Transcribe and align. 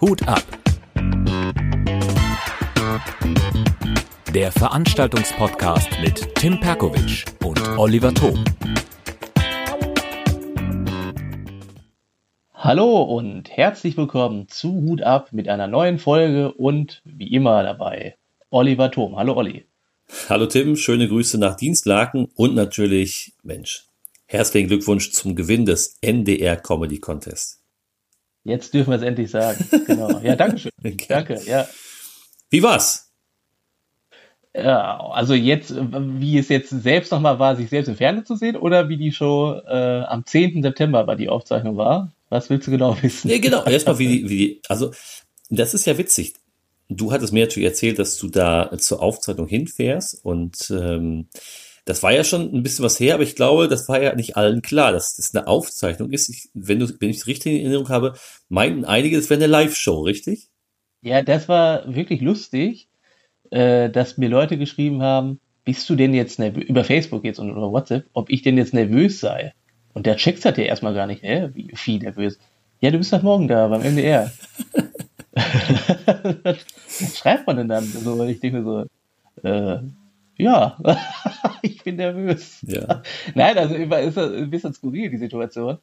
Hut 0.00 0.26
ab. 0.26 0.42
Der 4.34 4.50
Veranstaltungspodcast 4.52 5.88
mit 6.00 6.34
Tim 6.36 6.58
Perkovic 6.60 7.26
und 7.44 7.60
Oliver 7.76 8.14
Thom. 8.14 8.42
Hallo 12.54 13.02
und 13.02 13.50
herzlich 13.50 13.98
willkommen 13.98 14.48
zu 14.48 14.72
Hut 14.72 15.02
ab 15.02 15.32
mit 15.32 15.48
einer 15.48 15.66
neuen 15.66 15.98
Folge 15.98 16.52
und 16.52 17.02
wie 17.04 17.34
immer 17.34 17.62
dabei 17.62 18.16
Oliver 18.48 18.90
Thom. 18.90 19.16
Hallo 19.16 19.34
Olli. 19.34 19.66
Hallo 20.30 20.46
Tim, 20.46 20.76
schöne 20.76 21.06
Grüße 21.06 21.36
nach 21.36 21.56
Dienstlaken 21.56 22.28
und 22.34 22.54
natürlich, 22.54 23.34
Mensch, 23.42 23.84
herzlichen 24.26 24.68
Glückwunsch 24.68 25.12
zum 25.12 25.36
Gewinn 25.36 25.66
des 25.66 25.98
NDR 26.00 26.56
Comedy 26.56 26.98
Contest. 26.98 27.59
Jetzt 28.44 28.72
dürfen 28.72 28.90
wir 28.90 28.96
es 28.96 29.02
endlich 29.02 29.30
sagen. 29.30 29.64
Genau. 29.86 30.18
Ja, 30.20 30.36
danke 30.36 30.58
schön. 30.58 30.72
danke, 31.08 31.40
ja. 31.46 31.66
Wie 32.48 32.62
war's? 32.62 33.10
Ja, 34.54 34.98
also 34.98 35.34
jetzt, 35.34 35.72
wie 35.76 36.38
es 36.38 36.48
jetzt 36.48 36.70
selbst 36.70 37.12
nochmal 37.12 37.38
war, 37.38 37.54
sich 37.54 37.68
selbst 37.68 37.88
im 37.88 37.96
Fernsehen 37.96 38.26
zu 38.26 38.34
sehen 38.34 38.56
oder 38.56 38.88
wie 38.88 38.96
die 38.96 39.12
Show 39.12 39.54
äh, 39.66 40.00
am 40.02 40.26
10. 40.26 40.62
September 40.62 41.04
bei 41.04 41.14
die 41.14 41.28
Aufzeichnung 41.28 41.76
war? 41.76 42.12
Was 42.30 42.50
willst 42.50 42.66
du 42.66 42.72
genau 42.72 42.96
wissen? 43.00 43.30
Ja, 43.30 43.38
genau. 43.38 43.64
Erstmal 43.64 43.98
wie 43.98 44.28
wie 44.28 44.60
also 44.68 44.92
das 45.50 45.74
ist 45.74 45.86
ja 45.86 45.98
witzig. 45.98 46.34
Du 46.88 47.12
hattest 47.12 47.32
mir 47.32 47.44
natürlich 47.44 47.68
erzählt, 47.68 48.00
dass 48.00 48.16
du 48.18 48.28
da 48.28 48.76
zur 48.78 49.00
Aufzeichnung 49.00 49.46
hinfährst 49.46 50.24
und 50.24 50.70
ähm, 50.70 51.28
das 51.90 52.04
war 52.04 52.12
ja 52.12 52.22
schon 52.22 52.54
ein 52.54 52.62
bisschen 52.62 52.84
was 52.84 53.00
her, 53.00 53.14
aber 53.14 53.24
ich 53.24 53.34
glaube, 53.34 53.66
das 53.66 53.88
war 53.88 54.00
ja 54.00 54.14
nicht 54.14 54.36
allen 54.36 54.62
klar, 54.62 54.92
dass 54.92 55.16
das 55.16 55.34
eine 55.34 55.48
Aufzeichnung 55.48 56.12
ist. 56.12 56.28
Ich, 56.28 56.48
wenn, 56.54 56.78
du, 56.78 56.86
wenn 57.00 57.10
ich 57.10 57.16
es 57.16 57.26
richtig 57.26 57.54
in 57.54 57.60
Erinnerung 57.62 57.88
habe, 57.88 58.14
meinten 58.48 58.84
einige, 58.84 59.16
das 59.16 59.28
wäre 59.28 59.40
eine 59.40 59.48
Live-Show, 59.48 60.02
richtig? 60.02 60.50
Ja, 61.02 61.22
das 61.22 61.48
war 61.48 61.92
wirklich 61.92 62.20
lustig, 62.20 62.88
äh, 63.50 63.90
dass 63.90 64.18
mir 64.18 64.28
Leute 64.28 64.56
geschrieben 64.56 65.02
haben, 65.02 65.40
bist 65.64 65.90
du 65.90 65.96
denn 65.96 66.14
jetzt 66.14 66.38
nervös, 66.38 66.62
über 66.62 66.84
Facebook 66.84 67.24
jetzt 67.24 67.40
und 67.40 67.50
oder 67.50 67.72
WhatsApp, 67.72 68.06
ob 68.12 68.30
ich 68.30 68.42
denn 68.42 68.56
jetzt 68.56 68.72
nervös 68.72 69.18
sei? 69.18 69.52
Und 69.92 70.06
der 70.06 70.16
checkt 70.16 70.44
hat 70.44 70.58
ja 70.58 70.64
erstmal 70.64 70.94
gar 70.94 71.08
nicht, 71.08 71.24
hä? 71.24 71.48
Wie, 71.54 71.72
wie 71.72 71.98
nervös? 71.98 72.38
Ja, 72.80 72.92
du 72.92 72.98
bist 72.98 73.12
doch 73.12 73.22
morgen 73.22 73.48
da 73.48 73.66
beim 73.66 73.82
MDR. 73.82 74.30
Was 75.34 77.18
schreibt 77.18 77.48
man 77.48 77.56
denn 77.56 77.68
dann? 77.68 77.84
So, 77.84 78.22
ich 78.24 78.38
denke 78.38 78.62
so, 78.62 78.84
äh, 79.42 79.78
ja, 80.42 80.78
ich 81.62 81.82
bin 81.82 81.96
nervös. 81.96 82.64
Ja. 82.66 83.02
Nein, 83.34 83.58
also 83.58 83.74
ist 83.74 84.16
das 84.16 84.32
ein 84.32 84.50
bisschen 84.50 84.72
skurril, 84.72 85.10
die 85.10 85.18
Situation. 85.18 85.78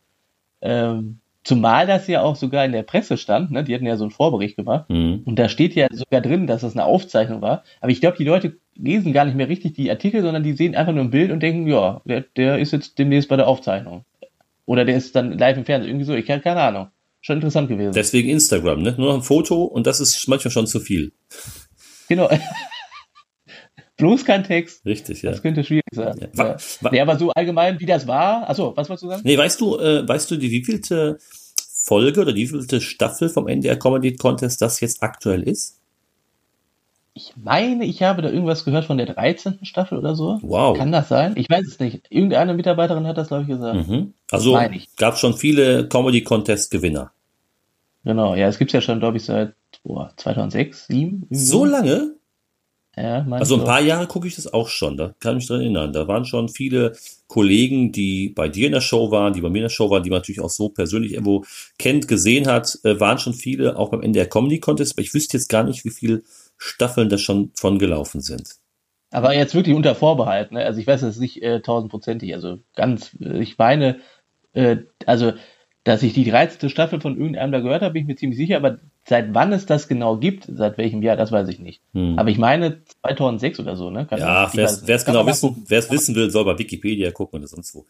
Ähm, 0.61 1.19
zumal 1.43 1.87
das 1.87 2.07
ja 2.07 2.21
auch 2.21 2.35
sogar 2.35 2.65
in 2.65 2.71
der 2.71 2.83
Presse 2.83 3.17
stand, 3.17 3.51
ne? 3.51 3.63
die 3.63 3.73
hatten 3.73 3.85
ja 3.85 3.95
so 3.95 4.03
einen 4.03 4.11
Vorbericht 4.11 4.57
gemacht. 4.57 4.89
Mhm. 4.89 5.21
Und 5.25 5.37
da 5.39 5.49
steht 5.49 5.75
ja 5.75 5.87
sogar 5.91 6.21
drin, 6.21 6.47
dass 6.47 6.61
das 6.61 6.73
eine 6.73 6.85
Aufzeichnung 6.85 7.41
war. 7.41 7.63
Aber 7.79 7.91
ich 7.91 8.01
glaube, 8.01 8.17
die 8.17 8.25
Leute 8.25 8.57
lesen 8.75 9.13
gar 9.13 9.25
nicht 9.25 9.37
mehr 9.37 9.49
richtig 9.49 9.73
die 9.73 9.89
Artikel, 9.89 10.21
sondern 10.21 10.43
die 10.43 10.53
sehen 10.53 10.75
einfach 10.75 10.93
nur 10.93 11.03
ein 11.03 11.11
Bild 11.11 11.31
und 11.31 11.41
denken, 11.41 11.67
ja, 11.67 12.01
der, 12.05 12.25
der 12.35 12.59
ist 12.59 12.73
jetzt 12.73 12.99
demnächst 12.99 13.29
bei 13.29 13.37
der 13.37 13.47
Aufzeichnung. 13.47 14.03
Oder 14.65 14.83
der 14.83 14.97
ist 14.97 15.15
dann 15.15 15.37
live 15.37 15.57
im 15.57 15.65
Fernsehen. 15.65 15.89
Irgendwie 15.89 16.05
so, 16.05 16.13
ich 16.13 16.29
habe 16.29 16.41
keine 16.41 16.61
Ahnung 16.61 16.87
schon 17.21 17.37
interessant 17.37 17.67
gewesen. 17.67 17.93
Deswegen 17.93 18.29
Instagram, 18.29 18.81
ne? 18.81 18.95
Nur 18.97 19.09
noch 19.09 19.15
ein 19.15 19.23
Foto 19.23 19.63
und 19.63 19.85
das 19.85 19.99
ist 19.99 20.27
manchmal 20.27 20.51
schon 20.51 20.67
zu 20.67 20.79
viel. 20.79 21.11
Genau. 22.07 22.29
Bloß 23.97 24.25
kein 24.25 24.43
Text. 24.43 24.85
Richtig, 24.85 25.23
ja. 25.23 25.31
Das 25.31 25.41
könnte 25.41 25.63
schwierig 25.63 25.83
sein. 25.91 26.15
Ja. 26.19 26.27
War, 26.33 26.57
war, 26.81 26.91
nee, 26.91 27.01
aber 27.01 27.17
so 27.17 27.31
allgemein, 27.31 27.79
wie 27.79 27.85
das 27.85 28.07
war. 28.07 28.47
Achso, 28.47 28.75
was 28.75 28.89
wolltest 28.89 29.03
du 29.03 29.09
sagen? 29.09 29.21
Nee, 29.25 29.37
weißt 29.37 29.59
du, 29.59 29.77
äh, 29.77 30.07
weißt 30.07 30.29
du, 30.29 30.37
die 30.37 30.51
wievielte 30.51 31.17
Folge 31.67 32.21
oder 32.21 32.31
die 32.31 32.41
wievielte 32.41 32.79
Staffel 32.79 33.29
vom 33.29 33.47
NDR 33.47 33.77
Comedy 33.77 34.15
Contest 34.15 34.61
das 34.61 34.79
jetzt 34.81 35.01
aktuell 35.01 35.43
ist? 35.43 35.79
Ich 37.15 37.33
meine, 37.35 37.83
ich 37.85 38.03
habe 38.03 38.21
da 38.21 38.29
irgendwas 38.29 38.63
gehört 38.63 38.85
von 38.85 38.97
der 38.97 39.07
13. 39.07 39.59
Staffel 39.63 39.97
oder 39.97 40.13
so. 40.13 40.37
Wow. 40.43 40.77
Kann 40.77 40.91
das 40.91 41.09
sein? 41.09 41.33
Ich 41.35 41.49
weiß 41.49 41.65
es 41.65 41.79
nicht. 41.79 42.03
Irgendeine 42.11 42.53
Mitarbeiterin 42.53 43.07
hat 43.07 43.17
das, 43.17 43.29
glaube 43.29 43.43
ich, 43.43 43.49
gesagt. 43.49 43.87
Mhm. 43.87 44.13
Also 44.29 44.59
gab 44.97 45.17
schon 45.17 45.33
viele 45.33 45.87
Comedy 45.87 46.23
Contest 46.23 46.69
Gewinner. 46.69 47.11
Genau, 48.03 48.35
ja, 48.35 48.47
es 48.47 48.59
gibt 48.59 48.71
ja 48.71 48.81
schon, 48.81 48.99
glaube 48.99 49.17
ich, 49.17 49.25
seit 49.25 49.55
boah, 49.83 50.13
2006, 50.15 50.85
2007. 50.85 51.27
So 51.31 51.65
lange? 51.65 52.16
Ja, 52.99 53.23
also 53.29 53.59
ein 53.59 53.63
paar 53.63 53.81
Jahre 53.81 54.07
gucke 54.07 54.27
ich 54.27 54.35
das 54.35 54.51
auch 54.51 54.69
schon, 54.69 54.97
da 54.97 55.13
kann 55.19 55.33
ich 55.33 55.41
mich 55.41 55.47
dran 55.47 55.61
erinnern. 55.61 55.93
Da 55.93 56.07
waren 56.07 56.25
schon 56.25 56.49
viele 56.49 56.93
Kollegen, 57.27 57.91
die 57.91 58.29
bei 58.29 58.49
dir 58.49 58.65
in 58.65 58.71
der 58.71 58.81
Show 58.81 59.11
waren, 59.11 59.33
die 59.33 59.41
bei 59.41 59.49
mir 59.49 59.59
in 59.59 59.65
der 59.65 59.69
Show 59.69 59.91
waren, 59.91 60.01
die 60.01 60.09
man 60.09 60.17
natürlich 60.17 60.41
auch 60.41 60.49
so 60.49 60.69
persönlich 60.69 61.11
irgendwo 61.13 61.45
kennt, 61.77 62.07
gesehen 62.07 62.47
hat, 62.47 62.79
äh, 62.83 62.99
waren 62.99 63.19
schon 63.19 63.35
viele, 63.35 63.77
auch 63.77 63.89
beim 63.91 64.01
Ende 64.01 64.17
der 64.17 64.27
Comedy 64.27 64.59
Contest, 64.59 64.93
aber 64.95 65.03
ich 65.03 65.13
wüsste 65.13 65.37
jetzt 65.37 65.47
gar 65.47 65.63
nicht, 65.63 65.85
wie 65.85 65.91
viele 65.91 66.23
Staffeln 66.57 67.07
da 67.07 67.19
schon 67.19 67.51
von 67.53 67.77
gelaufen 67.77 68.21
sind. 68.21 68.55
Aber 69.11 69.35
jetzt 69.35 69.53
wirklich 69.53 69.75
unter 69.75 69.93
Vorbehalt, 69.93 70.51
ne? 70.51 70.65
Also 70.65 70.79
ich 70.79 70.87
weiß 70.87 71.01
das 71.01 71.19
nicht 71.19 71.43
äh, 71.43 71.61
tausendprozentig, 71.61 72.33
also 72.33 72.57
ganz, 72.75 73.15
äh, 73.21 73.39
ich 73.43 73.59
meine, 73.59 73.99
äh, 74.53 74.77
also 75.05 75.33
dass 75.83 76.03
ich 76.03 76.13
die 76.13 76.29
13. 76.29 76.69
Staffel 76.69 76.99
von 76.99 77.15
irgendeinem 77.15 77.51
da 77.51 77.59
gehört 77.59 77.83
habe, 77.83 77.93
bin 77.93 78.01
ich 78.01 78.07
mir 78.07 78.15
ziemlich 78.15 78.37
sicher, 78.37 78.57
aber 78.57 78.79
seit 79.07 79.33
wann 79.33 79.53
es 79.53 79.65
das 79.65 79.87
genau 79.87 80.17
gibt, 80.17 80.49
seit 80.53 80.77
welchem 80.77 81.01
Jahr, 81.01 81.15
das 81.15 81.31
weiß 81.31 81.47
ich 81.47 81.59
nicht. 81.59 81.81
Hm. 81.93 82.19
Aber 82.19 82.29
ich 82.29 82.37
meine 82.37 82.81
2006 83.01 83.59
oder 83.59 83.75
so, 83.77 83.89
ne? 83.89 84.05
Kann 84.05 84.19
ja, 84.19 84.51
wer 84.53 84.95
es 84.95 85.05
genau 85.05 85.25
wissen, 85.25 85.65
wer's 85.67 85.89
wissen 85.89 86.13
will, 86.15 86.29
soll 86.29 86.45
bei 86.45 86.59
Wikipedia 86.59 87.11
gucken 87.11 87.39
oder 87.39 87.47
sonst 87.47 87.73
wo. 87.73 87.85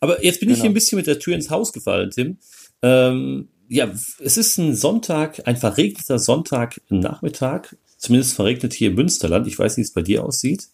Aber 0.00 0.24
jetzt 0.24 0.40
bin 0.40 0.48
genau. 0.48 0.56
ich 0.56 0.62
hier 0.62 0.70
ein 0.70 0.74
bisschen 0.74 0.96
mit 0.96 1.06
der 1.06 1.18
Tür 1.18 1.34
ins 1.34 1.50
Haus 1.50 1.72
gefallen, 1.72 2.10
Tim. 2.10 2.38
Ähm, 2.82 3.48
ja, 3.68 3.90
es 4.22 4.36
ist 4.36 4.58
ein 4.58 4.74
Sonntag, 4.74 5.46
ein 5.46 5.56
verregneter 5.56 6.18
Sonntag 6.18 6.80
Nachmittag, 6.88 7.76
zumindest 7.96 8.34
verregnet 8.34 8.72
hier 8.72 8.90
im 8.90 8.96
Münsterland. 8.96 9.46
Ich 9.46 9.58
weiß 9.58 9.76
nicht, 9.76 9.86
wie 9.86 9.88
es 9.88 9.94
bei 9.94 10.02
dir 10.02 10.24
aussieht. 10.24 10.68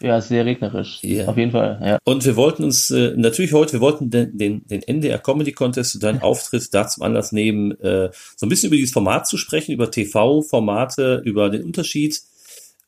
Ja, 0.00 0.20
sehr 0.20 0.44
regnerisch. 0.44 0.98
Ja. 1.02 1.26
Auf 1.26 1.36
jeden 1.36 1.52
Fall. 1.52 1.80
Ja. 1.82 1.98
Und 2.04 2.24
wir 2.24 2.36
wollten 2.36 2.64
uns 2.64 2.90
äh, 2.90 3.12
natürlich 3.16 3.52
heute, 3.52 3.74
wir 3.74 3.80
wollten 3.80 4.10
den, 4.10 4.36
den, 4.36 4.66
den 4.66 4.82
NDR 4.82 5.18
Comedy 5.18 5.52
Contest 5.52 5.94
und 5.94 6.02
deinen 6.02 6.18
Auftritt 6.22 6.72
da 6.72 6.86
zum 6.86 7.02
Anlass 7.02 7.32
nehmen, 7.32 7.72
äh, 7.80 8.10
so 8.36 8.46
ein 8.46 8.48
bisschen 8.48 8.68
über 8.68 8.76
dieses 8.76 8.92
Format 8.92 9.26
zu 9.26 9.36
sprechen, 9.36 9.72
über 9.72 9.90
TV-Formate, 9.90 11.22
über 11.24 11.50
den 11.50 11.62
Unterschied 11.64 12.20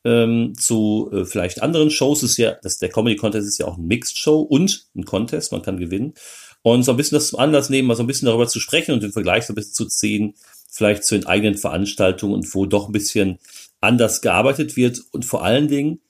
ähm, 0.03 0.53
zu 0.57 1.09
äh, 1.13 1.25
vielleicht 1.25 1.61
anderen 1.61 1.89
Shows. 1.89 2.23
Ist 2.23 2.37
ja, 2.37 2.55
das, 2.61 2.77
der 2.77 2.89
Comedy 2.89 3.15
Contest 3.15 3.47
ist 3.47 3.57
ja 3.57 3.67
auch 3.67 3.77
ein 3.77 3.87
Mixed 3.87 4.17
Show 4.17 4.39
und 4.39 4.87
ein 4.95 5.05
Contest, 5.05 5.51
man 5.51 5.61
kann 5.61 5.77
gewinnen. 5.77 6.13
Und 6.61 6.83
so 6.83 6.91
ein 6.91 6.97
bisschen 6.97 7.17
das 7.17 7.29
zum 7.29 7.39
Anlass 7.39 7.69
nehmen, 7.69 7.87
mal 7.87 7.95
so 7.95 8.03
ein 8.03 8.07
bisschen 8.07 8.25
darüber 8.25 8.47
zu 8.47 8.59
sprechen 8.59 8.93
und 8.93 9.03
den 9.03 9.11
Vergleich 9.11 9.45
so 9.45 9.53
ein 9.53 9.55
bisschen 9.55 9.73
zu 9.73 9.85
ziehen, 9.85 10.33
vielleicht 10.69 11.03
zu 11.03 11.15
den 11.15 11.25
eigenen 11.25 11.57
Veranstaltungen 11.57 12.33
und 12.33 12.53
wo 12.53 12.65
doch 12.65 12.87
ein 12.87 12.91
bisschen 12.91 13.39
anders 13.79 14.21
gearbeitet 14.21 14.75
wird 14.75 15.01
und 15.11 15.25
vor 15.25 15.43
allen 15.43 15.67
Dingen, 15.67 16.01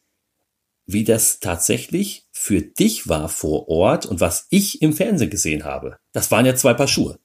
wie 0.87 1.03
das 1.03 1.39
tatsächlich 1.39 2.25
für 2.31 2.61
dich 2.61 3.07
war 3.09 3.29
vor 3.29 3.67
Ort 3.67 4.05
und 4.05 4.21
was 4.21 4.47
ich 4.49 4.81
im 4.81 4.93
Fernsehen 4.93 5.29
gesehen 5.29 5.65
habe. 5.65 5.97
Das 6.13 6.31
waren 6.31 6.45
ja 6.45 6.55
zwei 6.55 6.73
Paar 6.73 6.87
Schuhe. 6.87 7.19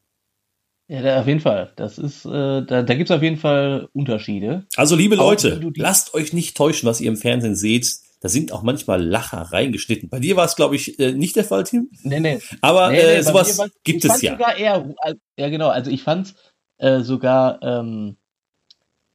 Ja, 0.89 1.21
auf 1.21 1.27
jeden 1.27 1.41
Fall. 1.41 1.73
Das 1.77 1.97
ist, 1.97 2.27
äh, 2.27 2.29
da, 2.67 2.83
da 2.83 2.95
gibt 2.95 3.09
es 3.09 3.17
auf 3.17 3.23
jeden 3.23 3.39
Fall 3.39 3.89
Unterschiede. 3.93 4.67
Also, 4.77 4.97
liebe 4.97 5.15
Leute, 5.15 5.61
lasst 5.77 6.13
euch 6.13 6.33
nicht 6.33 6.57
täuschen, 6.57 6.89
was 6.89 7.01
ihr 7.01 7.09
im 7.09 7.17
Fernsehen 7.17 7.57
seht. 7.57 7.89
Da 8.21 8.29
sind 8.29 8.53
auch 8.53 8.63
manchmal 8.63 9.03
Lacher 9.03 9.41
reingeschnitten. 9.41 10.09
Bei 10.09 10.21
dir 10.21 10.37
war 10.37 10.45
es, 10.45 10.55
glaube 10.55 10.77
ich, 10.77 10.99
äh, 10.99 11.13
nicht 11.13 11.35
der 11.35 11.45
Fall, 11.45 11.65
Tim. 11.65 11.91
Nee, 12.03 12.21
nee. 12.21 12.41
Aber 12.61 12.91
nee, 12.91 12.97
nee, 12.97 13.15
äh, 13.15 13.23
sowas 13.23 13.59
gibt 13.85 14.05
es 14.05 14.23
ja. 14.23 14.33
Sogar 14.33 14.57
eher, 14.57 14.95
ja, 15.37 15.49
genau. 15.49 15.69
Also 15.69 15.91
ich 15.91 16.03
fand 16.03 16.35
äh, 16.79 17.01
sogar 17.01 17.61
ähm, 17.63 18.17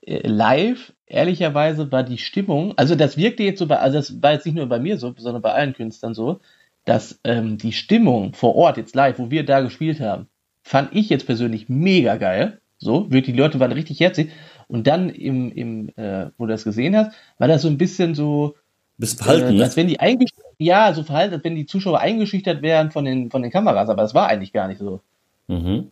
äh, 0.01 0.27
live 0.27 0.93
ehrlicherweise 1.07 1.91
war 1.91 2.03
die 2.03 2.17
Stimmung, 2.17 2.73
also 2.77 2.95
das 2.95 3.17
wirkte 3.17 3.43
jetzt 3.43 3.59
so 3.59 3.67
bei, 3.67 3.79
also 3.79 3.97
das 3.97 4.21
war 4.21 4.33
jetzt 4.33 4.45
nicht 4.45 4.55
nur 4.55 4.67
bei 4.67 4.79
mir 4.79 4.97
so, 4.97 5.13
sondern 5.17 5.41
bei 5.41 5.53
allen 5.53 5.73
Künstlern 5.73 6.13
so, 6.13 6.39
dass 6.85 7.19
ähm, 7.23 7.57
die 7.57 7.73
Stimmung 7.73 8.33
vor 8.33 8.55
Ort 8.55 8.77
jetzt 8.77 8.95
live, 8.95 9.19
wo 9.19 9.31
wir 9.31 9.45
da 9.45 9.61
gespielt 9.61 9.99
haben, 9.99 10.27
fand 10.63 10.93
ich 10.93 11.09
jetzt 11.09 11.25
persönlich 11.25 11.69
mega 11.69 12.17
geil. 12.17 12.59
So, 12.77 13.09
wirklich, 13.09 13.35
die 13.35 13.41
Leute 13.41 13.59
waren 13.59 13.71
richtig 13.71 13.99
herzlich. 13.99 14.29
Und 14.67 14.85
dann 14.85 15.09
im, 15.09 15.51
im 15.51 15.89
äh, 15.95 16.27
wo 16.37 16.45
du 16.45 16.51
das 16.51 16.63
gesehen 16.63 16.95
hast, 16.95 17.15
war 17.39 17.47
das 17.47 17.63
so 17.63 17.67
ein 17.69 17.77
bisschen 17.77 18.13
so, 18.13 18.55
bisschen 18.97 19.23
verhalten, 19.23 19.57
äh, 19.57 19.63
als 19.63 19.77
wenn 19.77 19.87
die 19.87 19.99
eingeschüchtert, 19.99 20.45
ja, 20.59 20.93
so 20.93 21.03
verhalten, 21.03 21.35
als 21.35 21.43
wenn 21.43 21.55
die 21.55 21.65
Zuschauer 21.65 21.99
eingeschüchtert 21.99 22.61
wären 22.61 22.91
von 22.91 23.05
den, 23.05 23.31
von 23.31 23.41
den 23.41 23.51
Kameras, 23.51 23.89
aber 23.89 24.01
das 24.01 24.13
war 24.13 24.27
eigentlich 24.27 24.53
gar 24.53 24.67
nicht 24.67 24.79
so. 24.79 25.01
Mhm. 25.47 25.91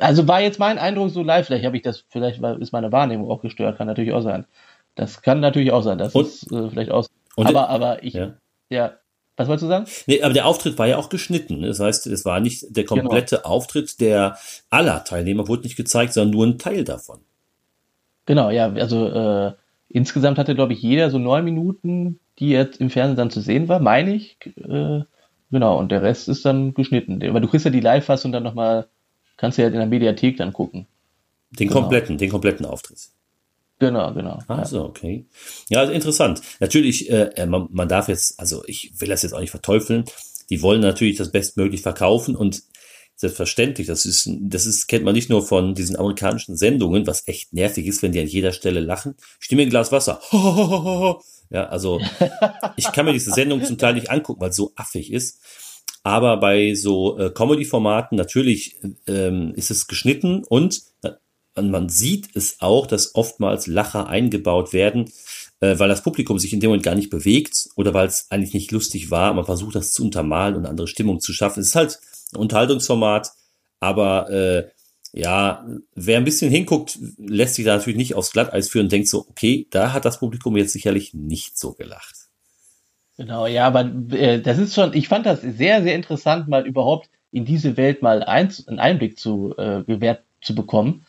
Also 0.00 0.26
war 0.26 0.40
jetzt 0.40 0.58
mein 0.58 0.78
Eindruck 0.78 1.10
so 1.10 1.22
live, 1.22 1.46
vielleicht 1.46 1.64
habe 1.64 1.76
ich 1.76 1.82
das, 1.82 2.04
vielleicht 2.08 2.42
ist 2.42 2.72
meine 2.72 2.90
Wahrnehmung 2.90 3.30
auch 3.30 3.42
gestört, 3.42 3.76
kann 3.76 3.86
natürlich 3.86 4.12
auch 4.12 4.22
sein. 4.22 4.46
Das 4.94 5.22
kann 5.22 5.40
natürlich 5.40 5.72
auch 5.72 5.82
sein, 5.82 5.98
das 5.98 6.14
und, 6.14 6.26
ist 6.26 6.50
äh, 6.52 6.70
vielleicht 6.70 6.90
aus. 6.90 7.08
aber, 7.36 7.68
aber 7.68 8.02
ich, 8.02 8.14
ja. 8.14 8.34
ja. 8.70 8.92
Was 9.36 9.48
wolltest 9.48 9.64
du 9.64 9.68
sagen? 9.68 9.86
Nee, 10.06 10.22
aber 10.22 10.32
der 10.32 10.46
Auftritt 10.46 10.78
war 10.78 10.86
ja 10.86 10.96
auch 10.96 11.08
geschnitten. 11.08 11.62
Das 11.62 11.80
heißt, 11.80 12.06
es 12.06 12.24
war 12.24 12.38
nicht 12.38 12.64
der 12.76 12.84
genau. 12.84 13.02
komplette 13.02 13.36
genau. 13.36 13.48
Auftritt 13.48 14.00
der 14.00 14.38
aller 14.70 15.02
Teilnehmer 15.02 15.48
wurde 15.48 15.62
nicht 15.62 15.76
gezeigt, 15.76 16.12
sondern 16.12 16.36
nur 16.36 16.46
ein 16.46 16.58
Teil 16.58 16.84
davon. 16.84 17.18
Genau, 18.26 18.50
ja, 18.50 18.72
also 18.72 19.08
äh, 19.08 19.52
insgesamt 19.88 20.38
hatte, 20.38 20.54
glaube 20.54 20.72
ich, 20.72 20.82
jeder 20.82 21.10
so 21.10 21.18
neun 21.18 21.44
Minuten, 21.44 22.20
die 22.38 22.50
jetzt 22.50 22.80
im 22.80 22.90
Fernsehen 22.90 23.16
dann 23.16 23.30
zu 23.30 23.40
sehen 23.40 23.68
war, 23.68 23.80
meine 23.80 24.14
ich. 24.14 24.38
Äh, 24.56 25.00
genau, 25.50 25.78
und 25.78 25.90
der 25.90 26.02
Rest 26.02 26.28
ist 26.28 26.44
dann 26.44 26.72
geschnitten. 26.72 27.20
Weil 27.20 27.40
du 27.40 27.48
kriegst 27.48 27.64
ja 27.64 27.72
die 27.72 27.80
Live-Fassung 27.80 28.30
dann 28.30 28.44
nochmal 28.44 28.86
Kannst 29.36 29.58
du 29.58 29.62
ja 29.62 29.68
in 29.68 29.74
der 29.74 29.86
Mediathek 29.86 30.36
dann 30.36 30.52
gucken. 30.52 30.86
Den 31.50 31.68
Genau. 31.68 31.80
kompletten, 31.80 32.18
den 32.18 32.30
kompletten 32.30 32.66
Auftritt. 32.66 32.98
Genau, 33.78 34.12
genau. 34.14 34.38
Ah, 34.48 34.64
so, 34.64 34.84
okay. 34.84 35.26
Ja, 35.68 35.80
also 35.80 35.92
interessant. 35.92 36.40
Natürlich, 36.60 37.10
äh, 37.10 37.30
äh, 37.36 37.46
man, 37.46 37.68
man 37.70 37.88
darf 37.88 38.08
jetzt, 38.08 38.38
also 38.38 38.62
ich 38.66 38.92
will 39.00 39.08
das 39.08 39.22
jetzt 39.22 39.32
auch 39.32 39.40
nicht 39.40 39.50
verteufeln. 39.50 40.04
Die 40.50 40.62
wollen 40.62 40.80
natürlich 40.80 41.16
das 41.16 41.32
bestmöglich 41.32 41.82
verkaufen 41.82 42.36
und 42.36 42.62
selbstverständlich, 43.16 43.86
das 43.86 44.06
ist, 44.06 44.28
das 44.40 44.66
ist, 44.66 44.86
kennt 44.86 45.04
man 45.04 45.14
nicht 45.14 45.30
nur 45.30 45.46
von 45.46 45.74
diesen 45.74 45.96
amerikanischen 45.96 46.56
Sendungen, 46.56 47.06
was 47.06 47.26
echt 47.28 47.52
nervig 47.52 47.86
ist, 47.86 48.02
wenn 48.02 48.12
die 48.12 48.20
an 48.20 48.26
jeder 48.26 48.52
Stelle 48.52 48.80
lachen. 48.80 49.14
Mir 49.50 49.62
ein 49.62 49.70
Glas 49.70 49.92
Wasser. 49.92 50.20
Ja, 51.50 51.66
also 51.66 52.00
ich 52.76 52.90
kann 52.90 53.04
mir 53.04 53.12
diese 53.12 53.30
Sendung 53.30 53.62
zum 53.62 53.76
Teil 53.78 53.94
nicht 53.94 54.10
angucken, 54.10 54.40
weil 54.40 54.50
es 54.50 54.56
so 54.56 54.72
affig 54.76 55.12
ist. 55.12 55.40
Aber 56.04 56.36
bei 56.36 56.74
so 56.74 57.18
äh, 57.18 57.30
Comedy-Formaten 57.30 58.16
natürlich 58.16 58.76
ähm, 59.06 59.52
ist 59.56 59.70
es 59.70 59.86
geschnitten 59.86 60.44
und 60.46 60.82
äh, 61.02 61.12
man 61.60 61.88
sieht 61.88 62.36
es 62.36 62.60
auch, 62.60 62.86
dass 62.86 63.14
oftmals 63.14 63.66
Lacher 63.66 64.06
eingebaut 64.06 64.74
werden, 64.74 65.10
äh, 65.60 65.78
weil 65.78 65.88
das 65.88 66.02
Publikum 66.02 66.38
sich 66.38 66.52
in 66.52 66.60
dem 66.60 66.68
Moment 66.68 66.82
gar 66.82 66.94
nicht 66.94 67.08
bewegt 67.08 67.70
oder 67.74 67.94
weil 67.94 68.06
es 68.06 68.26
eigentlich 68.28 68.52
nicht 68.52 68.70
lustig 68.70 69.10
war. 69.10 69.32
Man 69.32 69.46
versucht 69.46 69.76
das 69.76 69.92
zu 69.92 70.04
untermalen 70.04 70.54
und 70.54 70.60
eine 70.60 70.68
andere 70.68 70.88
Stimmung 70.88 71.20
zu 71.20 71.32
schaffen. 71.32 71.60
Es 71.60 71.68
ist 71.68 71.74
halt 71.74 71.98
ein 72.32 72.38
Unterhaltungsformat, 72.38 73.30
aber 73.80 74.28
äh, 74.30 74.68
ja, 75.14 75.64
wer 75.94 76.18
ein 76.18 76.24
bisschen 76.24 76.50
hinguckt, 76.50 76.98
lässt 77.16 77.54
sich 77.54 77.64
da 77.64 77.76
natürlich 77.76 77.96
nicht 77.96 78.14
aufs 78.14 78.32
Glatteis 78.32 78.68
führen 78.68 78.86
und 78.86 78.92
denkt 78.92 79.08
so, 79.08 79.26
okay, 79.30 79.68
da 79.70 79.94
hat 79.94 80.04
das 80.04 80.18
Publikum 80.18 80.56
jetzt 80.58 80.72
sicherlich 80.72 81.14
nicht 81.14 81.56
so 81.56 81.72
gelacht. 81.72 82.23
Genau, 83.16 83.46
ja, 83.46 83.66
aber 83.66 83.84
äh, 84.12 84.40
das 84.40 84.58
ist 84.58 84.74
schon, 84.74 84.92
ich 84.92 85.08
fand 85.08 85.24
das 85.26 85.40
sehr, 85.40 85.82
sehr 85.82 85.94
interessant, 85.94 86.48
mal 86.48 86.66
überhaupt 86.66 87.08
in 87.30 87.44
diese 87.44 87.76
Welt 87.76 88.02
mal 88.02 88.22
ein, 88.24 88.52
einen 88.66 88.78
Einblick 88.80 89.18
zu 89.18 89.54
äh, 89.56 89.84
gewährt 89.84 90.24
zu 90.40 90.54
bekommen, 90.54 91.06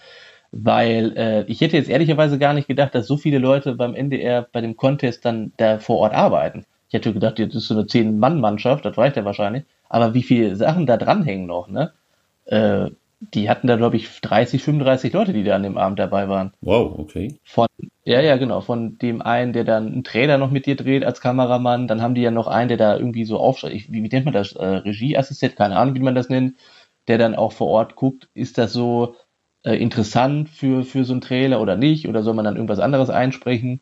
weil 0.51 1.13
äh, 1.17 1.43
ich 1.47 1.61
hätte 1.61 1.77
jetzt 1.77 1.89
ehrlicherweise 1.89 2.37
gar 2.39 2.53
nicht 2.53 2.67
gedacht, 2.67 2.93
dass 2.95 3.07
so 3.07 3.17
viele 3.17 3.39
Leute 3.39 3.73
beim 3.75 3.95
NDR 3.95 4.43
bei 4.51 4.61
dem 4.61 4.77
Contest 4.77 5.25
dann 5.25 5.51
da 5.57 5.79
vor 5.79 5.97
Ort 5.97 6.13
arbeiten. 6.13 6.65
Ich 6.89 6.93
hätte 6.93 7.11
gedacht, 7.13 7.39
das 7.39 7.55
ist 7.55 7.67
so 7.67 7.73
eine 7.75 7.87
Zehn-Mann-Mannschaft, 7.87 8.85
das 8.85 8.97
reicht 8.97 9.17
ja 9.17 9.25
wahrscheinlich, 9.25 9.63
aber 9.89 10.13
wie 10.13 10.23
viele 10.23 10.55
Sachen 10.55 10.85
da 10.85 10.97
dranhängen 10.97 11.47
noch, 11.47 11.67
ne? 11.67 11.91
Äh, 12.45 12.91
die 13.33 13.49
hatten 13.49 13.67
da, 13.67 13.75
glaube 13.75 13.97
ich, 13.97 14.21
30, 14.21 14.63
35 14.63 15.13
Leute, 15.13 15.33
die 15.33 15.43
da 15.43 15.55
an 15.55 15.63
dem 15.63 15.77
Abend 15.77 15.99
dabei 15.99 16.29
waren. 16.29 16.53
Wow, 16.61 16.97
okay. 16.99 17.35
Von, 17.43 17.67
ja, 18.03 18.21
ja, 18.21 18.37
genau, 18.37 18.61
von 18.61 18.97
dem 18.97 19.21
einen, 19.21 19.53
der 19.53 19.63
dann 19.63 19.87
einen 19.87 20.03
Trailer 20.03 20.37
noch 20.37 20.51
mit 20.51 20.65
dir 20.65 20.75
dreht 20.75 21.03
als 21.03 21.21
Kameramann, 21.21 21.87
dann 21.87 22.01
haben 22.01 22.15
die 22.15 22.21
ja 22.21 22.31
noch 22.31 22.47
einen, 22.47 22.69
der 22.69 22.77
da 22.77 22.97
irgendwie 22.97 23.25
so 23.25 23.37
aufschreibt, 23.37 23.91
wie, 23.91 24.03
wie 24.03 24.09
nennt 24.09 24.25
man 24.25 24.33
das, 24.33 24.53
äh, 24.53 24.65
Regieassistent, 24.65 25.55
keine 25.55 25.77
Ahnung, 25.77 25.95
wie 25.95 25.99
man 25.99 26.15
das 26.15 26.29
nennt, 26.29 26.55
der 27.07 27.17
dann 27.17 27.35
auch 27.35 27.51
vor 27.51 27.67
Ort 27.67 27.95
guckt, 27.95 28.29
ist 28.33 28.57
das 28.57 28.73
so 28.73 29.15
äh, 29.63 29.75
interessant 29.75 30.49
für, 30.49 30.83
für 30.83 31.05
so 31.05 31.13
einen 31.13 31.21
Trailer 31.21 31.61
oder 31.61 31.75
nicht, 31.75 32.07
oder 32.07 32.23
soll 32.23 32.33
man 32.33 32.45
dann 32.45 32.55
irgendwas 32.55 32.79
anderes 32.79 33.09
einsprechen? 33.09 33.81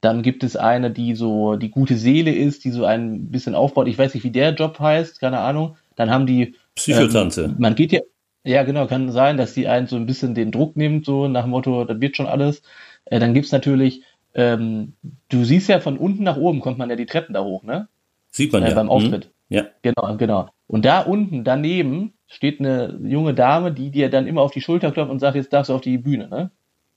Dann 0.00 0.22
gibt 0.22 0.44
es 0.44 0.56
eine, 0.56 0.90
die 0.90 1.14
so 1.14 1.56
die 1.56 1.70
gute 1.70 1.96
Seele 1.96 2.32
ist, 2.32 2.64
die 2.64 2.70
so 2.70 2.84
ein 2.84 3.30
bisschen 3.30 3.54
aufbaut. 3.54 3.88
Ich 3.88 3.98
weiß 3.98 4.14
nicht, 4.14 4.22
wie 4.22 4.30
der 4.30 4.54
Job 4.54 4.78
heißt, 4.78 5.20
keine 5.20 5.40
Ahnung. 5.40 5.76
Dann 5.96 6.10
haben 6.10 6.26
die 6.26 6.54
Psychotante. 6.76 7.44
ähm, 7.44 7.56
man 7.58 7.74
geht 7.74 7.90
ja, 7.90 8.00
ja 8.48 8.62
genau, 8.64 8.86
kann 8.86 9.10
sein, 9.12 9.36
dass 9.36 9.54
die 9.54 9.68
einen 9.68 9.86
so 9.86 9.96
ein 9.96 10.06
bisschen 10.06 10.34
den 10.34 10.50
Druck 10.52 10.76
nimmt, 10.76 11.04
so 11.06 11.28
nach 11.28 11.42
dem 11.42 11.50
Motto, 11.50 11.84
das 11.84 12.00
wird 12.00 12.16
schon 12.16 12.26
alles. 12.26 12.62
Äh, 13.06 13.20
dann 13.20 13.34
gibt's 13.34 13.52
natürlich, 13.52 14.02
ähm, 14.34 14.94
du 15.28 15.44
siehst 15.44 15.68
ja 15.68 15.80
von 15.80 15.98
unten 15.98 16.22
nach 16.24 16.36
oben 16.36 16.60
kommt 16.60 16.78
man 16.78 16.90
ja 16.90 16.96
die 16.96 17.06
Treppen 17.06 17.34
da 17.34 17.42
hoch, 17.44 17.62
ne? 17.62 17.88
Sieht 18.30 18.52
man 18.52 18.62
Äh, 18.62 18.70
ja. 18.70 18.74
beim 18.74 18.86
Hm? 18.86 18.90
Auftritt. 18.90 19.30
Ja. 19.48 19.66
Genau, 19.82 20.16
genau. 20.16 20.48
Und 20.66 20.84
da 20.84 21.00
unten, 21.00 21.44
daneben, 21.44 22.14
steht 22.26 22.60
eine 22.60 22.98
junge 23.02 23.32
Dame, 23.34 23.72
die 23.72 23.90
dir 23.90 24.10
dann 24.10 24.26
immer 24.26 24.42
auf 24.42 24.52
die 24.52 24.60
Schulter 24.60 24.92
klopft 24.92 25.10
und 25.10 25.18
sagt, 25.20 25.36
jetzt 25.36 25.52
darfst 25.52 25.70
du 25.70 25.74
auf 25.74 25.80
die 25.80 25.98
Bühne, 25.98 26.28
ne? 26.28 26.50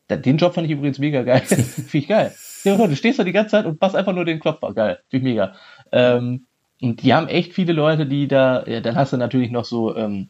Den 0.09 0.37
Job 0.37 0.53
fand 0.53 0.65
ich 0.65 0.73
übrigens 0.73 0.99
mega 0.99 1.23
geil. 1.23 1.41
Finde 1.45 1.97
ich 1.97 2.07
geil. 2.07 2.33
Ja, 2.65 2.75
du 2.87 2.95
stehst 2.95 3.19
da 3.19 3.23
die 3.23 3.31
ganze 3.31 3.51
Zeit 3.51 3.65
und 3.65 3.79
machst 3.79 3.95
einfach 3.95 4.13
nur 4.13 4.25
den 4.25 4.39
Klopfer. 4.41 4.73
Geil. 4.73 4.99
Finde 5.09 5.27
ich 5.29 5.33
mega. 5.33 5.53
Ähm, 5.93 6.47
und 6.81 7.01
die 7.03 7.13
haben 7.13 7.27
echt 7.29 7.53
viele 7.53 7.73
Leute, 7.73 8.05
die 8.05 8.27
da, 8.27 8.65
ja, 8.65 8.81
dann 8.81 8.95
hast 8.95 9.13
du 9.13 9.17
natürlich 9.17 9.51
noch 9.51 9.65
so, 9.65 9.95
ähm, 9.95 10.29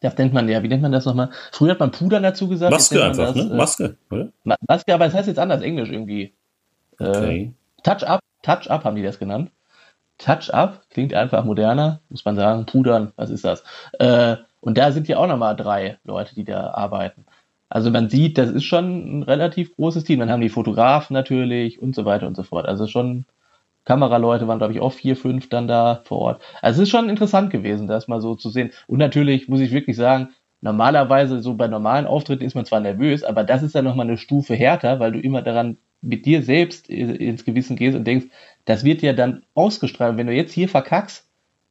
das 0.00 0.16
nennt 0.18 0.32
man 0.32 0.48
ja, 0.48 0.62
wie 0.62 0.68
nennt 0.68 0.82
man 0.82 0.92
das 0.92 1.04
nochmal? 1.06 1.30
Früher 1.52 1.72
hat 1.72 1.80
man 1.80 1.90
Puder 1.90 2.20
dazu 2.20 2.48
gesagt. 2.48 2.70
Maske 2.72 3.02
einfach, 3.04 3.34
das, 3.34 3.36
ne? 3.36 3.52
äh, 3.52 3.56
Maske, 3.56 3.96
oder? 4.10 4.28
Ma- 4.44 4.56
Maske, 4.68 4.94
aber 4.94 5.06
es 5.06 5.14
heißt 5.14 5.28
jetzt 5.28 5.38
anders, 5.38 5.62
Englisch 5.62 5.90
irgendwie. 5.90 6.34
Äh, 7.00 7.04
Okay. 7.04 7.52
Touch-up, 7.84 8.20
Touch-up 8.42 8.84
haben 8.84 8.96
die 8.96 9.02
das 9.02 9.18
genannt. 9.18 9.50
Touch-up 10.18 10.82
klingt 10.90 11.14
einfach 11.14 11.44
moderner, 11.44 12.00
muss 12.08 12.24
man 12.24 12.36
sagen. 12.36 12.66
Pudern, 12.66 13.12
was 13.16 13.30
ist 13.30 13.44
das? 13.44 13.62
Äh, 13.98 14.36
und 14.60 14.76
da 14.78 14.90
sind 14.92 15.08
ja 15.08 15.18
auch 15.18 15.28
nochmal 15.28 15.54
drei 15.56 15.98
Leute, 16.04 16.34
die 16.34 16.44
da 16.44 16.70
arbeiten. 16.70 17.24
Also 17.68 17.90
man 17.90 18.08
sieht, 18.08 18.38
das 18.38 18.50
ist 18.50 18.64
schon 18.64 19.20
ein 19.20 19.22
relativ 19.22 19.74
großes 19.76 20.04
Team. 20.04 20.20
Dann 20.20 20.30
haben 20.30 20.40
die 20.40 20.48
Fotografen 20.48 21.14
natürlich 21.14 21.80
und 21.80 21.94
so 21.94 22.04
weiter 22.04 22.26
und 22.26 22.36
so 22.36 22.42
fort. 22.42 22.66
Also 22.66 22.86
schon 22.86 23.26
Kameraleute 23.88 24.46
waren, 24.46 24.58
glaube 24.58 24.74
ich, 24.74 24.80
auch 24.80 24.92
vier, 24.92 25.16
fünf 25.16 25.48
dann 25.48 25.66
da 25.66 26.02
vor 26.04 26.18
Ort. 26.18 26.42
Also 26.60 26.82
es 26.82 26.88
ist 26.88 26.90
schon 26.92 27.08
interessant 27.08 27.50
gewesen, 27.50 27.86
das 27.88 28.06
mal 28.06 28.20
so 28.20 28.34
zu 28.34 28.50
sehen. 28.50 28.70
Und 28.86 28.98
natürlich 28.98 29.48
muss 29.48 29.60
ich 29.60 29.72
wirklich 29.72 29.96
sagen, 29.96 30.28
normalerweise 30.60 31.40
so 31.40 31.54
bei 31.54 31.68
normalen 31.68 32.06
Auftritten 32.06 32.44
ist 32.44 32.54
man 32.54 32.66
zwar 32.66 32.80
nervös, 32.80 33.24
aber 33.24 33.44
das 33.44 33.62
ist 33.62 33.74
dann 33.74 33.86
nochmal 33.86 34.06
eine 34.06 34.18
Stufe 34.18 34.54
härter, 34.54 35.00
weil 35.00 35.12
du 35.12 35.20
immer 35.20 35.40
daran 35.40 35.78
mit 36.02 36.26
dir 36.26 36.42
selbst 36.42 36.88
ins 36.90 37.46
Gewissen 37.46 37.76
gehst 37.76 37.96
und 37.96 38.04
denkst, 38.06 38.26
das 38.66 38.84
wird 38.84 39.00
ja 39.00 39.14
dann 39.14 39.44
ausgestrahlt. 39.54 40.18
Wenn 40.18 40.26
du 40.26 40.34
jetzt 40.34 40.52
hier 40.52 40.68
verkackst, 40.68 41.26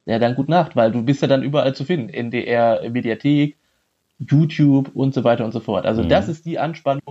ja 0.06 0.18
dann 0.18 0.34
gut 0.34 0.48
Nacht, 0.48 0.74
weil 0.74 0.90
du 0.90 1.02
bist 1.04 1.22
ja 1.22 1.28
dann 1.28 1.44
überall 1.44 1.74
zu 1.74 1.84
finden. 1.84 2.08
NDR, 2.08 2.90
Mediathek, 2.90 3.56
YouTube 4.18 4.90
und 4.94 5.14
so 5.14 5.24
weiter 5.24 5.44
und 5.44 5.52
so 5.52 5.60
fort. 5.60 5.86
Also 5.86 6.02
Mhm. 6.02 6.08
das 6.08 6.28
ist 6.28 6.46
die 6.46 6.58
Anspannung, 6.58 7.02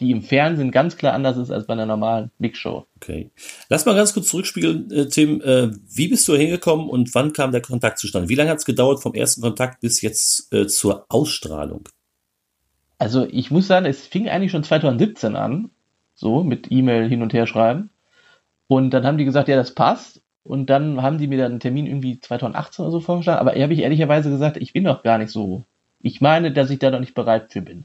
die 0.00 0.10
im 0.10 0.22
Fernsehen 0.22 0.70
ganz 0.70 0.96
klar 0.96 1.14
anders 1.14 1.36
ist 1.36 1.50
als 1.50 1.66
bei 1.66 1.72
einer 1.72 1.86
normalen 1.86 2.30
Mixshow. 2.38 2.86
Okay. 2.96 3.30
Lass 3.68 3.86
mal 3.86 3.94
ganz 3.94 4.12
kurz 4.12 4.28
zurückspiegeln, 4.28 4.90
äh, 4.90 5.06
Tim. 5.08 5.40
Äh, 5.40 5.70
wie 5.88 6.08
bist 6.08 6.28
du 6.28 6.34
hingekommen 6.34 6.88
und 6.88 7.14
wann 7.14 7.32
kam 7.32 7.52
der 7.52 7.62
Kontakt 7.62 7.98
zustande? 7.98 8.28
Wie 8.28 8.34
lange 8.34 8.50
hat 8.50 8.58
es 8.58 8.64
gedauert 8.64 9.00
vom 9.00 9.14
ersten 9.14 9.40
Kontakt 9.40 9.80
bis 9.80 10.02
jetzt 10.02 10.52
äh, 10.52 10.66
zur 10.66 11.06
Ausstrahlung? 11.08 11.88
Also 12.98 13.26
ich 13.30 13.50
muss 13.50 13.66
sagen, 13.66 13.86
es 13.86 14.06
fing 14.06 14.28
eigentlich 14.28 14.52
schon 14.52 14.64
2017 14.64 15.36
an, 15.36 15.70
so 16.14 16.42
mit 16.42 16.70
E-Mail 16.70 17.08
hin 17.08 17.22
und 17.22 17.32
her 17.32 17.46
schreiben. 17.46 17.90
Und 18.68 18.90
dann 18.90 19.06
haben 19.06 19.18
die 19.18 19.24
gesagt, 19.24 19.48
ja, 19.48 19.56
das 19.56 19.74
passt. 19.74 20.22
Und 20.42 20.70
dann 20.70 21.02
haben 21.02 21.18
die 21.18 21.26
mir 21.26 21.38
dann 21.38 21.52
einen 21.52 21.60
Termin 21.60 21.86
irgendwie 21.86 22.20
2018 22.20 22.84
oder 22.84 22.92
so 22.92 23.00
vorgeschlagen. 23.00 23.40
Aber 23.40 23.60
habe 23.60 23.72
ich 23.72 23.80
ehrlicherweise 23.80 24.30
gesagt, 24.30 24.56
ich 24.56 24.72
bin 24.72 24.84
noch 24.84 25.02
gar 25.02 25.18
nicht 25.18 25.30
so. 25.30 25.64
Ich 26.00 26.20
meine, 26.20 26.52
dass 26.52 26.70
ich 26.70 26.78
da 26.78 26.90
noch 26.90 27.00
nicht 27.00 27.14
bereit 27.14 27.52
für 27.52 27.62
bin. 27.62 27.84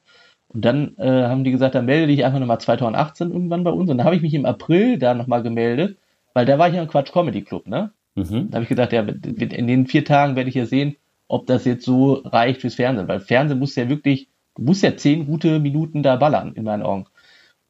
Und 0.53 0.65
dann 0.65 0.97
äh, 0.97 1.23
haben 1.23 1.43
die 1.43 1.51
gesagt, 1.51 1.75
dann 1.75 1.85
melde 1.85 2.07
dich 2.07 2.25
einfach 2.25 2.39
nochmal 2.39 2.59
2018 2.59 3.31
irgendwann 3.31 3.63
bei 3.63 3.71
uns. 3.71 3.89
Und 3.89 3.97
dann 3.97 4.05
habe 4.05 4.15
ich 4.15 4.21
mich 4.21 4.33
im 4.33 4.45
April 4.45 4.97
da 4.97 5.13
nochmal 5.13 5.43
gemeldet, 5.43 5.97
weil 6.33 6.45
da 6.45 6.59
war 6.59 6.67
ich 6.67 6.75
ja 6.75 6.81
im 6.81 6.89
Quatsch 6.89 7.11
Comedy 7.13 7.41
Club, 7.41 7.67
ne? 7.67 7.91
Mhm. 8.15 8.49
Da 8.49 8.55
habe 8.55 8.63
ich 8.63 8.69
gedacht, 8.69 8.91
ja, 8.91 9.01
in 9.01 9.67
den 9.67 9.87
vier 9.87 10.03
Tagen 10.03 10.35
werde 10.35 10.49
ich 10.49 10.55
ja 10.55 10.65
sehen, 10.65 10.97
ob 11.29 11.47
das 11.47 11.63
jetzt 11.63 11.85
so 11.85 12.15
reicht 12.25 12.59
fürs 12.59 12.75
Fernsehen. 12.75 13.07
Weil 13.07 13.21
Fernsehen 13.21 13.59
muss 13.59 13.75
ja 13.77 13.87
wirklich, 13.87 14.27
du 14.55 14.63
musst 14.63 14.83
ja 14.83 14.97
zehn 14.97 15.25
gute 15.25 15.59
Minuten 15.59 16.03
da 16.03 16.17
ballern, 16.17 16.53
in 16.55 16.65
meinen 16.65 16.83
Augen. 16.83 17.05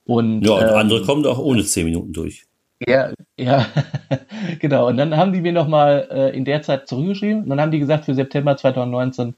Und, 0.04 0.42
Ja, 0.42 0.54
und 0.54 0.64
ähm, 0.64 0.76
andere 0.76 1.04
kommen 1.04 1.26
auch 1.28 1.38
ohne 1.38 1.64
zehn 1.64 1.86
Minuten 1.86 2.14
durch. 2.14 2.48
ja, 2.88 3.12
ja, 3.38 3.68
genau. 4.60 4.88
Und 4.88 4.98
dann 4.98 5.16
haben 5.16 5.34
die 5.34 5.42
mir 5.42 5.54
nochmal 5.54 6.08
äh, 6.10 6.36
in 6.36 6.46
der 6.46 6.64
Zeit 6.64 6.88
zurückgeschrieben 6.88 7.44
und 7.44 7.50
dann 7.50 7.62
haben 7.62 7.70
die 7.70 7.80
gesagt, 7.80 8.06
für 8.06 8.16
September 8.16 8.58
2019 8.58 9.36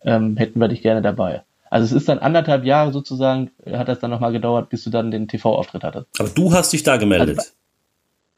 ähm, 0.00 0.38
hätten 0.38 0.58
wir 0.58 0.68
dich 0.68 0.80
gerne 0.80 1.02
dabei. 1.02 1.42
Also 1.70 1.84
es 1.84 1.92
ist 1.92 2.08
dann 2.08 2.18
anderthalb 2.18 2.64
Jahre 2.64 2.92
sozusagen, 2.92 3.50
äh, 3.64 3.76
hat 3.76 3.88
das 3.88 4.00
dann 4.00 4.10
nochmal 4.10 4.32
gedauert, 4.32 4.70
bis 4.70 4.84
du 4.84 4.90
dann 4.90 5.10
den 5.10 5.28
TV-Auftritt 5.28 5.84
hattest. 5.84 6.06
Aber 6.18 6.28
du 6.28 6.52
hast 6.52 6.72
dich 6.72 6.82
da 6.82 6.96
gemeldet. 6.96 7.38
Also, 7.38 7.50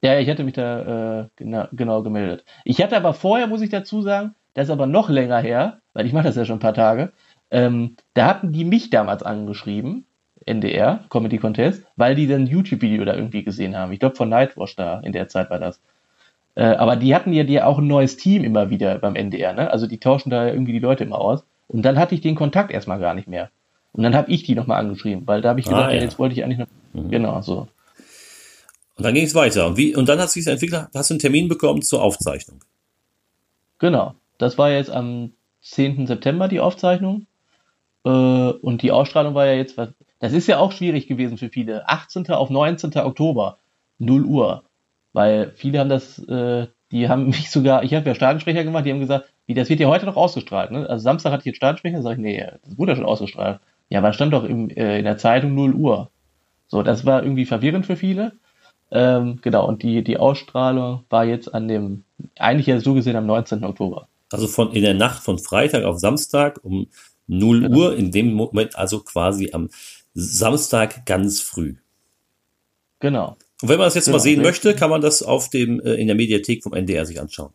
Ja, 0.03 0.19
ich 0.19 0.29
hatte 0.29 0.45
mich 0.45 0.55
da 0.55 1.21
äh, 1.21 1.27
genau, 1.37 1.67
genau 1.73 2.03
gemeldet. 2.03 2.45
Ich 2.65 2.83
hatte 2.83 2.97
aber 2.97 3.15
vorher, 3.15 3.47
muss 3.47 3.63
ich 3.63 3.71
dazu 3.71 4.03
sagen, 4.03 4.35
das 4.55 4.65
ist 4.65 4.71
aber 4.71 4.87
noch 4.87 5.09
länger 5.09 5.39
her, 5.39 5.81
weil 5.93 6.07
ich 6.07 6.13
mache 6.13 6.25
das 6.25 6.37
ja 6.37 6.45
schon 6.45 6.57
ein 6.57 6.61
paar 6.61 6.75
Tage, 6.75 7.13
ähm, 7.51 7.97
da 8.15 8.27
hatten 8.27 8.53
die 8.53 8.65
mich 8.65 8.91
damals 8.91 9.23
angeschrieben, 9.23 10.07
NDR, 10.47 11.05
Comedy 11.11 11.39
Contest, 11.39 11.85
weil 11.97 12.15
die 12.15 12.27
dann 12.27 12.43
ein 12.43 12.47
YouTube-Video 12.47 13.05
da 13.05 13.15
irgendwie 13.15 13.45
gesehen 13.45 13.77
haben. 13.77 13.93
Ich 13.93 14.01
glaube 14.01 14.17
von 14.17 14.29
Nightwash 14.29 14.77
da, 14.77 15.01
in 15.01 15.13
der 15.13 15.29
Zeit 15.29 15.51
war 15.51 15.59
das. 15.59 15.81
Äh, 16.55 16.65
aber 16.65 16.97
die 16.97 17.15
hatten 17.15 17.33
ja 17.33 17.45
die 17.45 17.61
auch 17.63 17.79
ein 17.79 17.87
neues 17.87 18.17
Team 18.17 18.45
immer 18.45 18.71
wieder 18.71 18.99
beim 18.99 19.17
NDR, 19.17 19.53
ne? 19.53 19.71
Also 19.71 19.87
die 19.87 19.99
tauschen 19.99 20.31
da 20.31 20.49
irgendwie 20.49 20.73
die 20.73 20.79
Leute 20.79 21.05
immer 21.05 21.19
aus. 21.19 21.45
Und 21.71 21.83
dann 21.83 21.99
hatte 21.99 22.15
ich 22.17 22.21
den 22.21 22.35
Kontakt 22.35 22.73
erstmal 22.73 22.99
gar 22.99 23.15
nicht 23.15 23.29
mehr. 23.29 23.51
Und 23.93 24.03
dann 24.03 24.15
habe 24.15 24.31
ich 24.31 24.43
die 24.43 24.55
nochmal 24.57 24.81
angeschrieben, 24.81 25.27
weil 25.27 25.41
da 25.41 25.51
habe 25.51 25.61
ich 25.61 25.67
Ah, 25.69 25.71
gedacht, 25.71 25.91
ja. 25.93 25.97
ey, 25.99 26.03
jetzt 26.03 26.19
wollte 26.19 26.35
ich 26.35 26.43
eigentlich 26.45 26.59
noch. 26.59 26.67
Genau, 27.11 27.41
so. 27.43 27.69
Und 28.97 29.05
dann 29.05 29.15
ging 29.15 29.25
es 29.25 29.35
weiter. 29.35 29.67
Und, 29.69 29.77
wie, 29.77 29.95
und 29.95 30.09
dann 30.09 30.19
hat 30.19 30.31
sich 30.31 30.47
entwickelt, 30.47 30.89
hast 30.95 31.11
du 31.11 31.15
einen 31.15 31.21
Termin 31.21 31.49
bekommen 31.49 31.83
zur 31.83 32.03
Aufzeichnung. 32.03 32.61
Genau. 33.79 34.15
Das 34.39 34.59
war 34.59 34.71
jetzt 34.71 34.91
am 34.91 35.33
10. 35.63 36.07
September 36.07 36.49
die 36.49 36.61
Aufzeichnung. 36.61 37.27
Äh, 38.05 38.09
und 38.11 38.83
die 38.83 38.91
Ausstrahlung 38.93 39.35
war 39.35 39.47
ja 39.47 39.55
jetzt, 39.55 39.77
das 39.79 40.33
ist 40.33 40.47
ja 40.49 40.59
auch 40.59 40.73
schwierig 40.73 41.07
gewesen 41.07 41.39
für 41.39 41.51
viele. 41.51 41.89
18. 41.89 42.31
auf 42.31 42.51
19. 42.51 42.97
Oktober, 42.99 43.59
0 43.99 44.25
Uhr. 44.25 44.65
Weil 45.13 45.53
viele 45.57 45.79
haben 45.79 45.89
das, 45.89 46.19
äh, 46.29 46.67
die 46.93 47.09
haben 47.09 47.27
mich 47.27 47.51
sogar, 47.51 47.83
ich 47.83 47.95
habe 47.95 48.09
ja 48.09 48.15
Stadionsprecher 48.15 48.65
gemacht, 48.65 48.87
die 48.87 48.91
haben 48.91 49.01
gesagt, 49.01 49.33
wie, 49.47 49.55
das 49.55 49.69
wird 49.69 49.81
ja 49.81 49.89
heute 49.89 50.07
noch 50.07 50.17
ausgestrahlt, 50.17 50.71
ne? 50.71 50.89
Also 50.89 51.03
Samstag 51.03 51.33
hatte 51.33 51.43
ich 51.43 51.47
jetzt 51.47 51.57
Startsprecher, 51.57 52.03
sag 52.03 52.13
ich, 52.13 52.19
nee, 52.19 52.45
das 52.65 52.79
wurde 52.79 52.93
ja 52.93 52.97
schon 52.97 53.07
ausgestrahlt. 53.07 53.61
Ja, 53.89 53.99
aber 53.99 54.13
stand 54.13 54.33
doch 54.33 54.45
im, 54.45 54.71
äh, 54.71 54.99
in 54.99 55.05
der 55.05 55.19
Zeitung 55.19 55.55
0 55.55 55.75
Uhr. 55.75 56.11
So, 56.69 56.83
das 56.83 57.05
war 57.05 57.23
irgendwie 57.23 57.47
verwirrend 57.47 57.87
für 57.87 57.97
viele. 57.97 58.33
Ähm, 58.93 59.39
genau, 59.43 59.67
und 59.67 59.83
die, 59.83 60.03
die 60.03 60.19
Ausstrahlung 60.19 61.05
war 61.11 61.25
jetzt 61.25 61.53
an 61.53 61.69
dem, 61.69 62.05
eigentlich 62.39 62.67
ja 62.67 62.81
so 62.81 62.95
gesehen 62.95 63.17
am 63.17 63.27
19. 63.27 63.65
Oktober. 63.65 64.09
Also 64.33 64.47
von 64.47 64.73
in 64.73 64.83
der 64.83 64.95
Nacht 64.95 65.23
von 65.23 65.39
Freitag 65.39 65.85
auf 65.85 65.99
Samstag 65.99 66.61
um 66.63 66.87
0 67.27 67.61
genau. 67.63 67.77
Uhr, 67.77 67.97
in 67.97 68.11
dem 68.13 68.33
Moment 68.35 68.77
also 68.77 69.01
quasi 69.01 69.51
am 69.53 69.71
Samstag 70.15 71.07
ganz 71.07 71.41
früh. 71.41 71.77
Genau. 73.01 73.37
Und 73.63 73.69
wenn 73.69 73.79
man 73.79 73.87
das 73.87 73.95
jetzt 73.95 74.07
genau. 74.07 74.17
mal 74.17 74.23
sehen 74.23 74.43
möchte, 74.43 74.75
kann 74.75 74.91
man 74.91 75.01
das 75.01 75.23
auf 75.23 75.51
dem, 75.51 75.81
äh, 75.81 75.95
in 75.95 76.07
der 76.07 76.17
Mediathek 76.17 76.63
vom 76.63 76.73
NDR 76.73 77.07
sich 77.07 77.21
anschauen. 77.21 77.53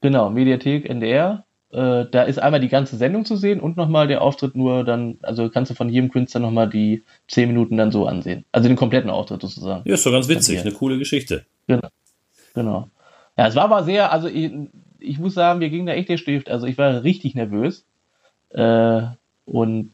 Genau, 0.00 0.30
Mediathek 0.30 0.88
NDR. 0.88 1.44
Äh, 1.70 2.06
da 2.10 2.22
ist 2.22 2.38
einmal 2.38 2.60
die 2.60 2.68
ganze 2.68 2.96
Sendung 2.96 3.24
zu 3.24 3.36
sehen 3.36 3.60
und 3.60 3.76
nochmal 3.76 4.06
der 4.06 4.22
Auftritt 4.22 4.54
nur 4.54 4.84
dann, 4.84 5.18
also 5.22 5.50
kannst 5.50 5.70
du 5.70 5.74
von 5.74 5.88
jedem 5.88 6.10
Künstler 6.10 6.40
nochmal 6.40 6.68
die 6.68 7.02
zehn 7.28 7.48
Minuten 7.48 7.76
dann 7.76 7.90
so 7.90 8.06
ansehen. 8.06 8.44
Also 8.52 8.68
den 8.68 8.76
kompletten 8.76 9.10
Auftritt 9.10 9.42
sozusagen. 9.42 9.82
Ja, 9.86 9.94
ist 9.94 10.06
doch 10.06 10.12
ganz 10.12 10.28
witzig, 10.28 10.60
eine 10.60 10.72
coole 10.72 10.98
Geschichte. 10.98 11.44
Genau. 11.66 11.88
Genau. 12.54 12.88
Ja, 13.36 13.48
es 13.48 13.54
war 13.54 13.64
aber 13.64 13.84
sehr, 13.84 14.12
also 14.12 14.28
ich, 14.28 14.50
ich 14.98 15.18
muss 15.18 15.34
sagen, 15.34 15.60
wir 15.60 15.68
gingen 15.68 15.86
da 15.86 15.92
echt 15.92 16.08
der 16.08 16.16
Stift. 16.16 16.48
Also 16.48 16.66
ich 16.66 16.78
war 16.78 17.02
richtig 17.02 17.34
nervös. 17.34 17.84
Äh, 18.50 19.02
und 19.44 19.92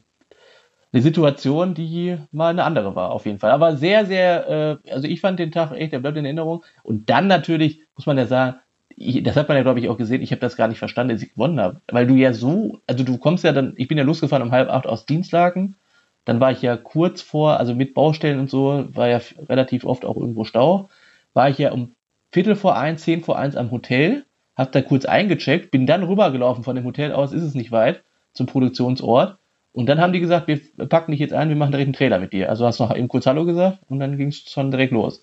eine 0.92 1.02
Situation, 1.02 1.74
die 1.74 2.18
mal 2.32 2.50
eine 2.50 2.64
andere 2.64 2.94
war, 2.94 3.10
auf 3.12 3.24
jeden 3.26 3.38
Fall. 3.38 3.50
Aber 3.50 3.76
sehr, 3.76 4.06
sehr, 4.06 4.80
äh, 4.84 4.90
also 4.92 5.08
ich 5.08 5.20
fand 5.20 5.38
den 5.38 5.52
Tag 5.52 5.72
echt, 5.72 5.92
der 5.92 6.00
bleibt 6.00 6.18
in 6.18 6.24
Erinnerung. 6.24 6.64
Und 6.82 7.08
dann 7.08 7.26
natürlich, 7.26 7.82
muss 7.96 8.06
man 8.06 8.18
ja 8.18 8.26
sagen, 8.26 8.56
ich, 8.96 9.22
das 9.22 9.36
hat 9.36 9.48
man 9.48 9.56
ja, 9.56 9.62
glaube 9.62 9.80
ich, 9.80 9.88
auch 9.88 9.96
gesehen, 9.96 10.22
ich 10.22 10.32
habe 10.32 10.40
das 10.40 10.56
gar 10.56 10.68
nicht 10.68 10.78
verstanden, 10.78 11.12
als 11.12 11.22
ich 11.22 11.32
gewonnen 11.32 11.60
habe. 11.60 11.80
Weil 11.90 12.06
du 12.06 12.14
ja 12.14 12.32
so, 12.34 12.80
also 12.86 13.04
du 13.04 13.16
kommst 13.18 13.44
ja 13.44 13.52
dann, 13.52 13.72
ich 13.76 13.88
bin 13.88 13.98
ja 13.98 14.04
losgefahren 14.04 14.46
um 14.46 14.52
halb 14.52 14.68
acht 14.68 14.86
aus 14.86 15.06
Dienstlaken, 15.06 15.76
dann 16.24 16.40
war 16.40 16.52
ich 16.52 16.62
ja 16.62 16.76
kurz 16.76 17.22
vor, 17.22 17.58
also 17.58 17.74
mit 17.74 17.94
Baustellen 17.94 18.38
und 18.38 18.50
so, 18.50 18.84
war 18.92 19.08
ja 19.08 19.20
relativ 19.48 19.84
oft 19.84 20.04
auch 20.04 20.16
irgendwo 20.16 20.44
Stau, 20.44 20.88
war 21.32 21.48
ich 21.48 21.58
ja 21.58 21.72
um 21.72 21.94
Viertel 22.30 22.54
vor 22.54 22.76
eins, 22.76 23.02
zehn 23.02 23.22
vor 23.22 23.38
eins 23.38 23.56
am 23.56 23.70
Hotel, 23.70 24.24
hab 24.56 24.72
da 24.72 24.82
kurz 24.82 25.04
eingecheckt, 25.04 25.70
bin 25.70 25.86
dann 25.86 26.02
rübergelaufen 26.02 26.64
von 26.64 26.76
dem 26.76 26.84
Hotel 26.84 27.12
aus, 27.12 27.32
ist 27.32 27.42
es 27.42 27.54
nicht 27.54 27.72
weit, 27.72 28.04
zum 28.34 28.46
Produktionsort. 28.46 29.38
Und 29.72 29.86
dann 29.86 30.00
haben 30.00 30.12
die 30.12 30.20
gesagt, 30.20 30.48
wir 30.48 30.60
packen 30.88 31.12
dich 31.12 31.20
jetzt 31.20 31.32
ein, 31.32 31.48
wir 31.48 31.56
machen 31.56 31.72
direkt 31.72 31.86
einen 31.86 31.94
Trailer 31.94 32.18
mit 32.18 32.32
dir. 32.32 32.50
Also 32.50 32.66
hast 32.66 32.78
du 32.78 32.84
noch 32.84 32.94
eben 32.94 33.08
kurz 33.08 33.26
Hallo 33.26 33.44
gesagt 33.44 33.78
und 33.88 34.00
dann 34.00 34.18
ging 34.18 34.28
es 34.28 34.38
schon 34.38 34.70
direkt 34.70 34.92
los. 34.92 35.22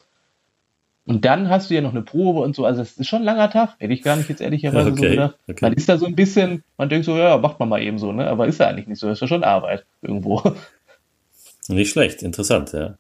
Und 1.06 1.26
dann 1.26 1.50
hast 1.50 1.70
du 1.70 1.76
ja 1.76 1.82
noch 1.82 1.92
eine 1.92 2.02
Probe 2.02 2.42
und 2.42 2.56
so. 2.56 2.66
Also 2.66 2.82
es 2.82 2.98
ist 2.98 3.08
schon 3.08 3.24
ein 3.24 3.26
langer 3.26 3.50
Tag, 3.50 3.76
hätte 3.80 3.94
ich 3.94 4.04
gar 4.04 4.16
nicht 4.16 4.30
jetzt 4.30 4.42
ehrlicherweise 4.42 4.92
okay, 4.92 5.02
so 5.02 5.10
gedacht. 5.10 5.36
Okay. 5.48 5.58
Man 5.62 5.74
ist 5.74 5.90
da 5.90 5.98
so 5.98 6.06
ein 6.06 6.16
bisschen, 6.16 6.64
man 6.78 6.90
denkt 6.90 7.06
so, 7.06 7.18
ja, 7.18 7.38
macht 7.38 7.60
man 7.60 7.70
mal 7.70 7.82
eben 7.82 7.98
so, 7.98 8.12
ne? 8.12 8.28
Aber 8.28 8.48
ist 8.48 8.60
ja 8.60 8.68
eigentlich 8.68 8.88
nicht 8.88 9.00
so, 9.00 9.08
das 9.08 9.18
ist 9.18 9.22
ja 9.22 9.28
schon 9.28 9.44
Arbeit 9.44 9.86
irgendwo. 10.02 10.42
Nicht 11.68 11.92
schlecht, 11.92 12.24
interessant, 12.24 12.74
ja. 12.74 12.98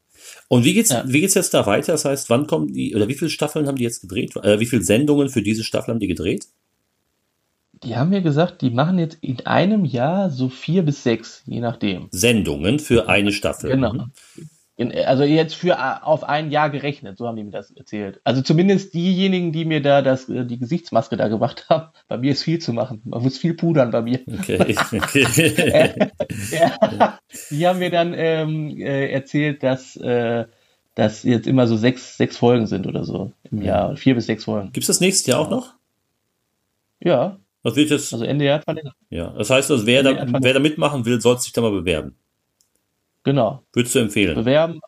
Und 0.47 0.63
wie 0.63 0.73
geht's, 0.73 0.91
ja. 0.91 1.03
wie 1.07 1.21
geht's 1.21 1.33
jetzt 1.33 1.53
da 1.55 1.65
weiter? 1.65 1.91
Das 1.91 2.05
heißt, 2.05 2.29
wann 2.29 2.45
kommen 2.45 2.71
die, 2.71 2.95
oder 2.95 3.07
wie 3.07 3.15
viele 3.15 3.29
Staffeln 3.29 3.67
haben 3.67 3.77
die 3.77 3.83
jetzt 3.83 4.01
gedreht? 4.01 4.35
Äh, 4.37 4.59
wie 4.59 4.67
viele 4.67 4.83
Sendungen 4.83 5.29
für 5.29 5.41
diese 5.41 5.63
Staffel 5.63 5.91
haben 5.91 5.99
die 5.99 6.07
gedreht? 6.07 6.45
Die 7.83 7.95
haben 7.95 8.09
mir 8.09 8.21
gesagt, 8.21 8.61
die 8.61 8.71
machen 8.71 8.99
jetzt 8.99 9.17
in 9.21 9.45
einem 9.45 9.85
Jahr 9.85 10.29
so 10.29 10.49
vier 10.49 10.83
bis 10.83 11.03
sechs, 11.03 11.43
je 11.45 11.61
nachdem. 11.61 12.07
Sendungen 12.11 12.79
für 12.79 13.07
eine 13.07 13.31
Staffel. 13.31 13.71
Genau. 13.71 13.93
Mhm. 13.93 14.11
In, 14.79 14.95
also 14.95 15.23
jetzt 15.23 15.55
für 15.55 15.71
äh, 15.71 16.03
auf 16.03 16.23
ein 16.23 16.51
Jahr 16.51 16.69
gerechnet, 16.69 17.17
so 17.17 17.27
haben 17.27 17.35
die 17.35 17.43
mir 17.43 17.51
das 17.51 17.69
erzählt. 17.71 18.21
Also 18.23 18.41
zumindest 18.41 18.93
diejenigen, 18.93 19.51
die 19.51 19.65
mir 19.65 19.81
da 19.81 20.01
das, 20.01 20.29
äh, 20.29 20.45
die 20.45 20.57
Gesichtsmaske 20.57 21.17
da 21.17 21.27
gemacht 21.27 21.65
haben. 21.67 21.89
Bei 22.07 22.17
mir 22.17 22.31
ist 22.31 22.43
viel 22.43 22.59
zu 22.59 22.71
machen. 22.71 23.01
Man 23.03 23.21
muss 23.21 23.37
viel 23.37 23.55
pudern 23.55 23.91
bei 23.91 24.01
mir. 24.01 24.21
Okay. 24.25 24.57
okay. 24.93 26.09
ja, 26.51 27.19
die 27.51 27.67
haben 27.67 27.79
mir 27.79 27.89
dann 27.89 28.13
ähm, 28.15 28.69
äh, 28.77 29.11
erzählt, 29.11 29.63
dass 29.63 29.97
äh, 29.97 30.45
das 30.95 31.23
jetzt 31.23 31.47
immer 31.47 31.67
so 31.67 31.75
sechs, 31.75 32.15
sechs 32.15 32.37
Folgen 32.37 32.65
sind 32.65 32.87
oder 32.87 33.03
so 33.03 33.33
im 33.51 33.61
Jahr. 33.61 33.97
Vier 33.97 34.15
bis 34.15 34.27
sechs 34.27 34.45
Folgen. 34.45 34.71
Gibt 34.71 34.83
es 34.83 34.87
das 34.87 35.01
nächste 35.01 35.31
Jahr 35.31 35.41
auch 35.41 35.49
noch? 35.49 35.73
Ja. 37.01 37.37
Was 37.63 37.75
wird 37.75 37.89
jetzt? 37.89 38.13
Also 38.13 38.25
Ende 38.25 38.45
Jahr 38.45 38.61
verlängert. 38.61 38.95
Ja, 39.09 39.29
das 39.31 39.49
heißt, 39.49 39.69
also 39.71 39.85
wer, 39.85 40.03
da, 40.03 40.25
wer 40.41 40.53
da 40.53 40.59
mitmachen 40.59 41.05
will, 41.05 41.19
soll 41.19 41.37
sich 41.39 41.51
da 41.51 41.61
mal 41.61 41.71
bewerben. 41.71 42.15
Genau. 43.23 43.63
Würdest 43.73 43.95
du 43.95 43.99
empfehlen? 43.99 44.35
Bewerben. 44.35 44.79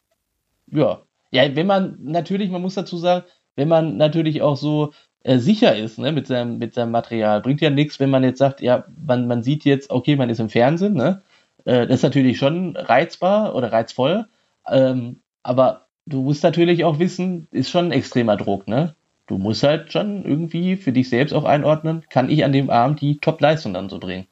Ja. 0.68 1.02
Ja, 1.32 1.56
wenn 1.56 1.68
man 1.68 1.98
natürlich, 2.02 2.50
man 2.50 2.62
muss 2.62 2.76
dazu 2.76 2.98
sagen, 2.98 3.26
wenn 3.56 3.68
man 3.68 3.98
natürlich 3.98 4.42
auch 4.42 4.58
so 4.58 4.94
äh, 5.24 5.38
sicher 5.38 5.76
ist 5.76 6.00
ne, 6.00 6.12
mit, 6.12 6.28
seinem, 6.28 6.58
mit 6.58 6.74
seinem 6.74 6.92
Material, 6.92 7.42
bringt 7.42 7.62
ja 7.62 7.70
nichts, 7.70 8.00
wenn 8.00 8.10
man 8.10 8.24
jetzt 8.24 8.40
sagt, 8.40 8.62
ja, 8.62 8.86
man, 9.06 9.28
man 9.28 9.44
sieht 9.44 9.66
jetzt, 9.66 9.92
okay, 9.92 10.16
man 10.16 10.30
ist 10.30 10.40
im 10.40 10.50
Fernsehen, 10.50 10.94
ne? 10.94 11.22
Äh, 11.66 11.88
das 11.88 11.98
ist 11.98 12.04
natürlich 12.04 12.38
schon 12.38 12.76
reizbar 12.76 13.56
oder 13.56 13.72
reizvoll, 13.72 14.26
ähm, 14.68 15.22
aber 15.44 15.88
du 16.06 16.24
musst 16.24 16.44
natürlich 16.44 16.84
auch 16.84 17.00
wissen, 17.00 17.48
ist 17.52 17.70
schon 17.70 17.86
ein 17.86 17.92
extremer 17.92 18.36
Druck, 18.38 18.68
ne? 18.68 18.96
Du 19.32 19.38
musst 19.38 19.64
halt 19.64 19.92
schon 19.94 20.26
irgendwie 20.26 20.76
für 20.76 20.92
dich 20.92 21.10
selbst 21.10 21.32
auch 21.34 21.46
einordnen, 21.46 22.04
kann 22.10 22.30
ich 22.30 22.44
an 22.44 22.52
dem 22.52 22.70
Abend 22.70 23.00
die 23.00 23.18
Top-Leistung 23.18 23.74
dann 23.74 23.90
so 23.90 24.00
bringen? 24.00 24.28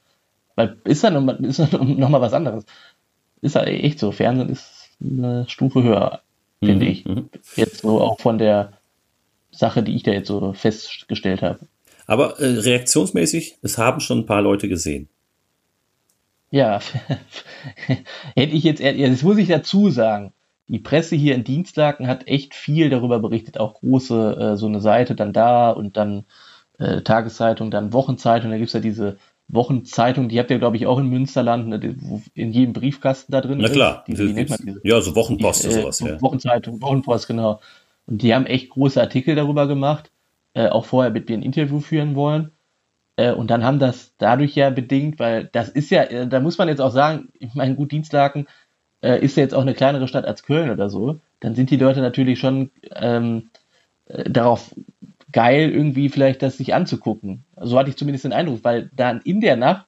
Weil 0.56 0.76
ist 0.84 1.02
dann 1.02 1.14
nochmal 1.14 1.38
noch 1.40 2.20
was 2.20 2.34
anderes 2.34 2.66
ist 3.40 3.56
halt 3.56 3.68
echt 3.68 3.98
so. 3.98 4.12
Fernsehen 4.12 4.50
ist 4.50 4.90
eine 5.00 5.48
Stufe 5.48 5.82
höher, 5.82 6.20
finde 6.62 6.84
mhm. 6.84 6.90
ich. 6.90 7.04
Jetzt 7.56 7.78
so 7.78 8.00
auch 8.00 8.20
von 8.20 8.38
der 8.38 8.72
Sache, 9.50 9.82
die 9.82 9.96
ich 9.96 10.02
da 10.02 10.12
jetzt 10.12 10.28
so 10.28 10.52
festgestellt 10.52 11.42
habe. 11.42 11.60
Aber 12.06 12.38
äh, 12.40 12.58
reaktionsmäßig, 12.58 13.58
es 13.62 13.78
haben 13.78 14.00
schon 14.00 14.20
ein 14.20 14.26
paar 14.26 14.42
Leute 14.42 14.68
gesehen. 14.68 15.08
Ja, 16.50 16.80
hätte 18.34 18.56
ich 18.56 18.64
jetzt, 18.64 18.82
das 18.82 19.22
muss 19.22 19.38
ich 19.38 19.48
dazu 19.48 19.90
sagen. 19.90 20.32
Die 20.70 20.78
Presse 20.78 21.16
hier 21.16 21.34
in 21.34 21.42
Dienstlaken 21.42 22.06
hat 22.06 22.28
echt 22.28 22.54
viel 22.54 22.90
darüber 22.90 23.18
berichtet, 23.18 23.58
auch 23.58 23.74
große, 23.74 24.36
äh, 24.36 24.56
so 24.56 24.66
eine 24.66 24.80
Seite 24.80 25.16
dann 25.16 25.32
da 25.32 25.70
und 25.70 25.96
dann 25.96 26.26
äh, 26.78 27.02
Tageszeitung, 27.02 27.72
dann 27.72 27.92
Wochenzeitung, 27.92 28.52
da 28.52 28.56
gibt 28.56 28.68
es 28.68 28.74
ja 28.74 28.80
diese 28.80 29.16
Wochenzeitung, 29.48 30.28
die 30.28 30.38
habt 30.38 30.48
ihr, 30.52 30.60
glaube 30.60 30.76
ich, 30.76 30.86
auch 30.86 31.00
in 31.00 31.08
Münsterland, 31.08 31.66
ne, 31.66 31.96
wo 32.00 32.22
in 32.34 32.52
jedem 32.52 32.72
Briefkasten 32.72 33.32
da 33.32 33.40
drin 33.40 33.58
Na 33.58 33.68
klar. 33.68 34.04
ist. 34.06 34.16
Die, 34.20 34.32
nennt 34.32 34.50
man 34.50 34.58
diese? 34.64 34.80
Ja, 34.84 35.00
so 35.00 35.16
Wochenpost 35.16 35.64
oder 35.66 35.74
sowas. 35.74 36.00
Äh, 36.02 36.08
ja. 36.08 36.22
Wochenzeitung, 36.22 36.80
Wochenpost, 36.80 37.26
genau. 37.26 37.60
Und 38.06 38.22
die 38.22 38.32
haben 38.32 38.46
echt 38.46 38.70
große 38.70 39.00
Artikel 39.00 39.34
darüber 39.34 39.66
gemacht, 39.66 40.12
äh, 40.54 40.68
auch 40.68 40.84
vorher 40.84 41.10
mit 41.10 41.28
mir 41.28 41.36
ein 41.36 41.42
Interview 41.42 41.80
führen 41.80 42.14
wollen. 42.14 42.52
Äh, 43.16 43.32
und 43.32 43.50
dann 43.50 43.64
haben 43.64 43.80
das 43.80 44.14
dadurch 44.18 44.54
ja 44.54 44.70
bedingt, 44.70 45.18
weil 45.18 45.50
das 45.52 45.68
ist 45.68 45.90
ja, 45.90 46.04
äh, 46.04 46.28
da 46.28 46.38
muss 46.38 46.58
man 46.58 46.68
jetzt 46.68 46.80
auch 46.80 46.92
sagen, 46.92 47.30
ich 47.40 47.54
meine, 47.54 47.74
gut, 47.74 47.90
Dienstlaken 47.90 48.46
äh, 49.02 49.22
ist 49.24 49.36
ja 49.36 49.42
jetzt 49.42 49.54
auch 49.54 49.62
eine 49.62 49.74
kleinere 49.74 50.08
Stadt 50.08 50.24
als 50.24 50.42
Köln 50.42 50.70
oder 50.70 50.90
so. 50.90 51.20
Dann 51.40 51.54
sind 51.54 51.70
die 51.70 51.76
Leute 51.76 52.00
natürlich 52.00 52.38
schon 52.38 52.70
ähm, 52.94 53.50
äh, 54.06 54.28
darauf 54.30 54.74
geil, 55.32 55.70
irgendwie 55.70 56.08
vielleicht 56.08 56.42
das 56.42 56.56
sich 56.56 56.74
anzugucken. 56.74 57.44
So 57.56 57.78
hatte 57.78 57.90
ich 57.90 57.96
zumindest 57.96 58.24
den 58.24 58.32
Eindruck, 58.32 58.64
weil 58.64 58.90
dann 58.94 59.20
in 59.22 59.40
der 59.40 59.56
Nacht, 59.56 59.86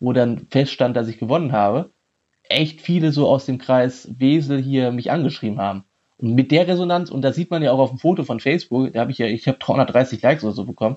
wo 0.00 0.12
dann 0.12 0.46
feststand, 0.50 0.96
dass 0.96 1.08
ich 1.08 1.18
gewonnen 1.18 1.52
habe, 1.52 1.90
echt 2.44 2.80
viele 2.80 3.12
so 3.12 3.28
aus 3.28 3.46
dem 3.46 3.58
Kreis 3.58 4.08
Wesel 4.16 4.60
hier 4.60 4.90
mich 4.90 5.10
angeschrieben 5.10 5.60
haben. 5.60 5.84
Und 6.16 6.34
mit 6.34 6.50
der 6.50 6.66
Resonanz, 6.66 7.10
und 7.10 7.22
das 7.22 7.36
sieht 7.36 7.50
man 7.50 7.62
ja 7.62 7.72
auch 7.72 7.78
auf 7.78 7.90
dem 7.90 7.98
Foto 7.98 8.24
von 8.24 8.40
Facebook, 8.40 8.92
da 8.92 9.00
habe 9.00 9.12
ich 9.12 9.18
ja, 9.18 9.26
ich 9.26 9.46
habe 9.46 9.58
330 9.58 10.20
Likes 10.22 10.44
oder 10.44 10.52
so 10.52 10.64
bekommen. 10.64 10.96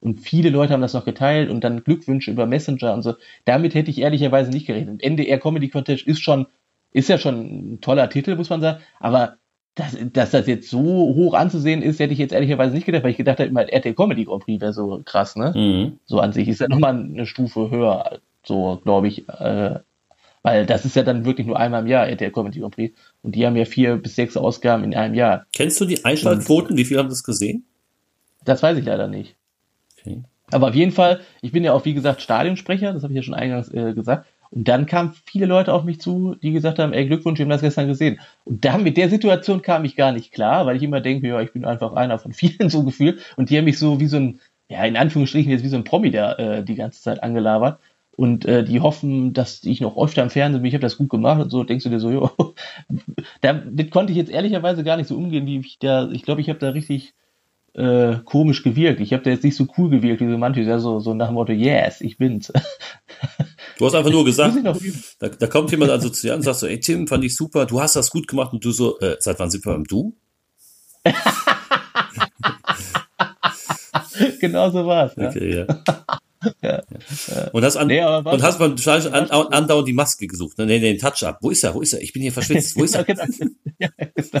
Und 0.00 0.20
viele 0.20 0.50
Leute 0.50 0.72
haben 0.72 0.82
das 0.82 0.92
noch 0.92 1.04
geteilt 1.04 1.50
und 1.50 1.62
dann 1.64 1.84
Glückwünsche 1.84 2.30
über 2.30 2.46
Messenger 2.46 2.92
und 2.92 3.02
so. 3.02 3.14
Damit 3.44 3.74
hätte 3.74 3.90
ich 3.90 4.00
ehrlicherweise 4.00 4.50
nicht 4.50 4.66
gerechnet. 4.66 5.02
NDR 5.02 5.38
Comedy 5.38 5.68
Contest 5.68 6.06
ist 6.06 6.20
schon, 6.20 6.46
ist 6.96 7.08
ja 7.08 7.18
schon 7.18 7.74
ein 7.74 7.80
toller 7.82 8.08
Titel, 8.08 8.36
muss 8.36 8.48
man 8.48 8.62
sagen. 8.62 8.80
Aber 9.00 9.36
dass, 9.74 9.94
dass 10.12 10.30
das 10.30 10.46
jetzt 10.46 10.70
so 10.70 10.80
hoch 10.80 11.34
anzusehen 11.34 11.82
ist, 11.82 12.00
hätte 12.00 12.14
ich 12.14 12.18
jetzt 12.18 12.32
ehrlicherweise 12.32 12.74
nicht 12.74 12.86
gedacht, 12.86 13.04
weil 13.04 13.10
ich 13.10 13.18
gedacht 13.18 13.38
habe, 13.38 13.50
immer 13.50 13.70
RTL 13.70 13.94
Comedy 13.94 14.24
Grand 14.24 14.44
Prix 14.44 14.62
wäre 14.62 14.72
so 14.72 15.02
krass, 15.04 15.36
ne? 15.36 15.52
Mhm. 15.54 15.98
So 16.06 16.20
an 16.20 16.32
sich 16.32 16.48
ist 16.48 16.60
ja 16.60 16.68
nochmal 16.68 16.94
eine 16.94 17.26
Stufe 17.26 17.70
höher, 17.70 18.20
so 18.42 18.80
glaube 18.82 19.08
ich. 19.08 19.28
Äh, 19.28 19.80
weil 20.42 20.64
das 20.64 20.86
ist 20.86 20.96
ja 20.96 21.02
dann 21.02 21.26
wirklich 21.26 21.46
nur 21.46 21.58
einmal 21.58 21.82
im 21.82 21.86
Jahr 21.86 22.08
RTL 22.08 22.30
Comedy 22.30 22.60
Grand 22.60 22.74
Prix. 22.74 22.98
Und 23.22 23.34
die 23.34 23.44
haben 23.44 23.56
ja 23.56 23.66
vier 23.66 23.96
bis 23.96 24.16
sechs 24.16 24.38
Ausgaben 24.38 24.82
in 24.84 24.94
einem 24.94 25.14
Jahr. 25.14 25.44
Kennst 25.54 25.78
du 25.80 25.84
die 25.84 26.02
Einschaltquoten? 26.02 26.78
Wie 26.78 26.84
viele 26.86 27.00
haben 27.00 27.10
das 27.10 27.24
gesehen? 27.24 27.66
Das 28.44 28.62
weiß 28.62 28.78
ich 28.78 28.84
leider 28.86 29.08
nicht. 29.08 29.36
Okay. 29.98 30.22
Aber 30.50 30.68
auf 30.68 30.74
jeden 30.74 30.92
Fall, 30.92 31.20
ich 31.42 31.52
bin 31.52 31.64
ja 31.64 31.72
auch, 31.72 31.84
wie 31.84 31.94
gesagt, 31.94 32.22
Stadionsprecher, 32.22 32.92
das 32.92 33.02
habe 33.02 33.12
ich 33.12 33.16
ja 33.16 33.22
schon 33.22 33.34
eingangs 33.34 33.68
äh, 33.72 33.92
gesagt. 33.92 34.26
Und 34.50 34.68
dann 34.68 34.86
kamen 34.86 35.14
viele 35.24 35.46
Leute 35.46 35.72
auf 35.72 35.84
mich 35.84 36.00
zu, 36.00 36.36
die 36.42 36.52
gesagt 36.52 36.78
haben, 36.78 36.92
ey, 36.92 37.06
Glückwunsch, 37.06 37.38
wir 37.38 37.44
haben 37.44 37.50
das 37.50 37.60
gestern 37.60 37.88
gesehen. 37.88 38.20
Und 38.44 38.64
da 38.64 38.78
mit 38.78 38.96
der 38.96 39.08
Situation 39.08 39.62
kam 39.62 39.84
ich 39.84 39.96
gar 39.96 40.12
nicht 40.12 40.32
klar, 40.32 40.66
weil 40.66 40.76
ich 40.76 40.82
immer 40.82 41.00
denke, 41.00 41.28
ja, 41.28 41.40
ich 41.40 41.52
bin 41.52 41.64
einfach 41.64 41.94
einer 41.94 42.18
von 42.18 42.32
vielen 42.34 42.70
so 42.70 42.84
gefühlt. 42.84 43.20
Und 43.36 43.50
die 43.50 43.58
haben 43.58 43.64
mich 43.64 43.78
so 43.78 44.00
wie 44.00 44.06
so 44.06 44.16
ein, 44.18 44.40
ja, 44.68 44.84
in 44.84 44.96
Anführungsstrichen 44.96 45.50
jetzt 45.50 45.64
wie 45.64 45.68
so 45.68 45.76
ein 45.76 45.84
Promi 45.84 46.10
da 46.10 46.34
äh, 46.34 46.64
die 46.64 46.74
ganze 46.74 47.02
Zeit 47.02 47.22
angelabert. 47.22 47.78
Und 48.16 48.46
äh, 48.46 48.64
die 48.64 48.80
hoffen, 48.80 49.34
dass 49.34 49.62
ich 49.64 49.82
noch 49.82 49.98
öfter 49.98 50.22
im 50.22 50.30
Fernsehen 50.30 50.62
bin, 50.62 50.68
ich 50.68 50.74
habe 50.74 50.80
das 50.82 50.96
gut 50.96 51.10
gemacht 51.10 51.42
und 51.42 51.50
so, 51.50 51.64
denkst 51.64 51.84
du 51.84 51.90
dir 51.90 52.00
so, 52.00 52.10
jo, 52.10 52.30
damit 53.42 53.90
konnte 53.90 54.12
ich 54.12 54.16
jetzt 54.16 54.30
ehrlicherweise 54.30 54.84
gar 54.84 54.96
nicht 54.96 55.08
so 55.08 55.16
umgehen, 55.16 55.44
wie 55.46 55.58
ich 55.58 55.78
da, 55.78 56.10
ich 56.10 56.22
glaube, 56.22 56.40
ich 56.40 56.48
habe 56.48 56.58
da 56.58 56.70
richtig 56.70 57.12
äh, 57.76 58.18
komisch 58.24 58.62
gewirkt. 58.62 59.00
Ich 59.00 59.12
habe 59.12 59.22
da 59.22 59.30
jetzt 59.30 59.44
nicht 59.44 59.56
so 59.56 59.66
cool 59.76 59.90
gewirkt 59.90 60.22
wie 60.22 60.30
so 60.30 60.38
manche, 60.38 60.62
ja, 60.62 60.78
so, 60.78 60.98
so 61.00 61.12
nach 61.14 61.28
dem 61.28 61.34
Motto, 61.34 61.52
yes, 61.52 62.00
ich 62.00 62.16
bin's. 62.18 62.52
Du 63.78 63.84
hast 63.84 63.94
einfach 63.94 64.10
nur 64.10 64.24
gesagt, 64.24 64.56
da, 65.18 65.28
da 65.28 65.46
kommt 65.46 65.70
jemand 65.70 65.90
also 65.90 66.08
zu 66.08 66.26
dir 66.26 66.34
und 66.34 66.40
sagt 66.40 66.60
so, 66.60 66.66
ey 66.66 66.80
Tim, 66.80 67.06
fand 67.06 67.22
ich 67.24 67.36
super, 67.36 67.66
du 67.66 67.78
hast 67.80 67.94
das 67.94 68.10
gut 68.10 68.26
gemacht 68.26 68.54
und 68.54 68.64
du 68.64 68.70
so, 68.70 68.98
äh, 69.00 69.16
seit 69.20 69.38
wann 69.38 69.50
sind 69.50 69.66
wir 69.66 69.72
beim 69.74 69.84
Du? 69.84 70.16
genau 74.40 74.70
so 74.70 74.86
war's. 74.86 75.14
Ja. 75.16 75.28
Okay, 75.28 75.66
ja. 76.62 76.82
Ja. 77.28 77.48
Und 77.52 77.64
hast, 77.64 77.76
an, 77.76 77.88
Nee, 77.88 78.02
und 78.04 78.42
hast 78.42 78.60
wahrscheinlich 78.60 79.12
an, 79.12 79.30
an, 79.30 79.46
andauernd 79.52 79.88
die 79.88 79.92
Maske 79.92 80.26
gesucht. 80.26 80.58
Ne, 80.58 80.66
nee, 80.66 80.80
den 80.80 80.98
Touch-Up. 80.98 81.38
Wo 81.40 81.50
ist 81.50 81.64
er? 81.64 81.74
Wo 81.74 81.80
ist 81.80 81.92
er? 81.92 82.00
Ich 82.02 82.12
bin 82.12 82.22
hier 82.22 82.32
verschwitzt. 82.32 82.76
Wo 82.76 82.84
ist 82.84 82.94
er? 82.94 83.04
Genau, 83.16 83.24
genau. 83.38 83.52
Ja, 83.78 83.88
genau. 84.14 84.40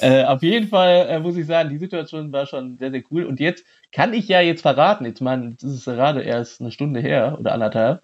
Äh, 0.00 0.24
auf 0.24 0.42
jeden 0.42 0.68
Fall 0.68 1.06
äh, 1.08 1.18
muss 1.18 1.36
ich 1.36 1.46
sagen, 1.46 1.70
die 1.70 1.78
Situation 1.78 2.32
war 2.32 2.46
schon 2.46 2.78
sehr, 2.78 2.90
sehr 2.92 3.02
cool. 3.10 3.24
Und 3.24 3.40
jetzt 3.40 3.64
kann 3.90 4.14
ich 4.14 4.28
ja 4.28 4.40
jetzt 4.40 4.62
verraten, 4.62 5.04
jetzt 5.04 5.20
meine, 5.20 5.56
das 5.60 5.72
ist 5.72 5.84
gerade 5.84 6.22
erst 6.22 6.60
eine 6.60 6.70
Stunde 6.70 7.00
her 7.00 7.36
oder 7.40 7.52
anderthalb, 7.52 8.02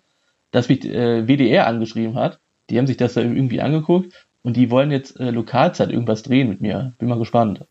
dass 0.51 0.69
mich 0.69 0.85
äh, 0.85 1.27
WDR 1.29 1.67
angeschrieben 1.67 2.17
hat. 2.17 2.41
Die 2.71 2.79
haben 2.79 2.89
sich 2.89 2.97
das 2.97 3.15
da 3.15 3.21
irgendwie 3.21 3.61
angeguckt 3.61 4.27
und 4.43 4.57
die 4.57 4.71
wollen 4.71 4.91
jetzt 4.91 5.19
äh, 5.21 5.31
Lokalzeit 5.31 5.91
irgendwas 5.91 6.23
drehen 6.23 6.49
mit 6.49 6.61
mir. 6.61 6.95
Bin 6.99 7.09
mal 7.09 7.19
gespannt. 7.19 7.65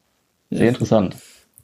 Sehr 0.49 0.69
interessant. 0.69 1.17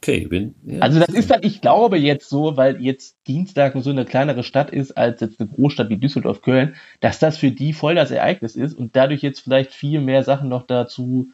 Okay, 0.03 0.27
bin. 0.27 0.53
Ja. 0.65 0.79
Also 0.79 1.00
das 1.00 1.10
ist 1.10 1.31
dann, 1.31 1.39
ich 1.43 1.62
glaube 1.62 1.98
jetzt 1.98 2.27
so, 2.29 2.57
weil 2.57 2.81
jetzt 2.81 3.15
Dienstag 3.25 3.74
so 3.79 3.89
eine 3.89 4.03
kleinere 4.03 4.43
Stadt 4.43 4.69
ist 4.69 4.98
als 4.98 5.22
jetzt 5.22 5.39
eine 5.39 5.50
Großstadt 5.50 5.89
wie 5.89 5.95
Düsseldorf, 5.98 6.41
Köln, 6.41 6.75
dass 7.00 7.19
das 7.19 7.38
für 7.38 7.51
die 7.51 7.72
voll 7.72 7.95
das 7.95 8.12
Ereignis 8.12 8.57
ist 8.57 8.74
und 8.74 8.98
dadurch 8.98 9.22
jetzt 9.22 9.39
vielleicht 9.39 9.72
viel 9.72 10.01
mehr 10.01 10.24
Sachen 10.24 10.50
noch 10.50 10.67
dazu 10.67 11.29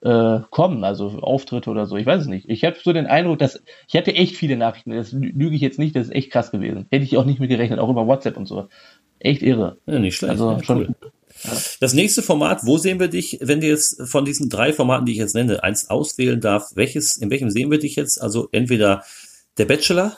äh, 0.00 0.40
kommen, 0.50 0.82
also 0.82 1.08
Auftritte 1.20 1.68
oder 1.68 1.84
so. 1.84 1.96
Ich 1.96 2.06
weiß 2.06 2.22
es 2.22 2.26
nicht. 2.26 2.48
Ich 2.48 2.64
habe 2.64 2.76
so 2.82 2.94
den 2.94 3.06
Eindruck, 3.06 3.38
dass 3.38 3.62
ich 3.86 3.96
hatte 3.96 4.14
echt 4.14 4.34
viele 4.36 4.56
Nachrichten. 4.56 4.92
Das 4.92 5.12
lü- 5.12 5.32
lüge 5.36 5.54
ich 5.54 5.60
jetzt 5.60 5.78
nicht. 5.78 5.94
Das 5.94 6.06
ist 6.06 6.14
echt 6.14 6.30
krass 6.30 6.50
gewesen. 6.50 6.86
Hätte 6.90 7.04
ich 7.04 7.18
auch 7.18 7.24
nicht 7.26 7.40
mit 7.40 7.50
gerechnet, 7.50 7.78
auch 7.80 7.90
über 7.90 8.06
WhatsApp 8.06 8.38
und 8.38 8.46
so. 8.46 8.68
Echt 9.18 9.42
irre. 9.42 9.76
ja, 9.86 9.98
nicht 9.98 10.16
schlecht. 10.16 10.30
Also 10.30 10.52
ja, 10.52 10.62
schon. 10.62 10.78
cool. 10.78 10.94
Das 11.80 11.92
nächste 11.94 12.22
Format, 12.22 12.60
wo 12.64 12.78
sehen 12.78 12.98
wir 12.98 13.08
dich, 13.08 13.38
wenn 13.40 13.60
du 13.60 13.66
jetzt 13.66 14.00
von 14.08 14.24
diesen 14.24 14.48
drei 14.48 14.72
Formaten, 14.72 15.06
die 15.06 15.12
ich 15.12 15.18
jetzt 15.18 15.34
nenne, 15.34 15.62
eins 15.62 15.90
auswählen 15.90 16.40
darf, 16.40 16.70
welches, 16.74 17.16
in 17.16 17.30
welchem 17.30 17.50
sehen 17.50 17.70
wir 17.70 17.78
dich 17.78 17.96
jetzt? 17.96 18.20
Also 18.20 18.48
entweder 18.52 19.04
der 19.58 19.66
Bachelor, 19.66 20.16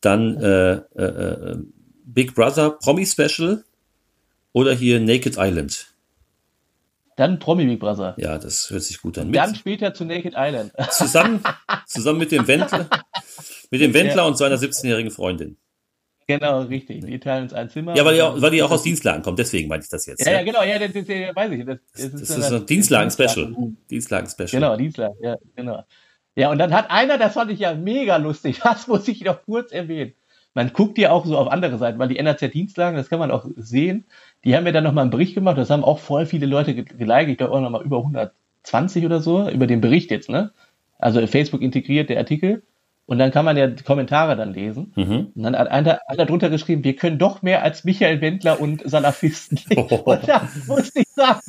dann 0.00 0.36
äh, 0.36 0.72
äh, 0.96 1.02
äh, 1.04 1.56
Big 2.04 2.34
Brother 2.34 2.70
Promi 2.70 3.06
Special 3.06 3.64
oder 4.52 4.72
hier 4.74 5.00
Naked 5.00 5.36
Island. 5.38 5.94
Dann 7.16 7.38
Promi 7.38 7.64
Big 7.66 7.80
Brother. 7.80 8.14
Ja, 8.18 8.38
das 8.38 8.70
hört 8.70 8.82
sich 8.82 9.00
gut 9.02 9.18
an. 9.18 9.26
Mit, 9.28 9.36
Dann 9.36 9.54
später 9.54 9.92
zu 9.92 10.04
Naked 10.04 10.34
Island. 10.36 10.72
zusammen, 10.90 11.42
zusammen 11.86 12.18
mit 12.20 12.30
dem 12.32 12.46
Wendler, 12.46 12.88
mit 13.70 13.80
dem 13.80 13.92
Wendler 13.92 14.22
Ja. 14.22 14.28
und 14.28 14.38
seiner 14.38 14.56
17-jährigen 14.56 15.10
Freundin. 15.10 15.56
Genau, 16.28 16.60
richtig. 16.62 17.04
Die 17.04 17.18
teilen 17.18 17.42
uns 17.44 17.52
ein 17.52 17.68
Zimmer. 17.70 17.96
Ja, 17.96 18.04
weil 18.04 18.14
die 18.14 18.22
auch, 18.22 18.40
weil 18.40 18.52
die 18.52 18.62
auch 18.62 18.70
aus 18.70 18.82
Dienstlagen 18.84 19.22
kommt, 19.22 19.38
deswegen 19.40 19.68
meinte 19.68 19.84
ich 19.84 19.90
das 19.90 20.06
jetzt. 20.06 20.24
Ja, 20.24 20.32
ja, 20.32 20.42
genau, 20.44 20.62
ja, 20.62 20.78
das, 20.78 20.92
das, 20.92 21.06
das 21.06 21.36
weiß 21.36 21.50
ich. 21.52 21.64
Das, 21.66 21.78
Das, 21.92 22.30
ist 22.38 22.52
ein 22.52 22.66
Dienstlagen-Special. 22.66 23.54
Dienstlagen-Special. 23.90 24.48
Genau, 24.50 24.76
Dienstlagen, 24.76 25.16
ja, 25.20 25.36
genau. 25.56 25.82
Ja, 26.36 26.52
und 26.52 26.58
dann 26.58 26.72
hat 26.72 26.88
einer, 26.90 27.18
das 27.18 27.32
fand 27.34 27.50
ich 27.50 27.58
ja 27.58 27.74
mega 27.74 28.16
lustig, 28.18 28.60
das 28.62 28.86
muss 28.86 29.08
ich 29.08 29.24
noch 29.24 29.42
kurz 29.44 29.72
erwähnen. 29.72 30.12
Man 30.54 30.72
guckt 30.72 30.98
ja 30.98 31.10
auch 31.10 31.26
so 31.26 31.36
auf 31.36 31.48
andere 31.52 31.78
Seiten, 31.78 31.98
weil 31.98 32.08
die 32.08 32.18
NRZ 32.18 32.52
Dienstlagen, 32.52 32.96
das 32.96 33.08
kann 33.08 33.18
man 33.18 33.30
auch 33.30 33.46
sehen, 33.56 34.06
die 34.44 34.56
haben 34.56 34.64
ja 34.66 34.72
dann 34.72 34.84
nochmal 34.84 35.02
einen 35.02 35.10
Bericht 35.10 35.34
gemacht, 35.34 35.58
das 35.58 35.70
haben 35.70 35.84
auch 35.84 35.98
voll 35.98 36.26
viele 36.26 36.46
Leute 36.46 36.74
ge- 36.74 36.84
geliked, 36.84 37.28
ich 37.30 37.38
glaube 37.38 37.54
auch 37.54 37.60
nochmal 37.60 37.84
über 37.84 37.98
120 37.98 39.04
oder 39.04 39.20
so, 39.20 39.48
über 39.48 39.66
den 39.66 39.80
Bericht 39.80 40.10
jetzt, 40.10 40.28
ne? 40.28 40.52
Also 40.98 41.24
Facebook 41.26 41.62
integriert 41.62 42.08
der 42.08 42.18
Artikel 42.18 42.62
und 43.08 43.18
dann 43.18 43.30
kann 43.30 43.46
man 43.46 43.56
ja 43.56 43.68
die 43.68 43.82
Kommentare 43.84 44.36
dann 44.36 44.52
lesen. 44.52 44.92
Mhm. 44.94 45.32
Und 45.34 45.42
dann 45.42 45.56
hat 45.56 45.68
einer, 45.68 45.98
einer 46.08 46.26
drunter 46.26 46.50
geschrieben, 46.50 46.84
wir 46.84 46.94
können 46.94 47.18
doch 47.18 47.40
mehr 47.40 47.62
als 47.62 47.82
Michael 47.84 48.20
Wendler 48.20 48.60
und 48.60 48.82
Salafisten. 48.84 49.58
und 49.76 50.28
da 50.28 50.46
muss 50.66 50.90
ich 50.94 51.08
sagen, 51.16 51.40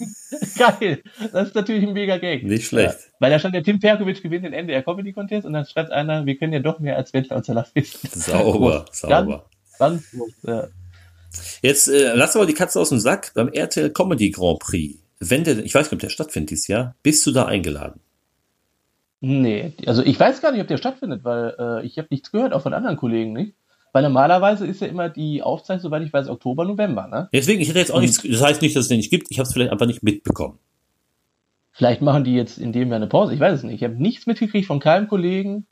geil. 0.57 1.03
Das 1.33 1.49
ist 1.49 1.55
natürlich 1.55 1.85
ein 1.85 1.91
mega 1.91 2.17
Gag. 2.17 2.45
Nicht 2.45 2.65
schlecht. 2.65 2.93
Ja, 2.93 3.11
weil 3.19 3.31
da 3.31 3.39
stand 3.39 3.55
der 3.55 3.63
Tim 3.63 3.81
Perkovic 3.81 4.23
gewinnt 4.23 4.45
den 4.45 4.53
NDR 4.53 4.83
Comedy 4.83 5.11
Contest 5.11 5.45
und 5.45 5.51
dann 5.51 5.65
schreibt 5.65 5.91
einer, 5.91 6.25
wir 6.25 6.37
können 6.37 6.53
ja 6.53 6.59
doch 6.59 6.79
mehr 6.79 6.95
als 6.95 7.11
Wendler 7.11 7.35
und 7.35 7.45
Salafisten. 7.45 8.09
Sauber, 8.09 8.85
sauber. 8.93 9.49
Ganz 9.77 10.11
groß, 10.11 10.31
ja. 10.43 10.67
Jetzt 11.61 11.89
äh, 11.89 12.13
lass 12.15 12.37
aber 12.37 12.45
die 12.45 12.53
Katze 12.53 12.79
aus 12.79 12.87
dem 12.87 12.99
Sack 12.99 13.33
beim 13.35 13.49
RTL 13.49 13.89
Comedy 13.89 14.29
Grand 14.29 14.59
Prix. 14.59 14.97
Wenn 15.19 15.43
der, 15.43 15.57
ich 15.57 15.75
weiß 15.75 15.87
nicht, 15.87 15.93
ob 15.93 15.99
der 15.99 16.09
stattfindet 16.09 16.51
dieses 16.51 16.67
Jahr, 16.67 16.95
bist 17.03 17.25
du 17.27 17.33
da 17.33 17.47
eingeladen? 17.47 17.99
Nee, 19.21 19.73
also 19.85 20.03
ich 20.03 20.19
weiß 20.19 20.41
gar 20.41 20.51
nicht, 20.51 20.61
ob 20.61 20.67
der 20.67 20.77
stattfindet, 20.77 21.23
weil 21.23 21.55
äh, 21.59 21.85
ich 21.85 21.97
habe 21.97 22.07
nichts 22.09 22.31
gehört, 22.31 22.53
auch 22.53 22.61
von 22.61 22.73
anderen 22.73 22.97
Kollegen 22.97 23.33
nicht. 23.33 23.53
Weil 23.91 24.03
normalerweise 24.03 24.67
ist 24.67 24.81
ja 24.81 24.87
immer 24.87 25.09
die 25.09 25.41
Aufzeichnung, 25.41 25.81
soweit 25.81 26.03
ich 26.03 26.13
weiß, 26.13 26.29
Oktober, 26.29 26.63
November, 26.63 27.07
ne? 27.07 27.27
Deswegen, 27.33 27.59
ich 27.59 27.69
hätte 27.69 27.79
jetzt 27.79 27.91
auch 27.91 27.99
nichts, 27.99 28.21
das 28.21 28.41
heißt 28.41 28.61
nicht, 28.61 28.75
dass 28.75 28.83
es 28.83 28.87
den 28.87 28.97
nicht 28.97 29.09
gibt, 29.09 29.31
ich 29.31 29.39
habe 29.39 29.47
es 29.47 29.53
vielleicht 29.53 29.71
einfach 29.71 29.87
nicht 29.87 30.03
mitbekommen. 30.03 30.59
Vielleicht 31.71 32.01
machen 32.01 32.23
die 32.23 32.35
jetzt 32.35 32.59
in 32.59 32.71
dem 32.71 32.89
Jahr 32.89 32.97
eine 32.97 33.07
Pause, 33.07 33.33
ich 33.33 33.39
weiß 33.39 33.55
es 33.55 33.63
nicht. 33.63 33.75
Ich 33.75 33.83
habe 33.83 33.95
nichts 33.95 34.27
mitgekriegt 34.27 34.67
von 34.67 34.79
keinem 34.79 35.07
Kollegen. 35.07 35.65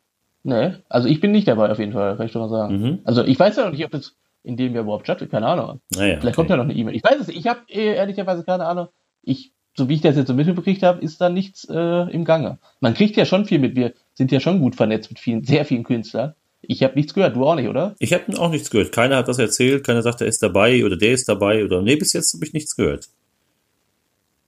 Nee, 0.43 0.75
also 0.89 1.07
ich 1.07 1.19
bin 1.19 1.31
nicht 1.31 1.47
dabei 1.47 1.69
auf 1.69 1.79
jeden 1.79 1.91
Fall, 1.91 2.15
kann 2.15 2.25
ich 2.25 2.31
schon 2.31 2.41
mal 2.41 2.49
sagen. 2.49 2.81
Mhm. 2.81 2.99
Also 3.03 3.23
ich 3.23 3.37
weiß 3.37 3.55
ja 3.57 3.65
noch 3.65 3.71
nicht, 3.71 3.85
ob 3.85 3.91
das 3.91 4.15
in 4.43 4.55
dem 4.55 4.73
Jahr 4.73 4.83
überhaupt 4.83 5.05
stattfindet, 5.05 5.31
keine 5.31 5.47
Ahnung. 5.47 5.81
Naja, 5.93 6.19
Vielleicht 6.19 6.37
kommt 6.37 6.49
ja 6.49 6.55
noch 6.55 6.63
eine 6.63 6.73
E-Mail. 6.73 6.95
Ich 6.95 7.03
weiß 7.03 7.19
es 7.19 7.27
nicht. 7.27 7.37
Ich 7.37 7.47
habe 7.47 7.59
ehrlicherweise 7.67 8.43
keine 8.43 8.65
Ahnung. 8.65 8.87
Ich, 9.21 9.51
so 9.77 9.87
wie 9.87 9.95
ich 9.95 10.01
das 10.01 10.15
jetzt 10.15 10.27
so 10.27 10.33
mitbekriegt 10.33 10.81
habe, 10.81 11.01
ist 11.01 11.21
da 11.21 11.29
nichts 11.29 11.67
äh, 11.69 12.11
im 12.11 12.25
Gange. 12.25 12.57
Man 12.79 12.95
kriegt 12.95 13.15
ja 13.15 13.25
schon 13.25 13.45
viel 13.45 13.59
mit. 13.59 13.75
Wir 13.75 13.93
sind 14.15 14.31
ja 14.31 14.39
schon 14.39 14.59
gut 14.59 14.75
vernetzt 14.75 15.11
mit 15.11 15.19
vielen, 15.19 15.43
sehr 15.43 15.65
vielen 15.65 15.83
Künstlern. 15.83 16.33
Ich 16.61 16.81
habe 16.81 16.95
nichts 16.95 17.13
gehört. 17.13 17.35
Du 17.35 17.45
auch 17.45 17.55
nicht, 17.55 17.69
oder? 17.69 17.95
Ich 17.99 18.11
habe 18.13 18.23
auch 18.39 18.49
nichts 18.49 18.71
gehört. 18.71 18.91
Keiner 18.91 19.17
hat 19.17 19.27
das 19.27 19.37
erzählt, 19.37 19.85
keiner 19.85 20.01
sagt, 20.01 20.21
er 20.21 20.27
ist 20.27 20.41
dabei 20.41 20.83
oder 20.83 20.97
der 20.97 21.13
ist 21.13 21.29
dabei 21.29 21.63
oder 21.63 21.81
nee, 21.83 21.95
bis 21.95 22.13
jetzt 22.13 22.33
habe 22.33 22.43
ich 22.43 22.53
nichts 22.53 22.75
gehört. 22.75 23.07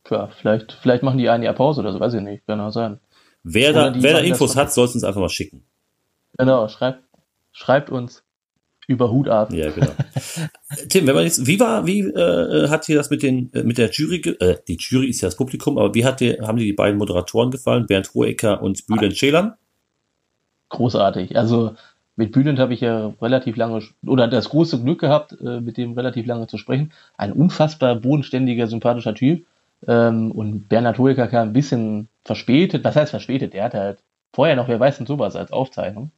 Tja, 0.04 0.30
vielleicht, 0.42 0.74
vielleicht 0.82 1.04
machen 1.04 1.20
die 1.20 1.30
ein 1.30 1.44
Jahr 1.44 1.54
Pause 1.54 1.82
oder 1.82 1.94
so, 1.94 2.00
weiß 2.00 2.16
ich 2.16 2.22
nicht. 2.22 2.48
Kann 2.48 2.60
auch 2.60 2.72
sein. 2.72 3.00
Wer 3.44 3.70
Oder 3.70 3.92
da, 3.92 4.02
wer 4.02 4.14
da 4.14 4.20
Infos 4.20 4.56
hat, 4.56 4.74
soll 4.74 4.86
es 4.86 4.96
uns 4.96 5.04
einfach 5.04 5.22
mal 5.22 5.30
schicken. 5.30 5.64
Genau, 6.38 6.68
schreibt, 6.68 7.04
schreibt 7.52 7.90
uns 7.90 8.24
über 8.90 9.12
Hut 9.12 9.30
ab. 9.30 9.54
Ja, 9.54 9.70
genau. 9.70 9.92
Tim, 10.90 11.06
wenn 11.06 11.14
man 11.14 11.24
jetzt, 11.24 11.46
wie 11.46 11.60
war, 11.60 11.86
wie 11.86 12.00
äh, 12.02 12.68
hat 12.70 12.88
dir 12.88 12.98
das 12.98 13.12
mit 13.12 13.22
den, 13.22 13.54
äh, 13.54 13.64
mit 13.64 13.78
der 13.78 13.92
Jury, 13.92 14.18
äh, 14.40 14.58
die 14.68 14.78
Jury 14.80 15.10
ist 15.10 15.22
ja 15.22 15.28
das 15.28 15.36
Publikum, 15.36 15.78
aber 15.78 15.94
wie 15.94 16.04
hat 16.04 16.20
dir, 16.20 16.40
haben 16.42 16.58
dir 16.58 16.66
die 16.66 16.74
beiden 16.74 16.98
Moderatoren 16.98 17.52
gefallen, 17.52 17.86
Bernd 17.86 18.12
Hohecker 18.16 18.64
und 18.64 18.88
Bülent 18.88 19.16
Ceylan? 19.16 19.54
Großartig. 20.70 21.38
Also 21.38 21.76
mit 22.16 22.32
Bülent 22.32 22.58
habe 22.58 22.74
ich 22.74 22.82
ja 22.82 23.14
relativ 23.22 23.58
lange 23.58 23.84
oder 24.06 24.28
das 24.28 24.50
große 24.50 24.82
Glück 24.82 25.00
gehabt, 25.00 25.38
äh, 25.40 25.62
mit 25.62 25.78
dem 25.78 25.94
relativ 25.94 26.26
lange 26.26 26.48
zu 26.48 26.58
sprechen. 26.58 26.92
Ein 27.16 27.32
unfassbar 27.32 27.96
bodenständiger, 27.96 28.66
sympathischer 28.66 29.14
Typ. 29.14 29.46
Ähm, 29.88 30.32
und 30.32 30.68
Bernhard 30.68 30.98
Hoeker 30.98 31.28
kam 31.28 31.50
ein 31.50 31.54
bisschen 31.54 32.10
verspätet. 32.26 32.84
Was 32.84 32.96
heißt 32.96 33.12
verspätet? 33.12 33.54
Der 33.54 33.66
hatte 33.66 33.80
halt 33.80 34.00
vorher 34.34 34.56
noch, 34.56 34.68
wer 34.68 34.80
weiß 34.80 34.98
denn 34.98 35.06
sowas 35.06 35.36
als 35.36 35.52
Aufzeichnung. 35.52 36.12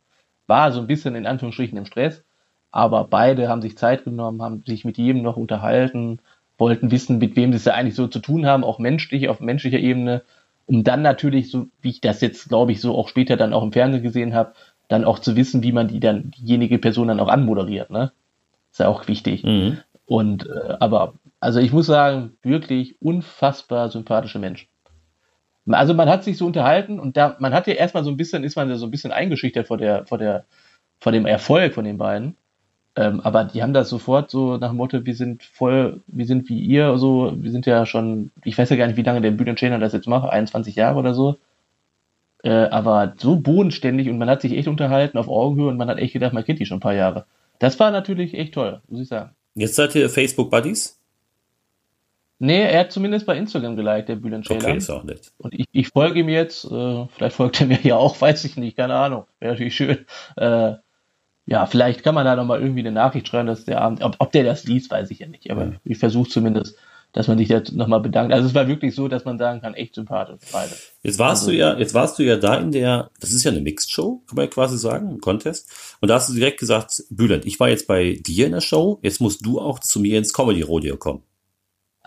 War 0.48 0.72
so 0.72 0.80
ein 0.80 0.88
bisschen 0.88 1.16
in 1.16 1.28
Anführungsstrichen 1.28 1.78
im 1.78 1.86
Stress. 1.86 2.24
Aber 2.72 3.06
beide 3.06 3.50
haben 3.50 3.62
sich 3.62 3.78
Zeit 3.78 4.06
genommen, 4.06 4.42
haben 4.42 4.64
sich 4.66 4.86
mit 4.86 4.98
jedem 4.98 5.22
noch 5.22 5.38
unterhalten, 5.38 6.20
wollten 6.58 6.92
wissen, 6.92 7.18
mit 7.18 7.36
wem 7.36 7.52
sie 7.52 7.58
es 7.58 7.64
da 7.66 7.74
eigentlich 7.74 7.96
so 7.96 8.08
zu 8.08 8.20
tun 8.20 8.46
haben, 8.46 8.64
auch 8.64 8.80
menschlich, 8.80 9.28
auf 9.30 9.40
menschlicher 9.40 9.80
Ebene, 9.80 10.24
um 10.68 10.84
dann 10.84 11.02
natürlich, 11.02 11.52
so 11.52 11.68
wie 11.82 11.90
ich 11.90 12.02
das 12.02 12.22
jetzt, 12.22 12.48
glaube 12.48 12.72
ich, 12.72 12.80
so 12.80 12.96
auch 12.96 13.10
später 13.10 13.36
dann 13.36 13.54
auch 13.54 13.64
im 13.64 13.74
Fernsehen 13.74 14.04
gesehen 14.04 14.34
habe, 14.34 14.54
dann 14.88 15.06
auch 15.06 15.20
zu 15.20 15.36
wissen, 15.36 15.64
wie 15.64 15.72
man 15.72 15.88
die 15.88 16.00
dann, 16.00 16.32
diejenige 16.32 16.78
Person 16.78 17.08
dann 17.10 17.20
auch 17.20 17.28
anmoderiert, 17.28 17.90
ne? 17.90 18.12
Ist 18.72 18.80
ja 18.80 18.88
auch 18.88 19.08
wichtig. 19.08 19.44
Mhm. 19.44 19.80
Und 20.06 20.48
äh, 20.48 20.76
aber, 20.80 21.14
also 21.40 21.60
ich 21.60 21.74
muss 21.74 21.88
sagen, 21.88 22.38
wirklich 22.42 23.02
unfassbar 23.02 23.90
sympathische 23.90 24.40
Menschen. 24.40 24.68
Also 25.70 25.94
man 25.94 26.10
hat 26.10 26.24
sich 26.24 26.38
so 26.38 26.46
unterhalten 26.46 27.00
und 27.00 27.18
da, 27.18 27.36
man 27.40 27.54
hat 27.54 27.68
ja 27.68 27.74
erstmal 27.74 28.04
so 28.04 28.10
ein 28.10 28.18
bisschen, 28.18 28.44
ist 28.44 28.56
man 28.56 28.70
ja 28.70 28.76
so 28.76 28.86
ein 28.86 28.92
bisschen 28.92 29.12
eingeschüchtert 29.12 29.68
vor 29.68 29.78
der, 29.78 30.06
vor 30.06 30.18
der, 30.18 30.46
vor 31.00 31.12
dem 31.12 31.26
Erfolg 31.26 31.74
von 31.74 31.86
den 31.86 31.98
beiden. 31.98 32.36
Ähm, 32.96 33.22
aber 33.22 33.46
die 33.46 33.64
haben 33.64 33.74
das 33.74 33.90
sofort 33.90 34.30
so 34.30 34.58
nach 34.58 34.70
dem 34.70 34.78
Motto, 34.78 35.06
wir 35.06 35.16
sind 35.16 35.44
voll, 35.44 36.02
wir 36.08 36.26
sind 36.26 36.50
wie 36.50 36.60
ihr, 36.60 36.98
so, 36.98 37.34
wir 37.36 37.52
sind 37.52 37.66
ja 37.66 37.86
schon, 37.86 38.32
ich 38.44 38.58
weiß 38.58 38.70
ja 38.70 38.76
gar 38.76 38.88
nicht, 38.88 38.98
wie 38.98 39.04
lange 39.04 39.22
der 39.22 39.32
Bühnen 39.32 39.56
Trainer 39.56 39.80
das 39.80 39.94
jetzt 39.94 40.08
macht, 40.08 40.30
21 40.30 40.76
Jahre 40.76 41.00
oder 41.00 41.14
so. 41.14 41.38
Äh, 42.44 42.50
aber 42.50 43.14
so 43.18 43.36
bodenständig 43.38 44.10
und 44.10 44.18
man 44.18 44.30
hat 44.30 44.42
sich 44.42 44.58
echt 44.58 44.68
unterhalten 44.68 45.18
auf 45.18 45.30
Augenhöhe 45.30 45.70
und 45.70 45.78
man 45.78 45.90
hat 45.90 46.00
echt 46.00 46.14
gedacht, 46.14 46.34
man 46.34 46.44
kennt 46.44 46.60
die 46.60 46.66
schon 46.66 46.78
ein 46.78 46.82
paar 46.82 46.96
Jahre. 46.96 47.26
Das 47.60 47.80
war 47.80 47.92
natürlich 47.92 48.34
echt 48.34 48.56
toll, 48.56 48.82
muss 48.88 49.02
ich 49.02 49.08
sagen. 49.08 49.32
Jetzt 49.56 49.76
seid 49.76 49.96
ihr 49.96 50.10
Facebook 50.10 50.50
Buddies? 50.50 50.98
Nee, 52.40 52.64
er 52.64 52.80
hat 52.80 52.92
zumindest 52.92 53.28
bei 53.28 53.38
Instagram 53.38 53.76
geliked, 53.76 54.10
der 54.10 54.16
Bülent 54.16 54.50
Okay, 54.50 54.76
ist 54.76 54.90
auch 54.90 55.04
nett. 55.04 55.32
Und 55.38 55.54
ich, 55.54 55.68
ich 55.72 55.90
folge 55.90 56.22
ihm 56.22 56.30
jetzt, 56.30 56.66
äh, 56.66 57.06
vielleicht 57.16 57.36
folgt 57.36 57.62
er 57.62 57.68
mir 57.68 57.80
ja 57.84 57.98
auch, 57.98 58.20
weiß 58.22 58.44
ich 58.46 58.58
nicht, 58.58 58.76
keine 58.76 58.96
Ahnung. 58.96 59.26
Wäre 59.40 59.54
natürlich 59.54 59.76
schön. 59.76 60.00
Äh, 60.38 60.74
ja, 61.52 61.66
vielleicht 61.66 62.02
kann 62.04 62.16
man 62.16 62.24
da 62.26 62.38
nochmal 62.38 62.62
irgendwie 62.62 62.80
eine 62.80 62.94
Nachricht 62.94 63.28
schreiben, 63.28 63.48
dass 63.48 63.66
der 63.66 63.82
Abend, 63.82 64.02
ob, 64.04 64.16
ob 64.20 64.32
der 64.32 64.46
das 64.46 64.64
liest, 64.64 64.90
weiß 64.90 65.12
ich 65.12 65.20
ja 65.20 65.28
nicht. 65.28 65.52
Aber 65.52 65.74
ich 65.84 65.98
versuche 65.98 66.30
zumindest 66.30 66.78
dass 67.14 67.28
man 67.28 67.38
sich 67.38 67.50
da 67.50 67.62
nochmal 67.74 68.00
bedankt. 68.00 68.34
Also 68.34 68.48
es 68.48 68.56
war 68.56 68.70
wirklich 68.70 68.96
so, 68.96 69.10
dass 69.10 69.26
man 69.26 69.38
sagen 69.38 69.60
kann, 69.60 69.74
echt 69.74 69.96
sympathisch, 69.96 70.40
beide. 70.54 70.72
Jetzt 71.04 71.20
warst 71.20 71.42
Also- 71.44 71.52
du 71.52 71.58
ja, 71.58 71.78
jetzt 71.78 71.94
warst 71.94 72.18
du 72.18 72.24
ja 72.24 72.38
da 72.38 72.56
in 72.56 72.72
der, 72.72 73.12
das 73.20 73.34
ist 73.34 73.44
ja 73.44 73.52
eine 73.52 73.60
Mixed 73.60 73.92
Show, 73.92 74.24
kann 74.28 74.38
man 74.38 74.46
ja 74.46 74.50
quasi 74.50 74.78
sagen, 74.78 75.10
ein 75.10 75.20
Contest. 75.20 75.70
Und 76.00 76.08
da 76.08 76.16
hast 76.16 76.30
du 76.30 76.34
direkt 76.34 76.58
gesagt, 76.60 77.04
Bülent, 77.10 77.46
ich 77.46 77.60
war 77.60 77.68
jetzt 77.68 77.86
bei 77.86 78.18
dir 78.26 78.46
in 78.46 78.54
der 78.54 78.62
Show, 78.62 79.00
jetzt 79.02 79.20
musst 79.20 79.46
du 79.46 79.60
auch 79.60 79.80
zu 79.80 80.00
mir 80.00 80.18
ins 80.18 80.32
Comedy 80.32 80.62
Rodeo 80.62 80.96
kommen. 80.96 81.24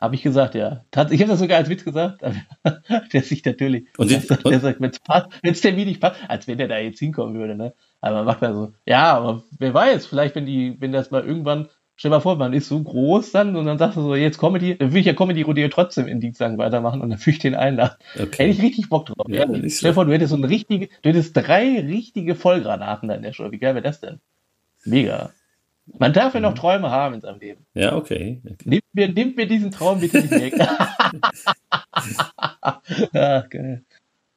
Habe 0.00 0.16
ich 0.16 0.22
gesagt, 0.22 0.54
ja. 0.54 0.84
Ich 1.10 1.20
habe 1.20 1.30
das 1.30 1.38
sogar 1.38 1.58
als 1.58 1.68
Witz 1.70 1.84
gesagt, 1.84 2.22
der 3.12 3.22
sich 3.22 3.44
natürlich, 3.44 3.86
Und 3.96 4.10
der 4.10 4.20
sagt, 4.20 4.44
der 4.44 4.60
sagt, 4.60 4.80
wenn's 4.80 4.98
passt, 4.98 5.28
wenn's 5.42 5.60
Termin 5.60 5.86
nicht 5.86 6.00
passt, 6.00 6.20
als 6.28 6.48
wenn 6.48 6.58
der 6.58 6.68
da 6.68 6.78
jetzt 6.78 6.98
hinkommen 6.98 7.34
würde, 7.34 7.54
ne? 7.54 7.74
Aber 8.00 8.16
man 8.16 8.24
macht 8.26 8.42
da 8.42 8.52
so, 8.52 8.72
ja, 8.86 9.16
aber 9.16 9.42
wer 9.58 9.72
weiß, 9.72 10.06
vielleicht 10.06 10.34
wenn 10.34 10.46
die, 10.46 10.76
wenn 10.80 10.92
das 10.92 11.10
mal 11.10 11.24
irgendwann, 11.24 11.68
stell 11.96 12.10
mal 12.10 12.18
vor, 12.20 12.34
man 12.36 12.52
ist 12.52 12.68
so 12.68 12.82
groß 12.82 13.30
dann 13.30 13.54
und 13.54 13.66
dann 13.66 13.78
sagst 13.78 13.96
du 13.96 14.02
so, 14.02 14.14
jetzt 14.16 14.38
Comedy, 14.38 14.76
dann 14.76 14.92
will 14.92 15.00
ich 15.00 15.06
ja 15.06 15.14
Comedy 15.14 15.42
Rodeo 15.42 15.68
trotzdem 15.68 16.08
in 16.08 16.18
Dienstag 16.20 16.58
weitermachen 16.58 17.00
und 17.00 17.10
dann 17.10 17.24
will 17.24 17.32
ich 17.32 17.38
den 17.38 17.54
einladen. 17.54 17.96
Hätte 18.14 18.24
Okay. 18.26 18.50
ich 18.50 18.60
richtig 18.60 18.88
Bock 18.88 19.06
drauf. 19.06 19.26
Ja, 19.28 19.46
Stell 19.68 19.90
dir 19.90 19.94
vor, 19.94 20.04
du 20.04 20.12
hättest 20.12 20.30
so 20.30 20.36
eine 20.36 20.48
richtige, 20.48 20.88
du 21.02 21.08
hättest 21.08 21.36
drei 21.36 21.80
richtige 21.80 22.34
Vollgranaten 22.34 23.08
da 23.08 23.14
in 23.14 23.22
der 23.22 23.32
Show. 23.32 23.50
Wie 23.52 23.58
geil 23.58 23.74
wäre 23.74 23.84
das 23.84 24.00
denn? 24.00 24.20
Mega. 24.84 25.30
Man 25.86 26.12
darf 26.12 26.34
ja 26.34 26.40
Mhm. 26.40 26.44
noch 26.46 26.54
Träume 26.54 26.90
haben 26.90 27.14
in 27.14 27.20
seinem 27.20 27.40
Leben. 27.40 27.66
Ja, 27.74 27.94
okay. 27.94 28.40
okay. 28.44 28.56
Nimmt 28.64 28.84
mir, 28.92 29.08
nimmt 29.08 29.36
mir 29.36 29.46
diesen 29.46 29.70
Traum 29.70 30.00
bitte 30.00 30.18
nicht 30.18 30.30
weg. 30.30 30.54
Ach, 33.10 33.48
geil. 33.50 33.84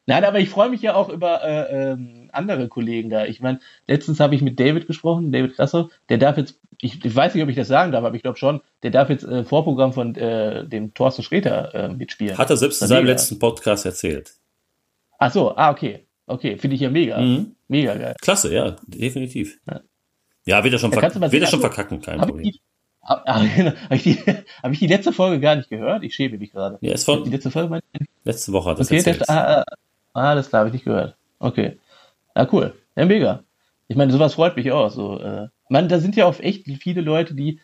Nein, 0.10 0.24
aber 0.24 0.40
ich 0.40 0.50
freue 0.50 0.70
mich 0.70 0.82
ja 0.82 0.96
auch 0.96 1.10
über 1.10 1.44
äh, 1.44 1.92
ähm, 1.92 2.30
andere 2.32 2.70
Kollegen 2.70 3.10
da. 3.10 3.26
Ich 3.26 3.42
meine, 3.42 3.60
letztens 3.88 4.22
habe 4.22 4.36
ich 4.36 4.42
mit 4.42 4.58
David 4.58 4.88
gesprochen, 4.88 5.34
David 5.34 5.56
Krassow, 5.56 5.90
der 6.08 6.18
darf 6.18 6.38
jetzt, 6.38 6.60
ich, 6.80 7.04
ich 7.04 7.16
weiß 7.16 7.34
nicht, 7.34 7.44
ob 7.44 7.50
ich 7.50 7.58
das 7.58 7.68
sagen 7.68 7.92
darf, 7.92 8.06
aber 8.06 8.16
ich 8.16 8.22
glaube 8.24 8.38
schon, 8.38 8.62
der 8.84 8.92
darf 8.92 9.10
jetzt 9.10 9.26
äh, 9.26 9.44
Vorprogramm 9.44 9.92
von 9.92 10.16
äh, 10.16 10.66
dem 10.66 10.94
Thorsten 10.94 11.24
Sträter 11.24 11.76
äh, 11.76 11.90
mitspielen. 11.90 12.38
Hat 12.38 12.50
er 12.50 12.56
selbst 12.56 12.82
in 12.82 12.88
seinem 12.88 13.04
mega. 13.04 13.12
letzten 13.14 13.38
Podcast 13.40 13.86
erzählt. 13.86 14.34
Ach 15.20 15.32
so, 15.32 15.56
ah, 15.58 15.72
okay. 15.72 16.06
Okay, 16.26 16.58
finde 16.58 16.76
ich 16.76 16.82
ja 16.82 16.90
mega. 16.90 17.20
Mhm. 17.20 17.56
Mega 17.68 17.96
geil. 17.96 18.16
Klasse, 18.22 18.54
ja, 18.54 18.78
definitiv. 18.88 19.60
Ja. 19.70 19.82
Ja, 20.48 20.64
wird 20.64 20.74
er 20.74 20.80
schon, 20.80 20.92
verk 20.92 21.04
wird 21.14 21.34
er 21.34 21.48
schon 21.48 21.60
also, 21.60 21.60
verkacken, 21.60 22.02
kein 22.02 22.20
Habe 22.22 22.32
Problem. 22.32 22.48
ich, 22.48 22.54
die- 22.54 22.62
hab, 23.04 23.26
hab 23.28 23.92
ich, 23.92 24.04
die, 24.04 24.18
hab 24.64 24.72
ich 24.72 24.80
die 24.80 24.88
letzte 24.88 25.14
Folge 25.14 25.40
gar 25.40 25.56
nicht 25.56 25.70
gehört? 25.70 26.04
Ich 26.04 26.16
schäme 26.16 26.38
mich 26.38 26.52
gerade. 26.52 26.78
Ja, 26.82 26.94
ist 26.94 27.08
Die 27.08 27.12
von 27.12 27.30
letzte 27.32 27.52
Folge, 27.52 27.80
letzte 28.24 28.52
Woche 28.54 28.70
hat 28.72 28.80
er 28.80 28.86
Okay, 28.86 28.98
erzählt. 28.98 29.22
das, 29.22 29.30
ah, 29.30 29.60
ah, 29.60 29.64
ah, 30.14 30.36
das 30.36 30.52
habe 30.54 30.68
ich 30.70 30.74
nicht 30.74 30.86
gehört. 30.86 31.16
Okay. 31.40 31.78
Ja, 32.36 32.48
cool. 32.52 32.74
Ja, 32.96 33.06
mega. 33.06 33.44
Ich 33.88 33.96
meine, 33.98 34.12
sowas 34.12 34.34
freut 34.34 34.56
mich 34.56 34.72
auch. 34.72 34.90
So, 34.90 35.20
äh, 35.20 35.48
man, 35.70 35.88
da 35.90 36.00
sind 36.00 36.16
ja 36.16 36.26
auch 36.26 36.40
echt 36.40 36.66
viele 36.82 37.02
Leute, 37.02 37.34
die 37.36 37.60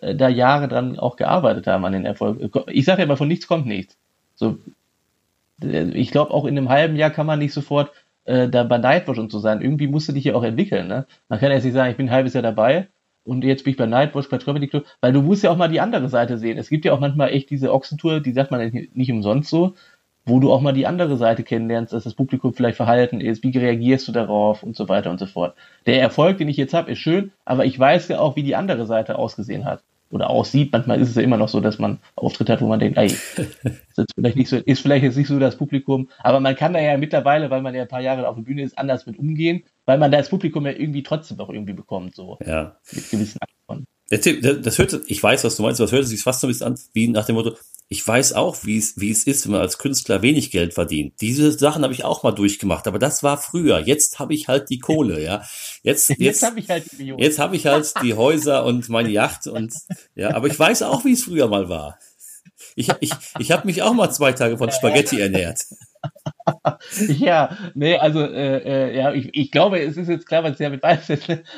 äh, 0.00 0.14
da 0.14 0.28
Jahre 0.28 0.68
dran 0.68 0.98
auch 0.98 1.16
gearbeitet 1.16 1.66
haben 1.66 1.84
an 1.84 1.92
den 1.92 2.04
Erfolg. 2.04 2.40
Ich 2.68 2.84
sage 2.84 3.00
ja 3.00 3.04
immer, 3.04 3.16
von 3.16 3.28
nichts 3.28 3.46
kommt 3.46 3.66
nichts. 3.66 3.96
So, 4.34 4.58
äh, 5.62 5.90
ich 5.90 6.10
glaube, 6.10 6.32
auch 6.32 6.44
in 6.44 6.56
einem 6.56 6.68
halben 6.68 6.96
Jahr 6.96 7.10
kann 7.10 7.26
man 7.26 7.38
nicht 7.38 7.52
sofort 7.52 7.92
äh, 8.28 8.48
da 8.48 8.62
bei 8.62 8.78
Nightwatch 8.78 9.18
und 9.18 9.32
so 9.32 9.38
sein. 9.38 9.60
Irgendwie 9.60 9.88
musst 9.88 10.08
du 10.08 10.12
dich 10.12 10.24
ja 10.24 10.34
auch 10.34 10.42
entwickeln. 10.42 10.86
Ne? 10.86 11.06
Man 11.28 11.38
kann 11.40 11.48
ja 11.48 11.56
jetzt 11.56 11.64
nicht 11.64 11.74
sagen, 11.74 11.90
ich 11.90 11.96
bin 11.96 12.06
ein 12.08 12.12
halbes 12.12 12.34
Jahr 12.34 12.42
dabei 12.42 12.88
und 13.24 13.42
jetzt 13.42 13.64
bin 13.64 13.72
ich 13.72 13.76
bei 13.76 13.86
Nightwatch, 13.86 14.28
bei 14.28 14.38
Comedy 14.38 14.68
Club, 14.68 14.84
weil 15.00 15.12
du 15.12 15.22
musst 15.22 15.42
ja 15.42 15.50
auch 15.50 15.56
mal 15.56 15.68
die 15.68 15.80
andere 15.80 16.08
Seite 16.08 16.38
sehen. 16.38 16.58
Es 16.58 16.68
gibt 16.68 16.84
ja 16.84 16.92
auch 16.92 17.00
manchmal 17.00 17.30
echt 17.30 17.50
diese 17.50 17.72
Ochsentour, 17.72 18.20
die 18.20 18.32
sagt 18.32 18.50
man 18.50 18.88
nicht 18.92 19.10
umsonst 19.10 19.50
so, 19.50 19.74
wo 20.26 20.40
du 20.40 20.52
auch 20.52 20.60
mal 20.60 20.72
die 20.72 20.86
andere 20.86 21.16
Seite 21.16 21.42
kennenlernst, 21.42 21.92
dass 21.92 22.04
das 22.04 22.14
Publikum 22.14 22.52
vielleicht 22.52 22.76
verhalten 22.76 23.20
ist, 23.20 23.42
wie 23.42 23.56
reagierst 23.56 24.06
du 24.08 24.12
darauf 24.12 24.62
und 24.62 24.76
so 24.76 24.88
weiter 24.88 25.10
und 25.10 25.18
so 25.18 25.26
fort. 25.26 25.54
Der 25.86 26.00
Erfolg, 26.00 26.36
den 26.36 26.48
ich 26.48 26.58
jetzt 26.58 26.74
habe, 26.74 26.92
ist 26.92 26.98
schön, 26.98 27.32
aber 27.46 27.64
ich 27.64 27.78
weiß 27.78 28.08
ja 28.08 28.20
auch, 28.20 28.36
wie 28.36 28.42
die 28.42 28.56
andere 28.56 28.84
Seite 28.84 29.18
ausgesehen 29.18 29.64
hat 29.64 29.82
oder 30.10 30.30
aussieht. 30.30 30.72
Manchmal 30.72 31.00
ist 31.00 31.10
es 31.10 31.16
ja 31.16 31.22
immer 31.22 31.36
noch 31.36 31.48
so, 31.48 31.60
dass 31.60 31.78
man 31.78 31.98
Auftritt 32.16 32.48
hat, 32.50 32.60
wo 32.60 32.68
man 32.68 32.80
denkt, 32.80 32.98
ey, 32.98 33.06
ist 33.36 34.14
vielleicht 34.14 34.36
nicht 34.36 34.48
so, 34.48 34.56
ist 34.56 34.80
vielleicht 34.80 35.04
jetzt 35.04 35.16
nicht 35.16 35.28
so 35.28 35.38
das 35.38 35.56
Publikum, 35.56 36.08
aber 36.20 36.40
man 36.40 36.56
kann 36.56 36.72
da 36.72 36.80
ja 36.80 36.96
mittlerweile, 36.96 37.50
weil 37.50 37.62
man 37.62 37.74
ja 37.74 37.82
ein 37.82 37.88
paar 37.88 38.00
Jahre 38.00 38.28
auf 38.28 38.36
der 38.36 38.42
Bühne 38.42 38.62
ist, 38.62 38.78
anders 38.78 39.06
mit 39.06 39.18
umgehen, 39.18 39.64
weil 39.86 39.98
man 39.98 40.10
da 40.10 40.18
das 40.18 40.28
Publikum 40.28 40.66
ja 40.66 40.72
irgendwie 40.72 41.02
trotzdem 41.02 41.38
auch 41.40 41.50
irgendwie 41.50 41.72
bekommt, 41.74 42.14
so 42.14 42.38
Ja. 42.44 42.76
mit 42.92 43.10
gewissen 43.10 43.38
Antworten. 43.40 43.86
Das, 44.10 44.22
das 44.62 44.78
hört, 44.78 45.00
ich 45.06 45.22
weiß, 45.22 45.44
was 45.44 45.56
du 45.56 45.62
meinst, 45.62 45.80
aber 45.80 45.86
das 45.86 45.92
hört 45.92 46.06
sich 46.06 46.22
fast 46.22 46.40
so 46.40 46.46
ein 46.46 46.50
bisschen 46.50 46.66
an, 46.66 46.78
wie 46.94 47.08
nach 47.08 47.26
dem 47.26 47.34
Motto, 47.34 47.56
ich 47.90 48.06
weiß 48.06 48.34
auch, 48.34 48.64
wie 48.64 48.76
es, 48.76 49.00
wie 49.00 49.10
es 49.10 49.24
ist, 49.24 49.46
wenn 49.46 49.52
man 49.52 49.62
als 49.62 49.78
Künstler 49.78 50.20
wenig 50.20 50.50
Geld 50.50 50.74
verdient. 50.74 51.14
Diese 51.22 51.52
Sachen 51.52 51.82
habe 51.82 51.94
ich 51.94 52.04
auch 52.04 52.22
mal 52.22 52.32
durchgemacht, 52.32 52.86
aber 52.86 52.98
das 52.98 53.22
war 53.22 53.38
früher. 53.38 53.78
Jetzt 53.78 54.18
habe 54.18 54.34
ich 54.34 54.46
halt 54.46 54.68
die 54.68 54.78
Kohle, 54.78 55.22
ja. 55.22 55.42
Jetzt, 55.82 56.08
Jetzt, 56.10 56.20
jetzt, 56.20 56.42
habe 56.42 56.60
ich 56.60 56.68
halt 56.68 56.92
die 56.92 56.96
Millionen. 56.96 57.22
jetzt 57.22 57.38
habe 57.38 57.56
ich 57.56 57.66
halt 57.66 57.94
die 58.02 58.12
Häuser 58.12 58.64
und 58.66 58.90
meine 58.90 59.08
Yacht 59.08 59.46
und, 59.46 59.72
ja, 60.14 60.34
aber 60.34 60.48
ich 60.48 60.58
weiß 60.58 60.82
auch, 60.82 61.06
wie 61.06 61.12
es 61.12 61.24
früher 61.24 61.48
mal 61.48 61.70
war. 61.70 61.98
Ich, 62.76 62.90
ich, 63.00 63.12
ich 63.38 63.52
habe 63.52 63.66
mich 63.66 63.82
auch 63.82 63.94
mal 63.94 64.10
zwei 64.10 64.32
Tage 64.32 64.58
von 64.58 64.70
Spaghetti 64.70 65.20
ernährt. 65.20 65.64
Ja, 67.08 67.58
nee, 67.74 67.98
also 67.98 68.20
äh, 68.20 68.58
äh, 68.58 68.96
ja, 68.96 69.12
ich, 69.12 69.28
ich 69.32 69.50
glaube, 69.50 69.80
es 69.80 69.98
ist 69.98 70.08
jetzt 70.08 70.26
klar, 70.26 70.44
was 70.44 70.58
ja 70.58 70.70
mit 70.70 70.82
weiß? 70.82 71.10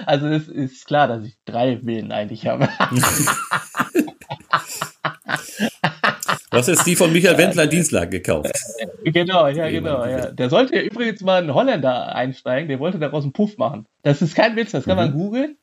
Also 0.05 0.27
es 0.27 0.49
ist 0.49 0.85
klar, 0.87 1.07
dass 1.07 1.25
ich 1.25 1.37
drei 1.45 1.79
Villen 1.79 2.11
eigentlich 2.11 2.47
habe. 2.47 2.69
Du 6.51 6.59
hast 6.59 6.67
jetzt 6.67 6.87
die 6.87 6.97
von 6.97 7.13
Michael 7.13 7.39
Wendler 7.39 7.65
in 7.65 7.71
Dienstlagen 7.71 8.11
gekauft. 8.11 8.51
genau, 9.05 9.47
ja, 9.47 9.71
genau. 9.71 10.05
Ja. 10.05 10.33
Der 10.33 10.51
sollte 10.51 10.77
ja 10.77 10.83
übrigens 10.83 11.21
mal 11.21 11.43
ein 11.43 11.55
Holländer 11.55 12.15
einsteigen, 12.15 12.69
der 12.69 12.81
wollte 12.81 12.99
daraus 12.99 13.23
einen 13.23 13.33
Puff 13.33 13.57
machen. 13.57 13.87
Das 14.03 14.21
ist 14.21 14.35
kein 14.35 14.57
Witz, 14.57 14.73
das 14.73 14.85
kann 14.85 14.97
man 14.97 15.13
googeln. 15.13 15.57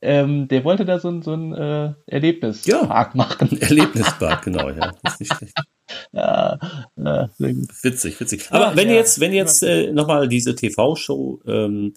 Ähm, 0.00 0.46
der 0.46 0.62
wollte 0.64 0.84
da 0.84 1.00
so 1.00 1.08
ein, 1.08 1.22
so 1.22 1.34
ein 1.34 1.52
äh, 1.54 1.92
Erlebnispark 2.06 3.14
machen. 3.16 3.58
Erlebnispark, 3.60 4.44
genau, 4.44 4.68
ja. 4.68 4.92
Das 5.02 5.14
ist 5.14 5.20
nicht 5.20 5.34
schlecht. 5.34 5.54
Ja, 6.12 6.58
ja. 6.96 7.30
Witzig, 7.38 8.20
witzig. 8.20 8.48
Aber 8.50 8.76
wenn 8.76 8.88
ja. 8.88 8.92
du 8.92 8.98
jetzt, 8.98 9.20
wenn 9.20 9.32
jetzt 9.32 9.62
äh, 9.62 9.90
nochmal 9.90 10.28
diese 10.28 10.54
TV-Show 10.54 11.40
ähm, 11.46 11.94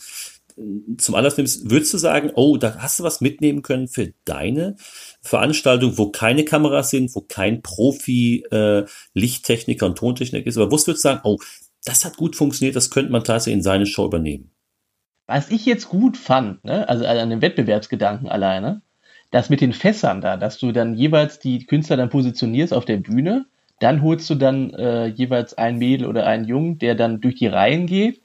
zum 0.98 1.16
Anlass 1.16 1.36
nimmst, 1.36 1.70
würdest 1.70 1.94
du 1.94 1.98
sagen, 1.98 2.32
oh, 2.36 2.56
da 2.56 2.78
hast 2.78 3.00
du 3.00 3.04
was 3.04 3.20
mitnehmen 3.20 3.64
können 3.64 3.90
für 3.90 4.14
deine 4.24 4.78
Veranstaltung, 5.22 5.98
wo 5.98 6.10
keine 6.10 6.46
Kameras 6.46 6.90
sind, 6.90 7.14
wo 7.16 7.22
kein 7.22 7.62
Profi 7.62 8.44
äh, 8.52 8.86
Lichttechniker 9.14 9.86
und 9.86 9.98
Tontechniker 9.98 10.48
ist, 10.48 10.58
aber 10.58 10.72
würdest 10.72 10.88
du 10.88 10.94
sagen, 10.96 11.22
oh, 11.24 11.38
das 11.86 12.06
hat 12.06 12.18
gut 12.18 12.36
funktioniert, 12.36 12.76
das 12.76 12.90
könnte 12.90 13.12
man 13.12 13.24
tatsächlich 13.24 13.58
in 13.58 13.64
seine 13.64 13.86
Show 13.86 14.06
übernehmen. 14.06 14.52
Was 15.28 15.50
ich 15.50 15.66
jetzt 15.66 15.90
gut 15.90 16.18
fand, 16.18 16.64
ne, 16.64 16.88
also 16.90 17.06
an 17.06 17.30
dem 17.30 17.42
Wettbewerbsgedanken 17.42 18.28
alleine, 18.28 18.82
das 19.30 19.50
mit 19.50 19.62
den 19.62 19.74
Fässern 19.74 20.22
da, 20.22 20.38
dass 20.38 20.58
du 20.58 20.72
dann 20.72 20.96
jeweils 20.96 21.40
die 21.40 21.66
Künstler 21.66 21.98
dann 21.98 22.10
positionierst 22.10 22.74
auf 22.74 22.86
der 22.86 22.98
Bühne, 22.98 23.46
dann 23.80 24.02
holst 24.02 24.30
du 24.30 24.36
dann 24.36 24.72
äh, 24.72 25.08
jeweils 25.08 25.54
ein 25.58 25.78
Mädel 25.78 26.08
oder 26.08 26.28
einen 26.28 26.46
Jungen, 26.46 26.78
der 26.78 26.96
dann 26.96 27.22
durch 27.22 27.36
die 27.36 27.48
Reihen 27.48 27.88
geht, 27.88 28.22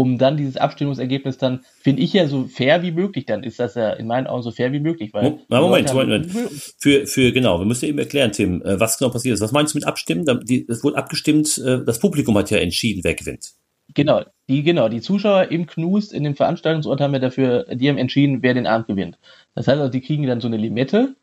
um 0.00 0.16
dann 0.16 0.38
dieses 0.38 0.56
Abstimmungsergebnis 0.56 1.36
dann, 1.36 1.60
finde 1.82 2.00
ich 2.00 2.14
ja 2.14 2.26
so 2.26 2.46
fair 2.46 2.82
wie 2.82 2.90
möglich, 2.90 3.26
dann 3.26 3.42
ist 3.42 3.60
das 3.60 3.74
ja 3.74 3.90
in 3.90 4.06
meinen 4.06 4.26
Augen 4.26 4.40
so 4.42 4.50
fair 4.50 4.72
wie 4.72 4.80
möglich, 4.80 5.12
weil 5.12 5.40
na, 5.50 5.60
Moment, 5.60 5.92
Moment, 5.92 6.32
Moment. 6.32 6.50
Für, 6.78 7.06
für, 7.06 7.32
genau, 7.32 7.58
wir 7.58 7.66
müssen 7.66 7.84
eben 7.84 7.98
erklären, 7.98 8.32
Tim, 8.32 8.62
äh, 8.62 8.80
was 8.80 8.96
genau 8.96 9.10
passiert 9.10 9.34
ist. 9.34 9.42
Was 9.42 9.52
meinst 9.52 9.74
du 9.74 9.78
mit 9.78 9.86
abstimmen? 9.86 10.24
Es 10.68 10.82
wurde 10.82 10.96
abgestimmt, 10.96 11.58
äh, 11.58 11.84
das 11.84 11.98
Publikum 11.98 12.38
hat 12.38 12.50
ja 12.50 12.56
entschieden, 12.56 13.04
wer 13.04 13.14
gewinnt. 13.14 13.50
Genau, 13.92 14.22
die, 14.48 14.62
genau, 14.62 14.88
die 14.88 15.02
Zuschauer 15.02 15.50
im 15.50 15.66
Knust 15.66 16.14
in 16.14 16.24
dem 16.24 16.34
Veranstaltungsort 16.34 17.02
haben 17.02 17.12
ja 17.12 17.18
dafür, 17.18 17.66
die 17.70 17.90
haben 17.90 17.98
entschieden, 17.98 18.38
wer 18.40 18.54
den 18.54 18.66
Abend 18.66 18.86
gewinnt. 18.86 19.18
Das 19.54 19.68
heißt 19.68 19.80
also, 19.80 19.92
die 19.92 20.00
kriegen 20.00 20.26
dann 20.26 20.40
so 20.40 20.48
eine 20.48 20.56
Limette, 20.56 21.14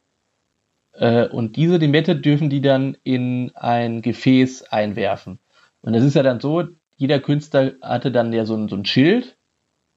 äh, 0.94 1.28
und 1.28 1.56
diese 1.56 1.78
Limette 1.78 2.16
dürfen 2.16 2.52
die 2.52 2.62
dann 2.62 2.96
in 3.04 3.52
ein 3.56 4.04
Gefäß 4.04 4.63
einwerfen. 4.63 5.40
Und 5.82 5.94
das 5.94 6.04
ist 6.04 6.16
ja 6.16 6.24
dann 6.24 6.40
so, 6.40 6.63
jeder 6.98 7.20
Künstler 7.20 7.74
hatte 7.82 8.12
dann 8.12 8.34
ja 8.34 8.46
so 8.46 8.56
ein, 8.56 8.68
so 8.68 8.76
ein 8.76 8.86
Schild. 8.86 9.38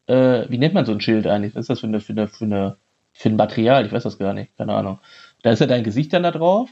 Äh, 0.07 0.49
wie 0.49 0.59
nennt 0.59 0.75
man 0.75 0.87
so 0.87 0.93
ein 0.93 1.01
Schild 1.01 1.27
eigentlich? 1.27 1.55
Was 1.55 1.63
ist 1.63 1.71
das 1.71 1.81
für 1.81 1.87
eine, 1.87 2.01
für 2.01 2.13
eine, 2.13 2.29
für 2.29 2.45
eine, 2.45 2.77
für 3.13 3.29
ein 3.31 3.37
Material? 3.37 3.87
Ich 3.87 3.93
weiß 3.93 4.05
das 4.05 4.19
gar 4.19 4.35
nicht, 4.35 4.57
keine 4.57 4.75
Ahnung. 4.75 5.01
Da 5.43 5.51
ist 5.51 5.61
ja 5.61 5.67
dein 5.67 5.83
Gesicht 5.85 6.13
dann 6.13 6.23
da 6.23 6.31
drauf. 6.31 6.71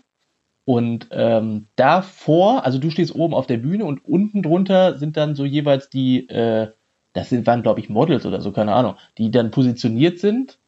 Und 0.64 1.08
ähm, 1.12 1.66
davor, 1.76 2.66
also 2.66 2.78
du 2.78 2.90
stehst 2.90 3.14
oben 3.14 3.32
auf 3.32 3.46
der 3.46 3.56
Bühne 3.56 3.86
und 3.86 4.04
unten 4.04 4.42
drunter 4.42 4.98
sind 4.98 5.16
dann 5.16 5.34
so 5.34 5.46
jeweils 5.46 5.88
die, 5.88 6.28
äh, 6.28 6.68
das 7.14 7.30
sind, 7.30 7.46
waren 7.46 7.62
glaube 7.62 7.80
ich 7.80 7.88
Models 7.88 8.26
oder 8.26 8.42
so, 8.42 8.52
keine 8.52 8.74
Ahnung, 8.74 8.96
die 9.16 9.30
dann 9.30 9.50
positioniert 9.50 10.18
sind 10.18 10.58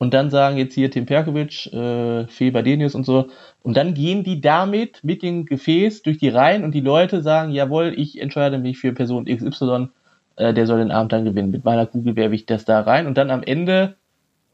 und 0.00 0.14
dann 0.14 0.30
sagen 0.30 0.56
jetzt 0.56 0.74
hier 0.74 0.90
Tim 0.90 1.04
Perkovic, 1.04 1.70
äh, 1.74 2.26
Feber 2.26 2.62
Denius 2.62 2.94
und 2.94 3.04
so. 3.04 3.28
Und 3.62 3.76
dann 3.76 3.92
gehen 3.92 4.24
die 4.24 4.40
damit 4.40 5.04
mit 5.04 5.22
dem 5.22 5.44
Gefäß 5.44 6.00
durch 6.00 6.16
die 6.16 6.30
Reihen 6.30 6.64
und 6.64 6.74
die 6.74 6.80
Leute 6.80 7.20
sagen, 7.20 7.52
jawohl, 7.52 7.92
ich 7.94 8.18
entscheide 8.18 8.56
mich 8.56 8.78
für 8.78 8.94
Person 8.94 9.26
XY, 9.26 9.88
äh, 10.36 10.54
der 10.54 10.66
soll 10.66 10.78
den 10.78 10.90
Abend 10.90 11.12
dann 11.12 11.26
gewinnen. 11.26 11.50
Mit 11.50 11.66
meiner 11.66 11.84
Kugel 11.84 12.16
werfe 12.16 12.34
ich 12.34 12.46
das 12.46 12.64
da 12.64 12.80
rein 12.80 13.06
und 13.06 13.18
dann 13.18 13.30
am 13.30 13.42
Ende 13.42 13.96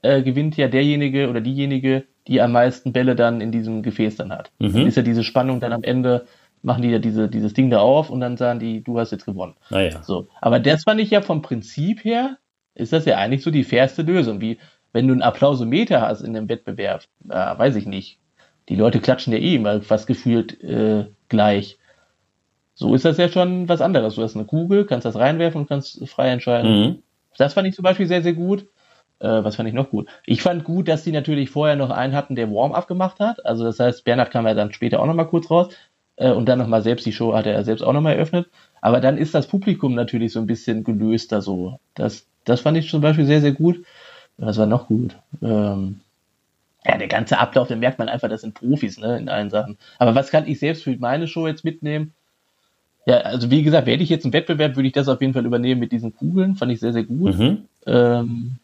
äh, 0.02 0.20
gewinnt 0.22 0.56
ja 0.56 0.66
derjenige 0.66 1.30
oder 1.30 1.40
diejenige, 1.40 2.02
die 2.26 2.40
am 2.40 2.50
meisten 2.50 2.92
Bälle 2.92 3.14
dann 3.14 3.40
in 3.40 3.52
diesem 3.52 3.84
Gefäß 3.84 4.16
dann 4.16 4.32
hat. 4.32 4.50
Mhm. 4.58 4.72
Dann 4.72 4.86
ist 4.88 4.96
ja 4.96 5.04
diese 5.04 5.22
Spannung 5.22 5.60
dann 5.60 5.72
am 5.72 5.84
Ende, 5.84 6.26
machen 6.62 6.82
die 6.82 6.90
ja 6.90 6.98
diese, 6.98 7.28
dieses 7.28 7.54
Ding 7.54 7.70
da 7.70 7.78
auf 7.78 8.10
und 8.10 8.18
dann 8.18 8.36
sagen 8.36 8.58
die, 8.58 8.82
du 8.82 8.98
hast 8.98 9.12
jetzt 9.12 9.26
gewonnen. 9.26 9.54
Naja. 9.70 10.02
So. 10.02 10.26
Aber 10.40 10.58
das 10.58 10.82
fand 10.82 11.00
ich 11.00 11.10
ja 11.10 11.22
vom 11.22 11.40
Prinzip 11.40 12.04
her, 12.04 12.36
ist 12.74 12.92
das 12.92 13.04
ja 13.04 13.16
eigentlich 13.18 13.44
so 13.44 13.52
die 13.52 13.62
fairste 13.62 14.02
Lösung. 14.02 14.40
Wie 14.40 14.58
wenn 14.96 15.08
du 15.08 15.12
einen 15.12 15.20
Applausometer 15.20 16.00
hast 16.00 16.22
in 16.22 16.34
einem 16.34 16.48
Wettbewerb, 16.48 17.04
äh, 17.28 17.34
weiß 17.34 17.76
ich 17.76 17.84
nicht. 17.84 18.18
die 18.70 18.76
Leute 18.76 18.98
klatschen 18.98 19.30
ja 19.34 19.38
eh 19.38 19.56
immer 19.56 19.82
fast 19.82 20.06
gefühlt 20.06 20.58
äh, 20.64 21.04
gleich. 21.28 21.76
So 22.74 22.94
ist 22.94 23.04
das 23.04 23.18
ja 23.18 23.28
schon 23.28 23.68
was 23.68 23.82
anderes. 23.82 24.14
Du 24.14 24.22
hast 24.22 24.36
eine 24.36 24.46
Kugel, 24.46 24.86
kannst 24.86 25.04
das 25.04 25.16
reinwerfen 25.16 25.60
und 25.60 25.68
kannst 25.68 26.08
frei 26.08 26.30
entscheiden. 26.30 26.80
Mhm. 26.80 27.02
Das 27.36 27.52
fand 27.52 27.68
ich 27.68 27.74
zum 27.74 27.82
Beispiel 27.82 28.06
sehr, 28.06 28.22
sehr 28.22 28.32
gut. 28.32 28.62
Äh, 29.18 29.44
was 29.44 29.56
fand 29.56 29.68
ich 29.68 29.74
noch 29.74 29.90
gut? 29.90 30.08
Ich 30.24 30.40
fand 30.40 30.64
gut, 30.64 30.88
dass 30.88 31.04
die 31.04 31.12
natürlich 31.12 31.50
vorher 31.50 31.76
noch 31.76 31.90
einen 31.90 32.14
hatten, 32.14 32.34
der 32.34 32.50
Warm-up 32.50 32.88
gemacht 32.88 33.20
hat. 33.20 33.44
Also 33.44 33.64
das 33.64 33.78
heißt, 33.78 34.02
Bernhard 34.04 34.30
kam 34.30 34.46
ja 34.46 34.54
dann 34.54 34.72
später 34.72 35.00
auch 35.00 35.06
nochmal 35.06 35.28
kurz 35.28 35.50
raus. 35.50 35.68
Äh, 36.16 36.30
und 36.30 36.48
dann 36.48 36.58
nochmal 36.58 36.80
selbst, 36.80 37.04
die 37.04 37.12
Show 37.12 37.34
hat 37.34 37.44
er 37.44 37.62
selbst 37.64 37.82
auch 37.82 37.92
nochmal 37.92 38.14
eröffnet. 38.14 38.48
Aber 38.80 39.00
dann 39.00 39.18
ist 39.18 39.34
das 39.34 39.46
Publikum 39.46 39.94
natürlich 39.94 40.32
so 40.32 40.40
ein 40.40 40.46
bisschen 40.46 40.84
gelöster 40.84 41.42
so. 41.42 41.78
Das, 41.92 42.26
das 42.46 42.62
fand 42.62 42.78
ich 42.78 42.88
zum 42.88 43.02
Beispiel 43.02 43.26
sehr, 43.26 43.42
sehr 43.42 43.52
gut. 43.52 43.84
Was 44.38 44.58
war 44.58 44.66
noch 44.66 44.88
gut? 44.88 45.16
Ähm, 45.42 46.00
ja, 46.84 46.98
der 46.98 47.08
ganze 47.08 47.38
Ablauf, 47.38 47.68
den 47.68 47.80
merkt 47.80 47.98
man 47.98 48.08
einfach, 48.08 48.28
das 48.28 48.42
sind 48.42 48.54
Profis, 48.54 48.98
ne, 48.98 49.18
in 49.18 49.28
allen 49.28 49.50
Sachen. 49.50 49.76
Aber 49.98 50.14
was 50.14 50.30
kann 50.30 50.46
ich 50.46 50.58
selbst 50.58 50.84
für 50.84 50.96
meine 50.96 51.26
Show 51.26 51.46
jetzt 51.46 51.64
mitnehmen? 51.64 52.12
Ja, 53.06 53.18
also 53.18 53.50
wie 53.50 53.62
gesagt, 53.62 53.86
werde 53.86 54.02
ich 54.02 54.08
jetzt 54.08 54.24
einen 54.24 54.32
Wettbewerb, 54.32 54.76
würde 54.76 54.88
ich 54.88 54.92
das 54.92 55.08
auf 55.08 55.20
jeden 55.20 55.32
Fall 55.32 55.46
übernehmen 55.46 55.80
mit 55.80 55.92
diesen 55.92 56.14
Kugeln. 56.14 56.56
Fand 56.56 56.72
ich 56.72 56.80
sehr, 56.80 56.92
sehr 56.92 57.04
gut. 57.04 57.38
Mhm. 57.38 57.62
Ähm, 57.86 58.58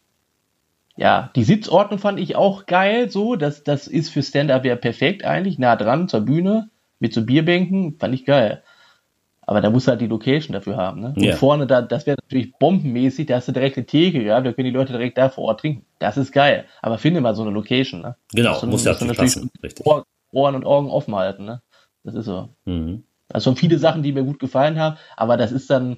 ja, 0.95 1.31
die 1.35 1.43
Sitzordnung 1.43 1.99
fand 1.99 2.19
ich 2.19 2.35
auch 2.35 2.65
geil, 2.65 3.09
so. 3.09 3.35
Das, 3.35 3.63
das 3.63 3.87
ist 3.87 4.09
für 4.09 4.21
Stand-Up 4.21 4.65
ja 4.65 4.75
perfekt 4.75 5.23
eigentlich, 5.23 5.59
nah 5.59 5.75
dran 5.75 6.07
zur 6.07 6.21
Bühne, 6.21 6.69
mit 6.99 7.13
so 7.13 7.25
Bierbänken, 7.25 7.97
fand 7.99 8.13
ich 8.13 8.25
geil. 8.25 8.63
Aber 9.45 9.61
da 9.61 9.69
muss 9.69 9.87
halt 9.87 10.01
die 10.01 10.07
Location 10.07 10.53
dafür 10.53 10.77
haben, 10.77 11.01
ne? 11.01 11.13
Und 11.15 11.23
Ja. 11.23 11.35
vorne, 11.35 11.67
da, 11.67 11.81
das 11.81 12.05
wäre 12.05 12.17
natürlich 12.23 12.53
bombenmäßig, 12.57 13.27
da 13.27 13.35
hast 13.35 13.47
du 13.47 13.51
direkt 13.51 13.77
eine 13.77 13.85
Theke 13.85 14.23
gehabt, 14.23 14.45
da 14.47 14.53
können 14.53 14.65
die 14.65 14.71
Leute 14.71 14.93
direkt 14.93 15.17
da 15.17 15.29
vor 15.29 15.45
Ort 15.45 15.59
trinken. 15.59 15.85
Das 15.99 16.17
ist 16.17 16.31
geil. 16.31 16.65
Aber 16.81 16.97
finde 16.97 17.21
mal 17.21 17.35
so 17.35 17.41
eine 17.41 17.51
Location, 17.51 18.01
ne? 18.01 18.15
Genau, 18.33 18.53
So, 18.55 18.67
muss 18.67 18.85
ja 18.85 18.93
natürlich 18.93 19.17
passen. 19.17 19.51
Richtig. 19.61 19.85
Ohr, 19.85 20.05
Ohren 20.31 20.55
und 20.55 20.65
Augen 20.65 20.89
offen 20.89 21.15
halten, 21.15 21.45
ne? 21.45 21.61
Das 22.03 22.15
ist 22.15 22.25
so. 22.25 22.49
Mhm. 22.65 23.03
Also 23.31 23.45
schon 23.49 23.57
viele 23.57 23.79
Sachen, 23.79 24.03
die 24.03 24.11
mir 24.11 24.23
gut 24.23 24.39
gefallen 24.39 24.79
haben, 24.79 24.97
aber 25.17 25.37
das 25.37 25.51
ist 25.51 25.69
dann 25.69 25.97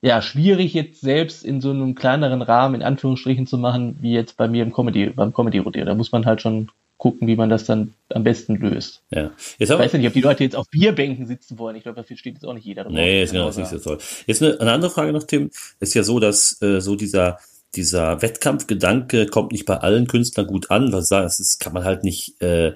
ja 0.00 0.22
schwierig 0.22 0.74
jetzt 0.74 1.00
selbst 1.00 1.44
in 1.44 1.60
so 1.60 1.70
einem 1.70 1.94
kleineren 1.94 2.42
Rahmen 2.42 2.76
in 2.76 2.82
Anführungsstrichen 2.82 3.46
zu 3.46 3.58
machen, 3.58 3.98
wie 4.00 4.12
jetzt 4.12 4.36
bei 4.36 4.48
mir 4.48 4.62
im 4.62 4.72
Comedy 4.72 5.10
beim 5.10 5.32
Comedy 5.32 5.58
Rotier. 5.58 5.84
Da 5.84 5.94
muss 5.94 6.12
man 6.12 6.26
halt 6.26 6.40
schon 6.40 6.70
gucken, 6.98 7.28
wie 7.28 7.36
man 7.36 7.48
das 7.48 7.64
dann 7.64 7.94
am 8.10 8.24
besten 8.24 8.56
löst. 8.56 9.02
Ja. 9.10 9.30
Jetzt 9.58 9.70
Ich 9.70 9.78
weiß 9.78 9.92
ja 9.92 9.98
nicht, 9.98 10.08
ob 10.08 10.12
die 10.12 10.20
Leute 10.20 10.44
jetzt 10.44 10.56
auf 10.56 10.68
Bierbänken 10.68 11.26
sitzen 11.26 11.58
wollen. 11.58 11.76
Ich 11.76 11.84
glaube, 11.84 11.96
dafür 11.96 12.16
steht 12.16 12.34
jetzt 12.34 12.44
auch 12.44 12.52
nicht 12.52 12.66
jeder 12.66 12.84
drauf. 12.84 12.92
Nee, 12.92 13.22
ist, 13.22 13.32
genau, 13.32 13.48
ist 13.48 13.56
nicht 13.56 13.68
so 13.68 13.78
toll. 13.78 13.98
Jetzt 14.26 14.42
eine, 14.42 14.60
eine 14.60 14.72
andere 14.72 14.90
Frage 14.90 15.12
noch, 15.12 15.22
Tim. 15.22 15.50
Ist 15.80 15.94
ja 15.94 16.02
so, 16.02 16.18
dass 16.18 16.60
äh, 16.60 16.80
so 16.80 16.96
dieser, 16.96 17.38
dieser 17.76 18.20
Wettkampfgedanke 18.20 19.26
kommt 19.26 19.52
nicht 19.52 19.64
bei 19.64 19.76
allen 19.76 20.08
Künstlern 20.08 20.48
gut 20.48 20.70
an. 20.72 20.92
Was 20.92 21.08
sagen, 21.08 21.24
das 21.24 21.38
ist, 21.38 21.60
kann 21.60 21.72
man 21.72 21.84
halt 21.84 22.02
nicht 22.02 22.42
äh, 22.42 22.74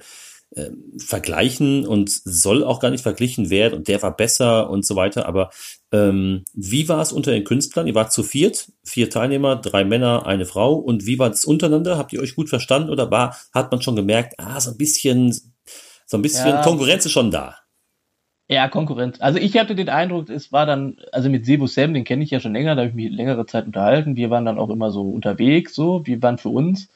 äh, 0.55 0.71
vergleichen 0.99 1.87
und 1.87 2.11
soll 2.11 2.65
auch 2.65 2.81
gar 2.81 2.91
nicht 2.91 3.03
verglichen 3.03 3.51
werden 3.51 3.75
und 3.75 3.88
der 3.88 4.03
war 4.03 4.17
besser 4.17 4.69
und 4.71 4.85
so 4.85 4.97
weiter. 4.97 5.27
Aber 5.27 5.51
ähm, 5.93 6.45
wie 6.53 6.88
war 6.88 7.01
es 7.01 7.12
unter 7.12 7.31
den 7.33 7.45
Künstlern? 7.45 7.87
Ihr 7.87 7.95
wart 7.95 8.12
zu 8.12 8.23
viert, 8.23 8.71
vier 8.85 9.11
Teilnehmer, 9.11 9.57
drei 9.57 9.85
Männer, 9.85 10.27
eine 10.27 10.47
Frau. 10.47 10.75
Und 10.75 11.07
wie 11.07 11.19
war 11.19 11.31
es 11.31 11.45
untereinander? 11.45 11.99
Habt 11.99 12.12
ihr 12.12 12.21
euch 12.21 12.35
gut 12.35 12.49
verstanden 12.49 12.91
oder 12.91 13.11
war, 13.11 13.37
hat 13.53 13.71
man 13.73 13.83
schon 13.83 13.97
gemerkt, 13.97 14.35
ah, 14.38 14.61
so 14.61 14.73
ein 14.73 14.77
bisschen, 14.77 15.33
so 16.07 16.19
ein 16.19 16.23
bisschen 16.23 16.49
Ja. 16.49 16.62
Konkurrenz 16.62 17.07
ist 17.07 17.12
schon 17.12 17.31
da? 17.31 17.57
Ja, 18.49 18.69
Konkurrenz. 18.69 19.19
Also 19.21 19.38
ich 19.38 19.57
hatte 19.57 19.75
den 19.75 19.88
Eindruck, 19.88 20.29
es 20.29 20.53
war 20.53 20.67
dann, 20.67 20.97
also 21.12 21.31
mit 21.31 21.47
Sebo 21.47 21.67
Sam, 21.67 21.95
den 21.95 22.05
kenne 22.05 22.23
ich 22.23 22.31
ja 22.31 22.41
schon 22.41 22.53
länger, 22.53 22.75
da 22.75 22.83
habe 22.83 22.91
ich 22.91 22.95
mich 22.95 23.11
längere 23.11 23.47
Zeit 23.47 23.65
unterhalten. 23.65 24.17
Wir 24.17 24.29
waren 24.29 24.45
dann 24.45 24.59
auch 24.59 24.69
immer 24.69 24.91
so 24.91 25.09
unterwegs, 25.09 25.75
so, 25.75 26.05
wir 26.05 26.21
waren 26.23 26.37
für 26.37 26.51
uns, 26.51 26.88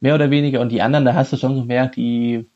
mehr 0.00 0.14
oder 0.14 0.30
weniger. 0.30 0.60
Und 0.60 0.70
die 0.70 0.82
anderen, 0.82 1.06
da 1.06 1.14
hast 1.14 1.32
du 1.32 1.38
schon 1.38 1.54
gemerkt, 1.54 1.96
die, 1.96 2.49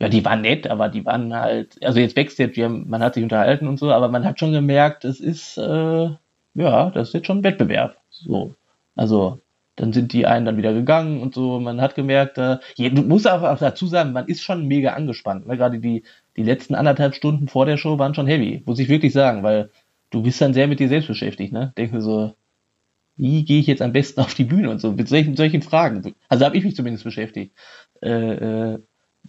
ja, 0.00 0.08
die 0.08 0.24
waren 0.24 0.40
nett, 0.40 0.66
aber 0.68 0.88
die 0.88 1.04
waren 1.04 1.34
halt, 1.34 1.76
also 1.84 2.00
jetzt 2.00 2.14
Backstage, 2.14 2.56
wir 2.56 2.68
man 2.70 3.02
hat 3.02 3.14
sich 3.14 3.22
unterhalten 3.22 3.68
und 3.68 3.78
so, 3.78 3.92
aber 3.92 4.08
man 4.08 4.24
hat 4.24 4.40
schon 4.40 4.52
gemerkt, 4.52 5.04
es 5.04 5.20
ist, 5.20 5.58
äh, 5.58 6.08
ja, 6.54 6.90
das 6.90 7.08
ist 7.08 7.14
jetzt 7.14 7.26
schon 7.26 7.38
ein 7.38 7.44
Wettbewerb. 7.44 7.96
So. 8.10 8.54
Also, 8.96 9.40
dann 9.76 9.92
sind 9.92 10.12
die 10.12 10.26
einen 10.26 10.46
dann 10.46 10.56
wieder 10.56 10.72
gegangen 10.72 11.20
und 11.20 11.34
so. 11.34 11.60
Man 11.60 11.80
hat 11.80 11.94
gemerkt, 11.94 12.38
äh, 12.38 12.58
du 12.76 13.02
musst 13.02 13.28
auch, 13.28 13.42
auch 13.42 13.58
dazu 13.58 13.86
sagen, 13.86 14.12
man 14.12 14.26
ist 14.26 14.42
schon 14.42 14.66
mega 14.66 14.94
angespannt. 14.94 15.46
Ne? 15.46 15.56
Gerade 15.56 15.78
die, 15.80 16.02
die 16.36 16.42
letzten 16.42 16.74
anderthalb 16.74 17.14
Stunden 17.14 17.48
vor 17.48 17.66
der 17.66 17.76
Show 17.76 17.98
waren 17.98 18.14
schon 18.14 18.26
heavy, 18.26 18.62
muss 18.66 18.78
ich 18.78 18.88
wirklich 18.88 19.12
sagen, 19.12 19.42
weil 19.42 19.70
du 20.10 20.22
bist 20.22 20.40
dann 20.40 20.54
sehr 20.54 20.66
mit 20.66 20.80
dir 20.80 20.88
selbst 20.88 21.08
beschäftigt. 21.08 21.52
Ne? 21.52 21.72
Denk 21.76 21.92
mir 21.92 22.02
so, 22.02 22.34
wie 23.16 23.44
gehe 23.44 23.60
ich 23.60 23.66
jetzt 23.66 23.82
am 23.82 23.92
besten 23.92 24.20
auf 24.20 24.34
die 24.34 24.44
Bühne 24.44 24.70
und 24.70 24.80
so, 24.80 24.92
mit 24.92 25.08
solchen, 25.08 25.36
solchen 25.36 25.62
Fragen. 25.62 26.14
Also 26.28 26.44
habe 26.46 26.56
ich 26.56 26.64
mich 26.64 26.76
zumindest 26.76 27.04
beschäftigt. 27.04 27.54
Äh, 28.02 28.10
äh, 28.10 28.78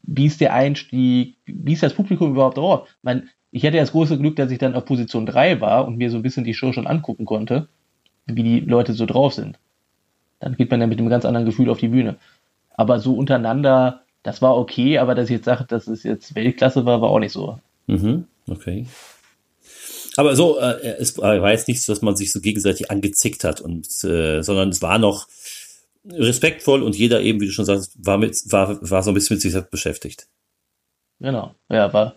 wie 0.03 0.25
ist 0.25 0.41
der 0.41 0.53
Einstieg? 0.53 1.37
Wie 1.45 1.73
ist 1.73 1.83
das 1.83 1.93
Publikum 1.93 2.31
überhaupt 2.31 2.57
drauf? 2.57 2.87
Ich, 2.87 3.03
mein, 3.03 3.29
ich 3.51 3.65
hatte 3.65 3.77
ja 3.77 3.83
das 3.83 3.91
große 3.91 4.17
Glück, 4.17 4.35
dass 4.35 4.51
ich 4.51 4.59
dann 4.59 4.75
auf 4.75 4.85
Position 4.85 5.25
3 5.25 5.61
war 5.61 5.85
und 5.85 5.97
mir 5.97 6.09
so 6.09 6.17
ein 6.17 6.23
bisschen 6.23 6.43
die 6.43 6.53
Show 6.53 6.73
schon 6.73 6.87
angucken 6.87 7.25
konnte, 7.25 7.67
wie 8.25 8.43
die 8.43 8.59
Leute 8.59 8.93
so 8.93 9.05
drauf 9.05 9.33
sind. 9.33 9.59
Dann 10.39 10.55
geht 10.55 10.71
man 10.71 10.81
ja 10.81 10.87
mit 10.87 10.99
einem 10.99 11.09
ganz 11.09 11.25
anderen 11.25 11.45
Gefühl 11.45 11.69
auf 11.69 11.79
die 11.79 11.89
Bühne. 11.89 12.15
Aber 12.71 12.99
so 12.99 13.13
untereinander, 13.13 14.01
das 14.23 14.41
war 14.41 14.57
okay, 14.57 14.97
aber 14.97 15.15
dass 15.15 15.29
ich 15.29 15.35
jetzt 15.35 15.45
sage, 15.45 15.65
dass 15.67 15.87
es 15.87 16.03
jetzt 16.03 16.35
Weltklasse 16.35 16.85
war, 16.85 17.01
war 17.01 17.09
auch 17.09 17.19
nicht 17.19 17.33
so. 17.33 17.59
Mhm, 17.87 18.25
okay. 18.47 18.87
Aber 20.17 20.35
so, 20.35 20.59
äh, 20.59 20.95
es 20.99 21.17
war 21.17 21.51
jetzt 21.51 21.67
nicht 21.67 21.81
so, 21.81 21.91
dass 21.91 22.01
man 22.01 22.15
sich 22.15 22.31
so 22.31 22.41
gegenseitig 22.41 22.91
angezickt 22.91 23.43
hat 23.43 23.61
und, 23.61 23.87
äh, 24.03 24.41
sondern 24.41 24.69
es 24.69 24.81
war 24.81 24.99
noch 24.99 25.27
respektvoll 26.09 26.83
und 26.83 26.95
jeder 26.95 27.21
eben, 27.21 27.39
wie 27.41 27.45
du 27.45 27.51
schon 27.51 27.65
sagst, 27.65 27.95
war 28.03 28.17
mit, 28.17 28.35
war, 28.51 28.77
war 28.89 29.03
so 29.03 29.11
ein 29.11 29.13
bisschen 29.13 29.35
mit 29.35 29.41
sich 29.41 29.51
selbst 29.51 29.71
beschäftigt. 29.71 30.27
Genau. 31.19 31.53
Ja, 31.69 31.93
war. 31.93 32.15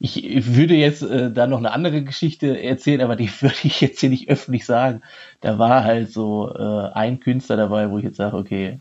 Ich, 0.00 0.54
würde 0.54 0.74
jetzt 0.74 1.02
äh, 1.02 1.32
da 1.32 1.48
noch 1.48 1.58
eine 1.58 1.72
andere 1.72 2.02
Geschichte 2.02 2.62
erzählen, 2.62 3.00
aber 3.00 3.16
die 3.16 3.30
würde 3.40 3.56
ich 3.64 3.80
jetzt 3.80 4.00
hier 4.00 4.10
nicht 4.10 4.28
öffentlich 4.28 4.64
sagen. 4.64 5.02
Da 5.40 5.58
war 5.58 5.84
halt 5.84 6.12
so 6.12 6.54
äh, 6.54 6.92
ein 6.92 7.20
Künstler 7.20 7.56
dabei, 7.56 7.90
wo 7.90 7.98
ich 7.98 8.04
jetzt 8.04 8.16
sage, 8.16 8.36
okay, 8.36 8.78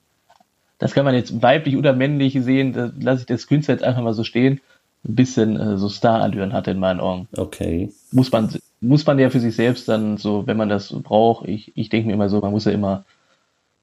das 0.78 0.94
kann 0.94 1.06
man 1.06 1.16
jetzt 1.16 1.42
weiblich 1.42 1.76
oder 1.76 1.94
männlich 1.94 2.38
sehen, 2.40 2.74
da 2.74 2.92
lasse 3.00 3.22
ich 3.22 3.26
das 3.26 3.48
Künstler 3.48 3.76
jetzt 3.76 3.84
einfach 3.84 4.04
mal 4.04 4.13
so 4.13 4.24
stehen. 4.24 4.62
Ein 5.08 5.16
bisschen 5.16 5.60
äh, 5.60 5.78
so 5.78 5.90
Star-Allüren 5.90 6.54
hatte 6.54 6.72
in 6.72 6.80
meinen 6.80 7.00
Augen. 7.00 7.28
Okay. 7.36 7.92
Muss 8.12 8.32
man, 8.32 8.54
muss 8.82 9.06
man 9.06 9.18
ja 9.18 9.30
für 9.30 9.40
sich 9.40 9.56
selbst 9.56 9.88
dann 9.88 10.18
so, 10.18 10.46
wenn 10.46 10.58
man 10.58 10.70
das 10.70 10.94
braucht, 11.02 11.48
ich, 11.48 11.72
ich 11.76 11.90
denke 11.90 12.08
mir 12.08 12.13
immer 12.13 12.30
so, 12.30 12.42
man 12.42 12.52
muss 12.52 12.66
ja 12.66 12.72
immer 12.74 13.06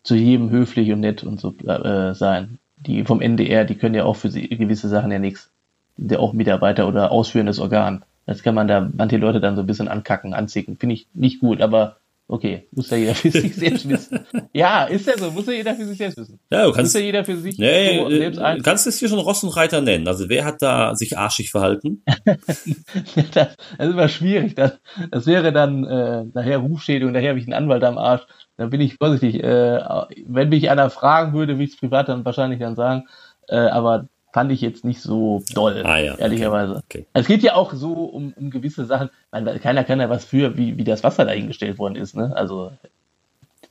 zu 0.04 0.14
jedem 0.14 0.50
höflich 0.50 0.92
und 0.92 1.00
nett 1.00 1.24
und 1.24 1.40
so 1.40 1.56
äh, 1.66 2.14
sein. 2.14 2.58
Die 2.76 3.04
vom 3.04 3.20
NDR, 3.20 3.64
die 3.64 3.74
können 3.74 3.94
ja 3.94 4.04
auch 4.04 4.16
für 4.16 4.28
gewisse 4.30 4.88
Sachen 4.88 5.10
ja 5.10 5.18
nichts. 5.18 5.50
Sind 5.96 6.12
ja 6.12 6.18
auch 6.18 6.32
Mitarbeiter 6.32 6.86
oder 6.86 7.10
ausführendes 7.10 7.58
Organ. 7.58 8.04
Das 8.26 8.42
kann 8.42 8.54
man 8.54 8.68
da 8.68 8.88
manche 8.94 9.16
Leute 9.16 9.40
dann 9.40 9.56
so 9.56 9.62
ein 9.62 9.66
bisschen 9.66 9.88
ankacken, 9.88 10.34
anzicken. 10.34 10.76
Finde 10.76 10.94
ich 10.94 11.08
nicht 11.14 11.40
gut, 11.40 11.60
aber 11.60 11.96
okay, 12.28 12.68
muss 12.72 12.90
ja 12.90 12.96
jeder 12.96 13.14
für 13.14 13.30
sich 13.30 13.54
selbst 13.56 13.88
wissen. 13.88 14.26
Ja, 14.52 14.84
ist 14.84 15.06
ja 15.06 15.16
so, 15.18 15.30
muss 15.30 15.46
ja 15.46 15.52
jeder 15.52 15.74
für 15.74 15.84
sich 15.84 15.98
selbst 15.98 16.16
wissen. 16.18 16.40
Ja, 16.50 16.62
du 16.62 16.68
Muss 16.68 16.76
kannst, 16.76 16.94
ja 16.94 17.00
jeder 17.00 17.24
für 17.24 17.36
sich 17.36 17.58
nee, 17.58 17.98
so 17.98 18.10
selbst 18.10 18.38
äh, 18.38 18.42
ein. 18.42 18.56
du 18.58 18.62
kannst 18.62 18.86
es 18.86 18.98
hier 18.98 19.08
schon 19.08 19.18
Ross 19.18 19.42
und 19.42 19.56
Reiter 19.56 19.80
nennen. 19.80 20.08
Also 20.08 20.28
wer 20.28 20.44
hat 20.44 20.62
da 20.62 20.94
sich 20.94 21.18
arschig 21.18 21.50
verhalten? 21.50 22.02
das, 22.24 22.68
das 23.32 23.48
ist 23.48 23.78
immer 23.78 24.08
schwierig. 24.08 24.54
Das, 24.54 24.78
das 25.10 25.26
wäre 25.26 25.52
dann 25.52 25.84
äh, 25.84 26.24
nachher 26.32 26.58
Rufschädigung, 26.58 27.12
nachher 27.12 27.30
habe 27.30 27.38
ich 27.38 27.46
einen 27.46 27.54
Anwalt 27.54 27.84
am 27.84 27.98
Arsch. 27.98 28.22
Dann 28.56 28.70
bin 28.70 28.80
ich 28.80 28.96
vorsichtig. 28.96 29.42
Äh, 29.42 29.80
wenn 30.26 30.48
mich 30.48 30.70
einer 30.70 30.90
fragen 30.90 31.34
würde, 31.34 31.54
würde 31.54 31.64
ich 31.64 31.70
es 31.70 31.76
privat 31.76 32.08
dann 32.08 32.24
wahrscheinlich 32.24 32.60
dann 32.60 32.76
sagen. 32.76 33.04
Äh, 33.48 33.56
aber 33.56 34.08
fand 34.34 34.50
ich 34.50 34.60
jetzt 34.60 34.84
nicht 34.84 35.00
so 35.00 35.44
doll, 35.54 35.82
Ah, 35.86 35.98
ja, 35.98 36.14
okay. 36.14 36.22
ehrlicherweise. 36.22 36.82
Okay. 36.84 37.06
Es 37.12 37.28
geht 37.28 37.44
ja 37.44 37.54
auch 37.54 37.72
so 37.72 37.92
um, 37.92 38.34
um 38.36 38.50
gewisse 38.50 38.84
Sachen. 38.84 39.08
Man, 39.30 39.60
keiner 39.60 39.84
kann 39.84 40.00
ja 40.00 40.10
was 40.10 40.24
für, 40.24 40.58
wie, 40.58 40.76
wie 40.76 40.82
das 40.82 41.04
Wasser 41.04 41.24
dahingestellt 41.24 41.78
worden 41.78 41.94
ist. 41.94 42.16
Ne? 42.16 42.32
Also 42.34 42.72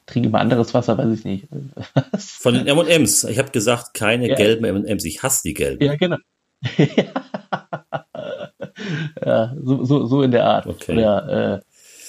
trinke 0.05 0.29
mal 0.29 0.39
anderes 0.39 0.73
Wasser, 0.73 0.97
weiß 0.97 1.19
ich 1.19 1.25
nicht. 1.25 1.47
Von 2.17 2.53
den 2.53 2.65
M&M's. 2.65 3.25
Ich 3.25 3.39
habe 3.39 3.51
gesagt, 3.51 3.93
keine 3.93 4.29
Ja. 4.29 4.35
gelben 4.35 4.63
M&M's. 4.63 5.03
Ich 5.03 5.21
hasse 5.21 5.41
die 5.45 5.53
gelben. 5.53 5.83
Ja, 5.83 5.97
genau. 5.97 6.15
ja, 9.25 9.53
so, 9.61 9.83
so, 9.83 10.05
so 10.05 10.21
in 10.23 10.31
der 10.31 10.45
Art. 10.45 10.65
Okay. 10.65 10.93
Oder 10.93 11.61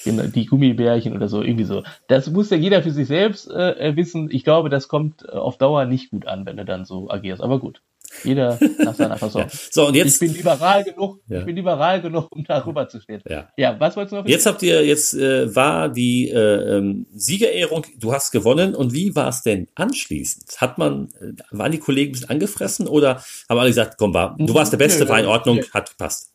äh, 0.07 0.29
die 0.29 0.45
Gummibärchen 0.45 1.13
oder 1.13 1.27
so, 1.27 1.41
irgendwie 1.41 1.65
so. 1.65 1.83
Das 2.07 2.29
muss 2.31 2.49
ja 2.51 2.57
jeder 2.57 2.81
für 2.83 2.91
sich 2.91 3.07
selbst 3.07 3.51
äh, 3.51 3.97
wissen. 3.97 4.29
Ich 4.31 4.45
glaube, 4.45 4.69
das 4.69 4.87
kommt 4.87 5.23
äh, 5.27 5.31
auf 5.33 5.57
Dauer 5.57 5.83
nicht 5.83 6.11
gut 6.11 6.25
an, 6.25 6.45
wenn 6.45 6.55
du 6.55 6.63
dann 6.63 6.85
so 6.85 7.09
agierst. 7.09 7.41
Aber 7.41 7.59
gut. 7.59 7.81
Jeder 8.23 8.57
nach 8.79 8.95
seiner 8.95 9.17
Fassung. 9.17 9.45
So, 9.71 9.87
und 9.87 9.95
Ich 9.95 10.03
jetzt, 10.03 10.19
bin 10.19 10.33
liberal 10.33 10.83
genug, 10.83 11.19
Ja. 11.27 11.39
ich 11.39 11.45
bin 11.45 11.55
liberal 11.55 12.01
genug, 12.01 12.27
um 12.31 12.43
darüber 12.43 12.87
zu 12.87 12.99
stehen. 13.01 13.21
ja. 13.27 13.49
Ja, 13.57 13.79
was 13.79 13.95
wolltest 13.95 14.13
du 14.13 14.17
noch? 14.17 14.25
Jetzt 14.27 14.45
habt 14.45 14.61
ihr, 14.63 14.85
jetzt 14.85 15.13
äh, 15.13 15.53
war 15.55 15.89
die 15.89 16.29
äh, 16.29 16.77
ähm, 16.77 17.05
Siegerehrung, 17.13 17.85
du 17.97 18.13
hast 18.13 18.31
gewonnen. 18.31 18.75
Und 18.75 18.93
wie 18.93 19.15
war 19.15 19.29
es 19.29 19.41
denn 19.41 19.67
anschließend? 19.75 20.59
Hat 20.61 20.77
man, 20.77 21.09
äh, 21.19 21.33
waren 21.51 21.71
die 21.71 21.79
Kollegen 21.79 22.09
ein 22.09 22.11
bisschen 22.13 22.29
angefressen 22.29 22.87
oder 22.87 23.21
haben 23.49 23.57
alle 23.59 23.69
gesagt, 23.69 23.95
komm, 23.97 24.13
war, 24.13 24.35
du 24.37 24.53
warst 24.53 24.71
der 24.71 24.77
Beste, 24.77 25.07
war 25.09 25.19
in 25.19 25.25
Ordnung, 25.25 25.61
hat 25.73 25.89
gepasst? 25.89 26.31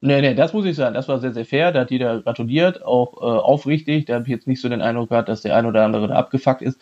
Nee, 0.00 0.20
nee, 0.20 0.34
das 0.34 0.52
muss 0.52 0.64
ich 0.64 0.76
sagen. 0.76 0.94
Das 0.94 1.08
war 1.08 1.18
sehr, 1.18 1.32
sehr 1.32 1.44
fair. 1.44 1.72
Da 1.72 1.80
hat 1.80 1.90
jeder 1.90 2.22
gratuliert, 2.22 2.84
auch 2.84 3.14
äh, 3.20 3.24
aufrichtig. 3.24 4.06
Da 4.06 4.14
habe 4.14 4.24
ich 4.24 4.30
jetzt 4.30 4.46
nicht 4.46 4.60
so 4.60 4.68
den 4.68 4.80
Eindruck 4.80 5.08
gehabt, 5.08 5.28
dass 5.28 5.42
der 5.42 5.56
ein 5.56 5.66
oder 5.66 5.84
andere 5.84 6.06
da 6.06 6.14
abgefuckt 6.14 6.62
ist. 6.62 6.78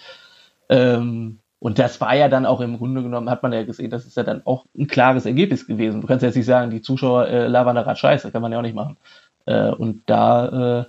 Ähm, 0.68 1.38
Und 1.58 1.78
das 1.78 2.00
war 2.00 2.14
ja 2.14 2.28
dann 2.28 2.46
auch 2.46 2.60
im 2.60 2.76
Grunde 2.76 3.02
genommen, 3.02 3.30
hat 3.30 3.42
man 3.42 3.52
ja 3.52 3.64
gesehen, 3.64 3.90
das 3.90 4.04
ist 4.04 4.16
ja 4.16 4.22
dann 4.22 4.42
auch 4.44 4.66
ein 4.76 4.86
klares 4.86 5.24
Ergebnis 5.24 5.66
gewesen. 5.66 6.00
Du 6.00 6.06
kannst 6.06 6.22
jetzt 6.22 6.36
nicht 6.36 6.46
sagen, 6.46 6.70
die 6.70 6.82
Zuschauer 6.82 7.28
äh, 7.28 7.46
labern 7.46 7.76
da 7.76 7.82
gerade 7.82 7.98
scheiße, 7.98 8.30
kann 8.30 8.42
man 8.42 8.52
ja 8.52 8.58
auch 8.58 8.62
nicht 8.62 8.74
machen. 8.74 8.98
Äh, 9.46 9.70
und 9.70 10.02
da, 10.06 10.80
äh, 10.80 10.84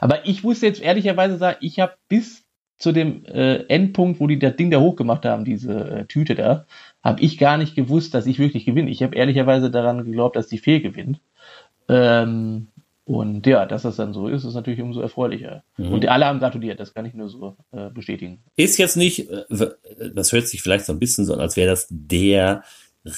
aber 0.00 0.26
ich 0.26 0.42
muss 0.42 0.60
jetzt 0.60 0.82
ehrlicherweise 0.82 1.38
sagen, 1.38 1.58
ich 1.60 1.80
habe 1.80 1.94
bis 2.08 2.44
zu 2.76 2.92
dem 2.92 3.24
äh, 3.26 3.64
Endpunkt, 3.68 4.20
wo 4.20 4.26
die 4.26 4.38
das 4.38 4.56
Ding 4.56 4.70
da 4.70 4.80
hochgemacht 4.80 5.24
haben, 5.24 5.44
diese 5.44 5.72
äh, 5.72 6.04
Tüte 6.06 6.34
da, 6.34 6.66
habe 7.02 7.20
ich 7.22 7.38
gar 7.38 7.56
nicht 7.56 7.76
gewusst, 7.76 8.12
dass 8.12 8.26
ich 8.26 8.38
wirklich 8.38 8.66
gewinne. 8.66 8.90
Ich 8.90 9.02
habe 9.02 9.14
ehrlicherweise 9.14 9.70
daran 9.70 10.04
geglaubt, 10.04 10.36
dass 10.36 10.48
die 10.48 10.58
Fee 10.58 10.80
gewinnt. 10.80 11.20
Ähm, 11.88 12.68
und 13.04 13.46
ja, 13.46 13.66
dass 13.66 13.82
das 13.82 13.96
dann 13.96 14.12
so 14.12 14.28
ist, 14.28 14.44
ist 14.44 14.54
natürlich 14.54 14.80
umso 14.80 15.00
erfreulicher. 15.00 15.64
Mhm. 15.76 15.92
Und 15.92 16.06
alle 16.06 16.26
haben 16.26 16.38
gratuliert, 16.38 16.78
das 16.78 16.94
kann 16.94 17.04
ich 17.04 17.14
nur 17.14 17.28
so 17.28 17.56
äh, 17.72 17.90
bestätigen. 17.90 18.44
Ist 18.56 18.78
jetzt 18.78 18.96
nicht, 18.96 19.28
äh, 19.28 19.44
das 20.14 20.32
hört 20.32 20.46
sich 20.46 20.62
vielleicht 20.62 20.84
so 20.84 20.92
ein 20.92 21.00
bisschen 21.00 21.24
so 21.24 21.34
an, 21.34 21.40
als 21.40 21.56
wäre 21.56 21.70
das 21.70 21.88
der 21.90 22.62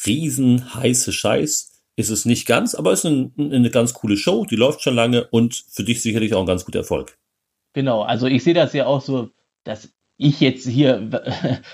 riesen 0.07 0.75
heiße 0.75 1.13
Scheiß. 1.13 1.71
Ist 1.97 2.11
es 2.11 2.25
nicht 2.25 2.47
ganz, 2.47 2.75
aber 2.75 2.93
es 2.93 3.05
ist 3.05 3.11
eine, 3.11 3.31
eine 3.39 3.71
ganz 3.71 3.95
coole 3.95 4.17
Show, 4.17 4.47
die 4.47 4.57
läuft 4.57 4.83
schon 4.83 4.95
lange 4.95 5.29
und 5.29 5.65
für 5.69 5.85
dich 5.85 6.03
sicherlich 6.03 6.35
auch 6.35 6.41
ein 6.41 6.47
ganz 6.47 6.65
guter 6.65 6.81
Erfolg. 6.81 7.17
Genau, 7.75 8.03
also 8.03 8.27
ich 8.27 8.43
sehe 8.43 8.55
das 8.55 8.73
ja 8.73 8.87
auch 8.87 9.01
so, 9.01 9.31
dass 9.65 9.93
ich 10.17 10.41
jetzt 10.41 10.67
hier 10.67 11.11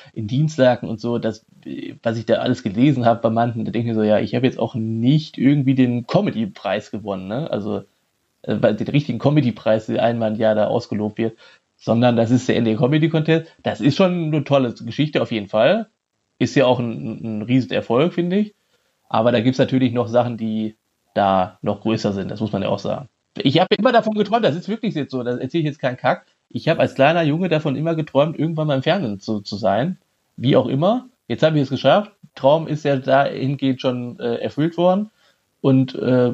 in 0.13 0.27
Dienstlagen 0.27 0.89
und 0.89 1.01
so, 1.01 1.19
das, 1.19 1.47
was 2.03 2.19
ich 2.19 2.27
da 2.27 2.35
alles 2.37 2.63
gelesen 2.63 3.07
habe 3.07 3.21
bei 3.21 3.31
manchen, 3.31 3.65
da 3.65 3.71
denke 3.71 3.91
ich 3.91 3.95
so, 3.95 4.03
ja, 4.03 4.19
ich 4.19 4.35
habe 4.35 4.47
jetzt 4.47 4.59
auch 4.59 4.75
nicht 4.75 5.39
irgendwie 5.39 5.75
den 5.75 6.07
Comedy-Preis 6.07 6.91
gewonnen, 6.91 7.29
ne? 7.29 7.51
Also 7.51 7.85
äh, 8.43 8.75
den 8.75 8.89
richtigen 8.89 9.19
Comedy-Preis, 9.19 9.89
einmal 9.91 10.33
im 10.33 10.39
Jahr 10.39 10.55
da 10.55 10.67
ausgelobt 10.67 11.19
wird, 11.19 11.37
sondern 11.77 12.17
das 12.17 12.31
ist 12.31 12.49
der 12.49 12.61
ND 12.61 12.77
Comedy 12.77 13.09
Contest. 13.09 13.51
Das 13.63 13.81
ist 13.81 13.97
schon 13.97 14.27
eine 14.27 14.45
tolle 14.45 14.75
Geschichte 14.75 15.23
auf 15.23 15.33
jeden 15.33 15.49
Fall. 15.49 15.89
Ist 16.39 16.55
ja 16.55 16.67
auch 16.67 16.79
ein, 16.79 17.39
ein 17.39 17.43
riesen 17.43 17.73
Erfolg, 17.73 18.15
finde 18.15 18.37
ich. 18.37 18.55
Aber 19.09 19.33
da 19.33 19.41
gibt's 19.41 19.59
natürlich 19.59 19.93
noch 19.93 20.09
Sachen, 20.09 20.37
die 20.37 20.77
da 21.15 21.59
noch 21.63 21.81
größer 21.81 22.13
sind, 22.13 22.31
das 22.31 22.41
muss 22.41 22.53
man 22.53 22.63
ja 22.63 22.69
auch 22.69 22.79
sagen. 22.79 23.09
Ich 23.37 23.61
habe 23.61 23.75
immer 23.77 23.93
davon 23.93 24.15
geträumt, 24.15 24.45
das 24.45 24.57
ist 24.57 24.69
wirklich 24.69 24.95
jetzt 24.95 25.11
so, 25.11 25.23
da 25.23 25.33
erzähle 25.33 25.63
ich 25.63 25.67
jetzt 25.67 25.79
keinen 25.79 25.97
Kack. 25.97 26.27
Ich 26.49 26.69
habe 26.69 26.81
als 26.81 26.95
kleiner 26.95 27.23
Junge 27.23 27.49
davon 27.49 27.77
immer 27.77 27.95
geträumt, 27.95 28.39
irgendwann 28.39 28.67
mal 28.67 28.77
im 28.77 28.83
Fernsehen 28.83 29.21
zu, 29.21 29.41
zu 29.41 29.57
sein. 29.57 29.99
Wie 30.37 30.57
auch 30.57 30.67
immer. 30.67 31.09
Jetzt 31.29 31.43
habe 31.43 31.57
ich 31.57 31.63
es 31.63 31.71
geschafft. 31.71 32.13
Traum 32.35 32.67
ist 32.67 32.85
ja 32.85 32.97
dahingehend 32.97 33.81
schon 33.81 34.19
äh, 34.19 34.37
erfüllt 34.37 34.77
worden. 34.77 35.11
Und 35.61 35.95
äh, 35.95 36.33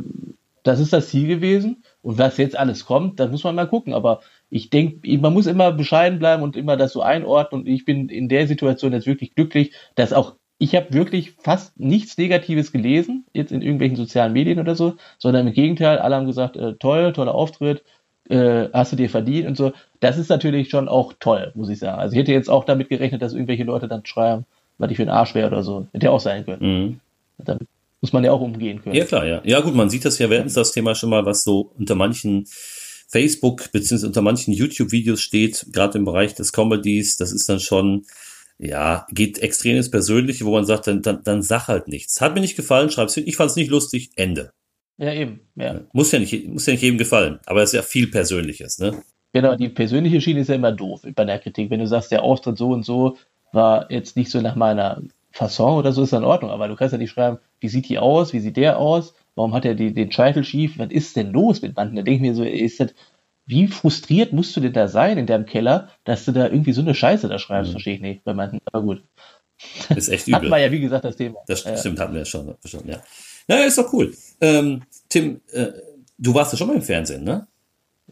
das 0.63 0.81
ist 0.81 0.93
das 0.93 1.09
Ziel 1.09 1.29
gewesen. 1.29 1.85
Und 2.07 2.19
was 2.19 2.37
jetzt 2.37 2.57
alles 2.57 2.87
kommt, 2.87 3.19
da 3.19 3.27
muss 3.27 3.43
man 3.43 3.57
mal 3.57 3.67
gucken. 3.67 3.93
Aber 3.93 4.21
ich 4.49 4.71
denke, 4.71 5.19
man 5.19 5.33
muss 5.33 5.49
immer 5.49 5.73
bescheiden 5.73 6.21
bleiben 6.21 6.45
und 6.45 6.55
immer 6.55 6.77
das 6.77 6.93
so 6.93 7.03
einordnen. 7.03 7.63
Und 7.63 7.67
ich 7.67 7.85
bin 7.85 8.09
in 8.09 8.29
der 8.29 8.47
Situation 8.47 8.93
jetzt 8.93 9.09
wirklich 9.09 9.35
glücklich, 9.35 9.73
dass 9.97 10.13
auch 10.13 10.37
ich 10.59 10.77
habe 10.77 10.95
wirklich 10.95 11.33
fast 11.33 11.81
nichts 11.81 12.17
Negatives 12.17 12.71
gelesen, 12.71 13.27
jetzt 13.33 13.51
in 13.51 13.61
irgendwelchen 13.61 13.97
sozialen 13.97 14.33
Medien 14.33 14.61
oder 14.61 14.77
so, 14.77 14.95
sondern 15.19 15.49
im 15.49 15.53
Gegenteil, 15.53 15.99
alle 15.99 16.15
haben 16.15 16.29
gesagt, 16.29 16.55
äh, 16.55 16.75
toll, 16.75 17.13
toller 17.13 17.35
Auftritt, 17.35 17.83
äh, 18.31 18.69
hast 18.73 18.93
du 18.93 18.97
dir 18.97 19.11
verdient 19.11 19.49
und 19.49 19.57
so. 19.57 19.73
Das 19.99 20.17
ist 20.17 20.31
natürlich 20.31 20.71
schon 20.71 20.89
auch 20.89 21.13
toll, 21.19 21.51
muss 21.57 21.69
ich 21.71 21.81
sagen. 21.81 21.99
Also 21.99 22.13
ich 22.13 22.21
hätte 22.21 22.31
jetzt 22.31 22.49
auch 22.49 22.65
damit 22.65 22.89
gerechnet, 22.89 23.21
dass 23.21 23.33
irgendwelche 23.33 23.65
Leute 23.65 23.89
dann 23.89 24.07
schreiben, 24.07 24.47
was 24.79 24.93
ich 24.93 24.97
für 24.97 25.03
ein 25.03 25.09
Arsch 25.09 25.35
wäre 25.35 25.49
oder 25.49 25.65
so. 25.65 25.89
Hätte 25.93 26.07
ja 26.07 26.13
auch 26.13 26.21
sein 26.21 26.45
können. 26.45 26.63
Mhm. 26.63 27.01
Damit 27.39 27.67
muss 28.07 28.13
man 28.13 28.23
ja 28.23 28.31
auch 28.31 28.41
umgehen 28.41 28.81
können. 28.81 28.95
Ja, 28.95 29.05
klar, 29.05 29.27
ja. 29.27 29.41
Ja, 29.45 29.61
gut, 29.61 29.75
man 29.75 29.91
sieht 29.91 30.05
das 30.05 30.21
ja, 30.21 30.31
wir 30.31 30.39
hatten 30.39 30.55
das 30.55 30.71
Thema 30.71 30.95
schon 30.95 31.11
mal, 31.11 31.27
was 31.27 31.43
so 31.43 31.73
unter 31.77 31.97
manchen 31.97 32.47
Facebook 33.09 33.73
beziehungsweise 33.73 34.07
unter 34.07 34.23
manchen 34.23 34.55
YouTube-Videos 34.55 35.21
steht, 35.21 35.67
gerade 35.73 35.99
im 35.99 36.05
Bereich 36.05 36.35
des 36.35 36.53
Comedies, 36.53 37.17
das 37.17 37.33
ist 37.33 37.49
dann 37.49 37.59
schon, 37.59 38.05
ja, 38.59 39.09
geht 39.11 39.39
extrem 39.39 39.77
ins 39.77 39.91
Persönliche, 39.91 40.45
wo 40.45 40.53
man 40.53 40.65
sagt, 40.65 40.87
dann, 40.87 41.03
dann, 41.03 41.25
dann 41.25 41.43
sag 41.43 41.67
halt 41.67 41.89
nichts. 41.89 42.21
Hat 42.21 42.35
mir 42.35 42.41
nicht 42.41 42.55
gefallen, 42.55 42.91
schreib's 42.91 43.15
hin. 43.15 43.25
Ich 43.27 43.35
fand's 43.35 43.57
nicht 43.57 43.73
lustig, 43.73 44.11
Ende. 44.15 44.53
Ja, 44.99 45.13
eben, 45.13 45.41
ja. 45.57 45.81
Muss 45.93 46.13
ja 46.13 46.21
nicht, 46.21 46.47
muss 46.47 46.67
ja 46.67 46.75
nicht 46.75 46.83
jedem 46.83 46.99
gefallen, 46.99 47.41
aber 47.47 47.65
es 47.65 47.71
ist 47.71 47.75
ja 47.77 47.83
viel 47.83 48.07
Persönliches, 48.07 48.79
ne? 48.79 49.03
Genau, 49.33 49.57
die 49.57 49.69
persönliche 49.69 50.21
Schiene 50.21 50.41
ist 50.41 50.49
ja 50.49 50.55
immer 50.55 50.73
doof 50.73 51.01
bei 51.13 51.25
der 51.25 51.41
Kritik. 51.41 51.71
Wenn 51.71 51.81
du 51.81 51.89
sagst, 51.89 52.13
der 52.13 52.23
Auftritt 52.23 52.57
so 52.57 52.71
und 52.71 52.85
so 52.85 53.19
war 53.53 53.91
jetzt 53.91 54.17
nicht 54.17 54.31
so 54.31 54.41
nach 54.41 54.55
meiner 54.55 55.03
Fasson 55.37 55.79
oder 55.79 55.93
so, 55.93 56.03
ist 56.03 56.15
in 56.15 56.25
Ordnung, 56.25 56.51
aber 56.51 56.67
du 56.67 56.77
kannst 56.77 56.93
ja 56.93 56.99
nicht 56.99 57.11
schreiben, 57.11 57.39
wie 57.61 57.69
sieht 57.69 57.89
die 57.89 57.99
aus, 57.99 58.33
wie 58.33 58.41
sieht 58.41 58.57
der 58.57 58.79
aus, 58.79 59.15
warum 59.35 59.53
hat 59.53 59.67
er 59.67 59.75
die, 59.75 59.93
den 59.93 60.11
Scheitel 60.11 60.45
schief, 60.45 60.79
was 60.79 60.91
ist 60.91 61.15
denn 61.15 61.31
los 61.31 61.61
mit 61.61 61.77
manchen? 61.77 61.97
Da 61.97 62.03
denke 62.03 62.17
ich 62.17 62.21
mir 62.23 62.35
so, 62.35 62.43
ist 62.43 62.81
das, 62.81 62.95
wie 63.45 63.69
frustriert 63.69 64.33
musst 64.33 64.57
du 64.57 64.61
denn 64.61 64.73
da 64.73 64.89
sein 64.89 65.19
in 65.19 65.27
deinem 65.27 65.45
Keller, 65.45 65.89
dass 66.05 66.25
du 66.25 66.33
da 66.33 66.47
irgendwie 66.47 66.73
so 66.73 66.81
eine 66.81 66.95
Scheiße 66.95 67.29
da 67.29 67.39
schreibst, 67.39 67.69
mhm. 67.69 67.73
verstehe 67.73 67.95
ich 67.97 68.01
nicht 68.01 68.25
bei 68.25 68.33
manchen, 68.33 68.61
aber 68.65 68.83
gut. 68.83 69.03
ist 69.95 70.09
echt 70.09 70.27
übel. 70.27 70.41
Hatten 70.41 70.51
wir 70.51 70.59
ja, 70.59 70.73
wie 70.73 70.81
gesagt, 70.81 71.05
das 71.05 71.17
Thema. 71.17 71.41
Das 71.47 71.61
stimmt, 71.61 71.99
ja. 71.99 72.05
hatten 72.05 72.15
wir 72.15 72.21
ja 72.21 72.25
schon, 72.25 72.55
schon 72.65 72.89
ja. 72.89 72.97
Naja, 73.47 73.67
ist 73.67 73.77
doch 73.77 73.93
cool. 73.93 74.15
Ähm, 74.41 74.83
Tim, 75.11 75.43
äh, 75.53 75.67
du 76.17 76.35
warst 76.35 76.53
ja 76.53 76.59
schon 76.59 76.69
mal 76.69 76.77
im 76.77 76.83
Fernsehen, 76.83 77.25
ne? 77.25 77.47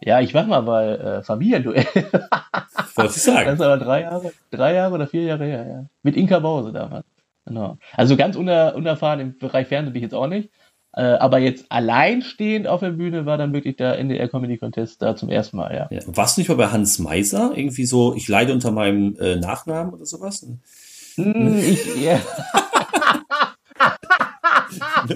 Ja, 0.03 0.21
ich 0.21 0.35
war 0.35 0.45
mal 0.45 0.61
bei 0.61 0.89
äh, 0.89 1.23
Familienduell. 1.23 1.87
Wollte 2.95 3.15
ich 3.17 3.23
sagen. 3.23 3.47
Das 3.47 3.55
ist 3.55 3.61
aber 3.61 3.79
drei 3.79 4.03
Jahre, 4.03 4.33
drei 4.51 4.75
Jahre 4.75 4.95
oder 4.95 5.07
vier 5.07 5.23
Jahre 5.23 5.47
her, 5.47 5.67
ja. 5.67 5.85
Mit 6.03 6.17
Inka 6.17 6.39
Bause 6.39 6.73
damals. 6.73 7.07
Genau. 7.47 7.79
Also 7.93 8.17
ganz 8.17 8.37
uner, 8.37 8.75
unerfahren 8.75 9.21
im 9.21 9.39
Bereich 9.39 9.69
Fernsehen 9.69 9.93
bin 9.93 10.01
ich 10.01 10.05
jetzt 10.05 10.15
auch 10.15 10.27
nicht. 10.27 10.51
Äh, 10.97 11.03
aber 11.03 11.39
jetzt 11.39 11.67
alleinstehend 11.71 12.69
auf 12.69 12.81
der 12.81 12.91
Bühne 12.91 13.27
war 13.27 13.37
dann 13.37 13.53
wirklich 13.53 13.77
der 13.77 13.99
NDR 13.99 14.29
Comedy 14.29 14.59
Contest 14.59 15.03
da 15.03 15.17
zum 15.17 15.29
ersten 15.29 15.57
Mal, 15.57 15.75
ja. 15.75 15.89
ja. 15.91 16.01
Warst 16.07 16.37
du 16.37 16.41
nicht 16.41 16.49
mal 16.49 16.55
bei 16.57 16.69
Hans 16.69 17.01
Meiser? 17.01 17.53
Irgendwie 17.55 17.85
so, 17.85 18.15
ich 18.15 18.29
leide 18.29 18.53
unter 18.53 18.71
meinem 18.71 19.17
äh, 19.19 19.35
Nachnamen 19.37 19.93
oder 19.93 20.07
sowas? 20.07 20.47
Hm, 21.17 21.59
ich, 21.59 21.97
ja. 21.97 22.21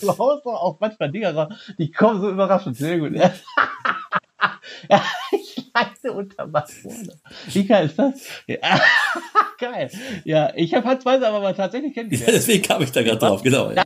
du 0.00 0.08
haust 0.08 0.46
doch 0.46 0.54
auch 0.54 0.78
manchmal 0.80 1.10
Dinger 1.10 1.48
die 1.76 1.90
kommen 1.90 2.20
so 2.20 2.30
überraschend. 2.30 2.76
Sehr 2.76 2.98
gut. 2.98 3.14
Ja. 3.14 3.32
ja, 4.90 5.02
ich 5.32 5.70
leide 5.74 6.12
unter 6.12 6.46
Masone. 6.46 7.18
Wie 7.52 7.66
geil 7.66 7.86
ist 7.86 7.98
das? 7.98 8.14
Ja. 8.46 8.58
geil. 9.58 9.90
Ja, 10.24 10.52
ich 10.54 10.74
habe 10.74 10.86
Hans 10.88 11.04
Weiser 11.04 11.28
aber 11.28 11.40
mal 11.40 11.54
tatsächlich 11.54 11.94
kennengelernt. 11.94 12.28
Ja, 12.28 12.34
deswegen 12.34 12.62
kam 12.62 12.82
ich 12.82 12.92
da 12.92 13.02
gerade 13.02 13.18
drauf, 13.18 13.42
genau. 13.42 13.70
Ja, 13.72 13.84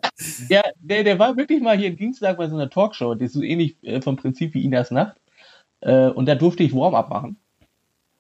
ja 0.49 0.63
der, 0.81 1.05
der 1.05 1.19
war 1.19 1.37
wirklich 1.37 1.61
mal 1.61 1.77
hier 1.77 1.89
in 1.89 1.97
Dienstag 1.97 2.37
bei 2.37 2.49
so 2.49 2.57
einer 2.57 2.71
Talkshow, 2.71 3.15
die 3.15 3.27
ist 3.27 3.33
so 3.33 3.43
ähnlich 3.43 3.77
äh, 3.83 4.01
vom 4.01 4.17
Prinzip 4.17 4.55
wie 4.55 4.65
Inas 4.65 4.91
Nacht. 4.91 5.17
Äh, 5.81 6.09
und 6.09 6.27
da 6.27 6.35
durfte 6.35 6.63
ich 6.63 6.75
Warm-up 6.75 7.11
machen. 7.11 7.39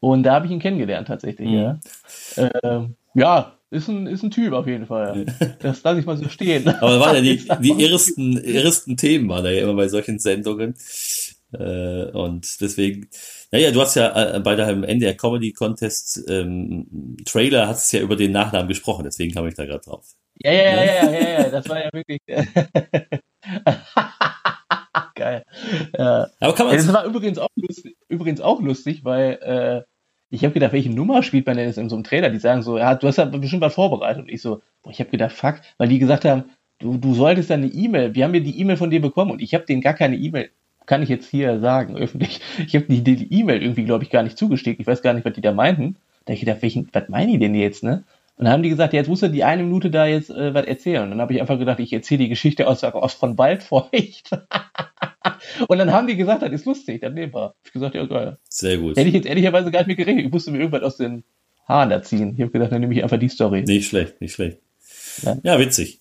Und 0.00 0.24
da 0.24 0.34
habe 0.34 0.46
ich 0.46 0.52
ihn 0.52 0.58
kennengelernt 0.58 1.06
tatsächlich, 1.08 1.48
mhm. 1.48 1.54
ja. 1.54 1.80
Äh, 2.36 2.88
ja, 3.14 3.52
ist 3.72 3.88
ein, 3.88 4.06
ist 4.06 4.22
ein 4.22 4.30
Typ 4.30 4.52
auf 4.52 4.66
jeden 4.66 4.86
Fall. 4.86 5.24
Das 5.60 5.82
lasse 5.82 6.00
ich 6.00 6.06
mal 6.06 6.18
so 6.18 6.28
stehen. 6.28 6.68
Aber 6.68 7.00
waren 7.00 7.16
ja 7.16 7.22
die, 7.22 7.40
die 7.62 7.84
ersten, 7.84 8.36
ersten 8.36 8.96
Themen 8.96 9.28
waren 9.28 9.44
ja 9.44 9.62
immer 9.62 9.74
bei 9.74 9.88
solchen 9.88 10.18
Sendungen. 10.18 10.74
Äh, 11.52 12.10
und 12.12 12.60
deswegen, 12.60 13.08
naja, 13.50 13.70
du 13.70 13.80
hast 13.80 13.94
ja 13.94 14.36
äh, 14.36 14.40
bei 14.40 14.54
deinem 14.56 14.84
NDR 14.84 15.14
Comedy 15.14 15.52
Contest 15.52 16.24
ähm, 16.28 17.16
Trailer 17.24 17.68
hast 17.68 17.86
es 17.86 17.92
ja 17.92 18.00
über 18.00 18.16
den 18.16 18.32
Nachnamen 18.32 18.68
gesprochen, 18.68 19.04
deswegen 19.04 19.34
kam 19.34 19.46
ich 19.46 19.54
da 19.54 19.64
gerade 19.64 19.84
drauf. 19.84 20.06
Ja, 20.38 20.52
ja, 20.52 20.62
ja, 20.62 20.84
ja, 20.84 21.10
ja, 21.10 21.30
ja, 21.42 21.48
das 21.50 21.68
war 21.68 21.84
ja 21.84 21.90
wirklich. 21.92 22.20
Geil. 25.14 25.44
Ja. 25.96 26.28
Aber 26.40 26.54
kann 26.54 26.66
man. 26.66 26.76
Das 26.76 26.92
war 26.92 27.04
übrigens 27.04 27.38
auch 27.38 27.48
lustig, 27.56 27.96
übrigens 28.08 28.40
auch 28.40 28.60
lustig, 28.60 29.04
weil 29.04 29.38
äh, 29.42 29.82
ich 30.30 30.44
habe 30.44 30.54
gedacht, 30.54 30.72
welche 30.72 30.90
Nummer 30.90 31.22
spielt 31.22 31.46
man 31.46 31.56
denn 31.56 31.66
jetzt 31.66 31.76
in 31.78 31.90
so 31.90 31.96
einem 31.96 32.04
Trailer? 32.04 32.30
Die 32.30 32.38
sagen 32.38 32.62
so, 32.62 32.78
ja, 32.78 32.94
du 32.94 33.06
hast 33.06 33.18
ja 33.18 33.26
bestimmt 33.26 33.62
was 33.62 33.74
vorbereitet. 33.74 34.22
Und 34.22 34.30
ich 34.30 34.40
so, 34.40 34.62
boah, 34.82 34.90
ich 34.90 34.98
habe 35.00 35.10
gedacht, 35.10 35.32
fuck, 35.32 35.60
weil 35.76 35.88
die 35.88 35.98
gesagt 35.98 36.24
haben, 36.24 36.44
du, 36.78 36.96
du 36.96 37.14
solltest 37.14 37.50
dann 37.50 37.62
eine 37.62 37.70
E-Mail, 37.70 38.14
wir 38.14 38.24
haben 38.24 38.34
ja 38.34 38.40
die 38.40 38.58
E-Mail 38.58 38.76
von 38.76 38.90
dir 38.90 39.00
bekommen 39.00 39.30
und 39.30 39.42
ich 39.42 39.54
habe 39.54 39.66
denen 39.66 39.82
gar 39.82 39.94
keine 39.94 40.16
E-Mail, 40.16 40.50
kann 40.92 41.02
ich 41.02 41.08
jetzt 41.08 41.30
hier 41.30 41.58
sagen, 41.58 41.96
öffentlich. 41.96 42.42
Ich 42.66 42.76
habe 42.76 42.84
die 42.86 43.40
E-Mail 43.40 43.62
irgendwie, 43.62 43.84
glaube 43.84 44.04
ich, 44.04 44.10
gar 44.10 44.22
nicht 44.22 44.36
zugesteckt. 44.36 44.78
Ich 44.78 44.86
weiß 44.86 45.00
gar 45.00 45.14
nicht, 45.14 45.24
was 45.24 45.32
die 45.32 45.40
da 45.40 45.50
meinten. 45.50 45.96
Da 46.26 46.32
habe 46.32 46.34
ich 46.34 46.40
gedacht, 46.40 46.60
welchen, 46.60 46.86
was 46.92 47.08
meinen 47.08 47.32
die 47.32 47.38
denn 47.38 47.54
jetzt, 47.54 47.82
ne? 47.82 48.04
Und 48.36 48.44
dann 48.44 48.52
haben 48.52 48.62
die 48.62 48.68
gesagt, 48.68 48.92
ja, 48.92 48.98
jetzt 48.98 49.08
musst 49.08 49.22
du 49.22 49.28
die 49.28 49.42
eine 49.42 49.62
Minute 49.62 49.90
da 49.90 50.04
jetzt 50.04 50.28
äh, 50.28 50.52
was 50.52 50.66
erzählen. 50.66 51.04
Und 51.04 51.10
dann 51.12 51.22
habe 51.22 51.32
ich 51.32 51.40
einfach 51.40 51.58
gedacht, 51.58 51.80
ich 51.80 51.94
erzähle 51.94 52.24
die 52.24 52.28
Geschichte 52.28 52.68
aus, 52.68 52.84
aus 52.84 53.14
von 53.14 53.38
Waldfeucht. 53.38 54.32
und 55.68 55.78
dann 55.78 55.92
haben 55.94 56.08
die 56.08 56.16
gesagt, 56.16 56.42
das 56.42 56.52
ist 56.52 56.66
lustig, 56.66 57.00
dann 57.00 57.14
nehmen 57.14 57.32
wir. 57.32 57.54
Ich 57.64 57.72
gesagt, 57.72 57.94
ja, 57.94 58.04
geil. 58.04 58.36
Sehr 58.50 58.76
gut. 58.76 58.98
Hätte 58.98 59.08
ich 59.08 59.14
jetzt 59.14 59.26
ehrlicherweise 59.26 59.70
gar 59.70 59.80
nicht 59.80 59.88
mit 59.88 59.96
gerechnet. 59.96 60.26
Ich 60.26 60.30
musste 60.30 60.50
mir 60.50 60.58
irgendwas 60.58 60.82
aus 60.82 60.98
den 60.98 61.24
Haaren 61.66 61.88
da 61.88 62.02
ziehen. 62.02 62.34
Ich 62.34 62.42
habe 62.42 62.50
gedacht, 62.50 62.70
dann 62.70 62.82
nehme 62.82 62.92
ich 62.92 63.02
einfach 63.02 63.18
die 63.18 63.30
Story. 63.30 63.62
Nicht 63.62 63.88
schlecht, 63.88 64.20
nicht 64.20 64.34
schlecht. 64.34 64.58
Ja, 65.22 65.38
ja 65.42 65.58
witzig. 65.58 66.00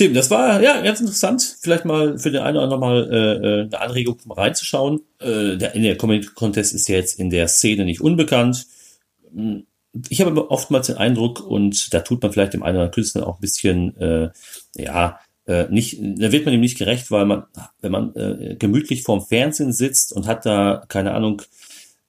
Tim, 0.00 0.14
das 0.14 0.30
war 0.30 0.62
ja 0.62 0.80
ganz 0.80 1.00
interessant. 1.00 1.58
Vielleicht 1.60 1.84
mal 1.84 2.18
für 2.18 2.30
den 2.30 2.40
einen 2.40 2.56
oder 2.56 2.64
anderen 2.64 2.80
mal 2.80 3.12
äh, 3.12 3.34
äh 3.34 3.60
eine 3.64 3.80
Anregung, 3.82 4.16
mal 4.24 4.32
reinzuschauen. 4.32 5.02
Äh, 5.18 5.58
der, 5.58 5.72
der 5.72 5.98
Comedy 5.98 6.26
Contest 6.26 6.72
ist 6.72 6.88
ja 6.88 6.96
jetzt 6.96 7.20
in 7.20 7.28
der 7.28 7.48
Szene 7.48 7.84
nicht 7.84 8.00
unbekannt. 8.00 8.66
Hm, 9.30 9.66
ich 10.08 10.22
habe 10.22 10.50
oftmals 10.50 10.86
den 10.86 10.96
Eindruck, 10.96 11.46
und 11.46 11.92
da 11.92 12.00
tut 12.00 12.22
man 12.22 12.32
vielleicht 12.32 12.54
dem 12.54 12.62
einen 12.62 12.76
oder 12.76 12.84
anderen 12.84 12.94
Künstler 12.94 13.26
auch 13.26 13.34
ein 13.34 13.40
bisschen, 13.42 13.94
äh, 13.98 14.30
ja, 14.74 15.20
äh, 15.44 15.66
nicht, 15.68 15.98
da 16.00 16.32
wird 16.32 16.46
man 16.46 16.54
ihm 16.54 16.60
nicht 16.60 16.78
gerecht, 16.78 17.10
weil 17.10 17.26
man, 17.26 17.42
wenn 17.82 17.92
man 17.92 18.16
äh, 18.16 18.56
gemütlich 18.58 19.02
vorm 19.02 19.20
Fernsehen 19.20 19.74
sitzt 19.74 20.14
und 20.14 20.26
hat 20.26 20.46
da, 20.46 20.82
keine 20.88 21.12
Ahnung, 21.12 21.42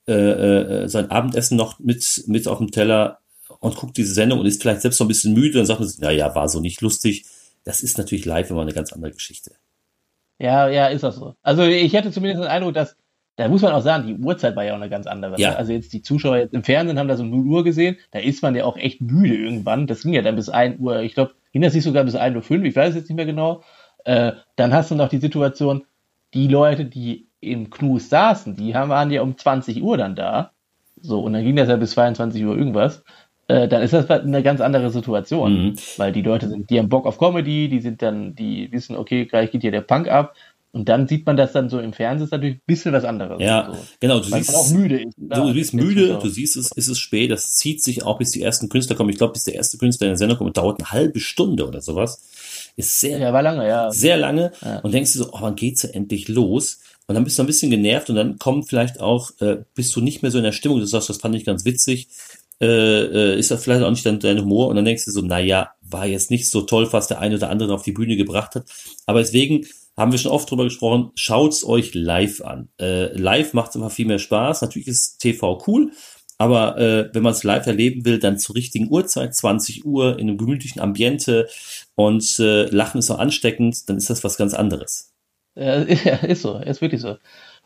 äh, 0.07 0.13
äh, 0.13 0.87
sein 0.87 1.11
Abendessen 1.11 1.57
noch 1.57 1.77
mit, 1.79 2.23
mit 2.27 2.47
auf 2.47 2.59
dem 2.59 2.71
Teller 2.71 3.19
und 3.59 3.75
guckt 3.75 3.97
diese 3.97 4.13
Sendung 4.13 4.39
und 4.39 4.45
ist 4.45 4.61
vielleicht 4.61 4.81
selbst 4.81 4.97
so 4.97 5.03
ein 5.03 5.09
bisschen 5.09 5.33
müde, 5.33 5.57
dann 5.57 5.65
sagt 5.65 5.81
man 5.81 5.89
sich, 5.89 5.99
naja, 5.99 6.33
war 6.33 6.47
so 6.47 6.61
nicht 6.61 6.79
lustig. 6.79 7.25
Das 7.63 7.81
ist 7.81 7.97
natürlich 7.97 8.25
live 8.25 8.49
immer 8.49 8.61
eine 8.61 8.73
ganz 8.73 8.91
andere 8.91 9.11
Geschichte. 9.11 9.51
Ja, 10.39 10.67
ja, 10.69 10.87
ist 10.87 11.03
das 11.03 11.15
so. 11.17 11.35
Also 11.43 11.63
ich 11.63 11.93
hätte 11.93 12.11
zumindest 12.11 12.43
den 12.43 12.49
Eindruck, 12.49 12.73
dass, 12.73 12.97
da 13.35 13.47
muss 13.47 13.61
man 13.61 13.73
auch 13.73 13.83
sagen, 13.83 14.07
die 14.07 14.15
Uhrzeit 14.15 14.55
war 14.55 14.63
ja 14.63 14.73
auch 14.73 14.77
eine 14.77 14.89
ganz 14.89 15.05
andere. 15.05 15.39
Ja. 15.39 15.53
Also 15.53 15.71
jetzt 15.71 15.93
die 15.93 16.01
Zuschauer 16.01 16.37
jetzt 16.37 16.53
im 16.53 16.63
Fernsehen 16.63 16.97
haben 16.97 17.07
das 17.07 17.19
um 17.19 17.29
0 17.29 17.45
Uhr 17.45 17.63
gesehen, 17.63 17.97
da 18.09 18.19
ist 18.19 18.41
man 18.41 18.55
ja 18.55 18.65
auch 18.65 18.77
echt 18.77 19.01
müde 19.01 19.35
irgendwann. 19.35 19.85
Das 19.85 20.01
ging 20.01 20.13
ja 20.13 20.23
dann 20.23 20.35
bis 20.35 20.49
1 20.49 20.79
Uhr, 20.79 21.01
ich 21.01 21.13
glaube, 21.13 21.33
ging 21.51 21.61
das 21.61 21.75
nicht 21.75 21.83
sogar 21.83 22.03
bis 22.03 22.15
1 22.15 22.35
Uhr 22.35 22.41
5, 22.41 22.65
ich 22.65 22.75
weiß 22.75 22.89
es 22.89 22.95
jetzt 22.95 23.09
nicht 23.09 23.17
mehr 23.17 23.25
genau. 23.27 23.63
Äh, 24.03 24.31
dann 24.55 24.73
hast 24.73 24.89
du 24.89 24.95
noch 24.95 25.09
die 25.09 25.19
Situation, 25.19 25.85
die 26.33 26.47
Leute, 26.47 26.85
die 26.85 27.27
im 27.39 27.69
Knus 27.69 28.09
saßen, 28.09 28.55
die 28.55 28.75
haben, 28.75 28.89
waren 28.89 29.11
ja 29.11 29.21
um 29.21 29.37
20 29.37 29.83
Uhr 29.83 29.97
dann 29.97 30.15
da. 30.15 30.51
So, 31.01 31.21
und 31.21 31.33
dann 31.33 31.43
ging 31.43 31.55
das 31.55 31.69
ja 31.69 31.75
bis 31.75 31.91
22 31.91 32.43
Uhr 32.45 32.55
irgendwas. 32.55 33.03
Äh, 33.51 33.67
dann 33.67 33.81
ist 33.81 33.93
das 33.93 34.07
halt 34.09 34.23
eine 34.23 34.43
ganz 34.43 34.61
andere 34.61 34.89
Situation. 34.91 35.65
Mhm. 35.65 35.73
Weil 35.97 36.11
die 36.13 36.21
Leute 36.21 36.47
sind, 36.47 36.69
die 36.69 36.79
haben 36.79 36.89
Bock 36.89 37.05
auf 37.05 37.17
Comedy, 37.17 37.67
die 37.67 37.81
sind 37.81 38.01
dann, 38.01 38.33
die 38.35 38.71
wissen, 38.71 38.95
okay, 38.95 39.25
gleich 39.25 39.51
geht 39.51 39.61
hier 39.61 39.71
der 39.71 39.81
Punk 39.81 40.07
ab. 40.07 40.35
Und 40.73 40.87
dann 40.87 41.05
sieht 41.05 41.25
man 41.25 41.35
das 41.35 41.51
dann 41.51 41.67
so 41.69 41.79
im 41.79 41.91
Fernsehen, 41.91 42.23
ist 42.25 42.31
natürlich 42.31 42.55
ein 42.55 42.61
bisschen 42.65 42.93
was 42.93 43.03
anderes. 43.03 43.41
Ja, 43.41 43.71
so. 43.73 43.77
genau. 43.99 44.19
Du 44.21 44.31
Weil 44.31 44.41
siehst, 44.41 44.55
auch 44.55 44.69
müde 44.69 45.01
ist. 45.01 45.15
du, 45.17 45.47
du 45.47 45.53
bist 45.53 45.73
müde, 45.73 46.17
du 46.21 46.29
siehst 46.29 46.55
es, 46.55 46.71
ist 46.73 46.87
es 46.87 46.97
spät, 46.97 47.29
das 47.29 47.55
zieht 47.55 47.83
sich 47.83 48.03
auch, 48.03 48.17
bis 48.19 48.31
die 48.31 48.41
ersten 48.41 48.69
Künstler 48.69 48.95
kommen. 48.95 49.09
Ich 49.09 49.17
glaube, 49.17 49.33
bis 49.33 49.43
der 49.43 49.55
erste 49.55 49.77
Künstler 49.77 50.07
in 50.07 50.11
der 50.11 50.17
Sendung 50.17 50.37
kommt, 50.37 50.55
dauert 50.55 50.79
eine 50.79 50.91
halbe 50.91 51.19
Stunde 51.19 51.67
oder 51.67 51.81
sowas. 51.81 52.21
Ist 52.77 53.01
sehr, 53.01 53.19
Ja, 53.19 53.33
war 53.33 53.41
lange, 53.41 53.67
ja. 53.67 53.91
sehr 53.91 54.15
lange 54.15 54.53
Ja. 54.63 54.79
und 54.79 54.93
denkst 54.93 55.11
du 55.11 55.19
so, 55.19 55.29
oh, 55.33 55.41
wann 55.41 55.55
geht's 55.55 55.81
ja 55.83 55.89
endlich 55.89 56.29
los? 56.29 56.79
Und 57.07 57.15
dann 57.15 57.25
bist 57.25 57.37
du 57.37 57.43
ein 57.43 57.47
bisschen 57.47 57.69
genervt 57.69 58.09
und 58.09 58.15
dann 58.15 58.37
kommt 58.39 58.69
vielleicht 58.69 59.01
auch, 59.01 59.31
äh, 59.41 59.57
bist 59.75 59.93
du 59.97 59.99
nicht 59.99 60.21
mehr 60.21 60.31
so 60.31 60.37
in 60.37 60.45
der 60.45 60.53
Stimmung, 60.53 60.79
du 60.79 60.85
sagst, 60.85 61.09
das 61.09 61.17
fand 61.17 61.35
ich 61.35 61.43
ganz 61.43 61.65
witzig, 61.65 62.07
äh, 62.61 62.65
äh, 62.65 63.39
ist 63.39 63.49
das 63.49 63.63
vielleicht 63.63 63.83
auch 63.83 63.89
nicht 63.89 64.05
dein, 64.05 64.39
Humor 64.39 64.67
und 64.67 64.75
dann 64.75 64.85
denkst 64.85 65.05
du 65.05 65.11
so, 65.11 65.21
naja, 65.21 65.71
war 65.81 66.05
jetzt 66.05 66.29
nicht 66.29 66.49
so 66.49 66.61
toll, 66.61 66.87
was 66.91 67.07
der 67.07 67.19
eine 67.19 67.35
oder 67.35 67.49
andere 67.49 67.73
auf 67.73 67.81
die 67.81 67.91
Bühne 67.91 68.15
gebracht 68.15 68.55
hat. 68.55 68.65
Aber 69.07 69.19
deswegen 69.19 69.65
haben 69.97 70.11
wir 70.11 70.19
schon 70.19 70.31
oft 70.31 70.49
drüber 70.49 70.65
gesprochen, 70.65 71.11
schaut's 71.15 71.65
euch 71.65 71.93
live 71.95 72.41
an. 72.41 72.69
Äh, 72.79 73.17
live 73.17 73.53
macht's 73.53 73.75
einfach 73.75 73.91
viel 73.91 74.05
mehr 74.05 74.19
Spaß. 74.19 74.61
Natürlich 74.61 74.87
ist 74.87 75.17
TV 75.17 75.63
cool, 75.67 75.91
aber 76.37 76.77
äh, 76.77 77.09
wenn 77.13 77.23
man 77.23 77.33
es 77.33 77.43
live 77.43 77.65
erleben 77.65 78.05
will, 78.05 78.19
dann 78.19 78.37
zur 78.37 78.55
richtigen 78.55 78.89
Uhrzeit, 78.91 79.35
20 79.35 79.85
Uhr, 79.85 80.19
in 80.19 80.29
einem 80.29 80.37
gemütlichen 80.37 80.81
Ambiente 80.81 81.47
und 81.95 82.39
äh, 82.39 82.65
Lachen 82.65 82.99
ist 82.99 83.09
auch 83.09 83.19
ansteckend, 83.19 83.89
dann 83.89 83.97
ist 83.97 84.09
das 84.09 84.23
was 84.23 84.37
ganz 84.37 84.53
anderes. 84.53 85.13
Ja, 85.55 85.73
ist 85.81 86.43
so, 86.43 86.57
ist 86.57 86.81
wirklich 86.81 87.01
so. 87.01 87.17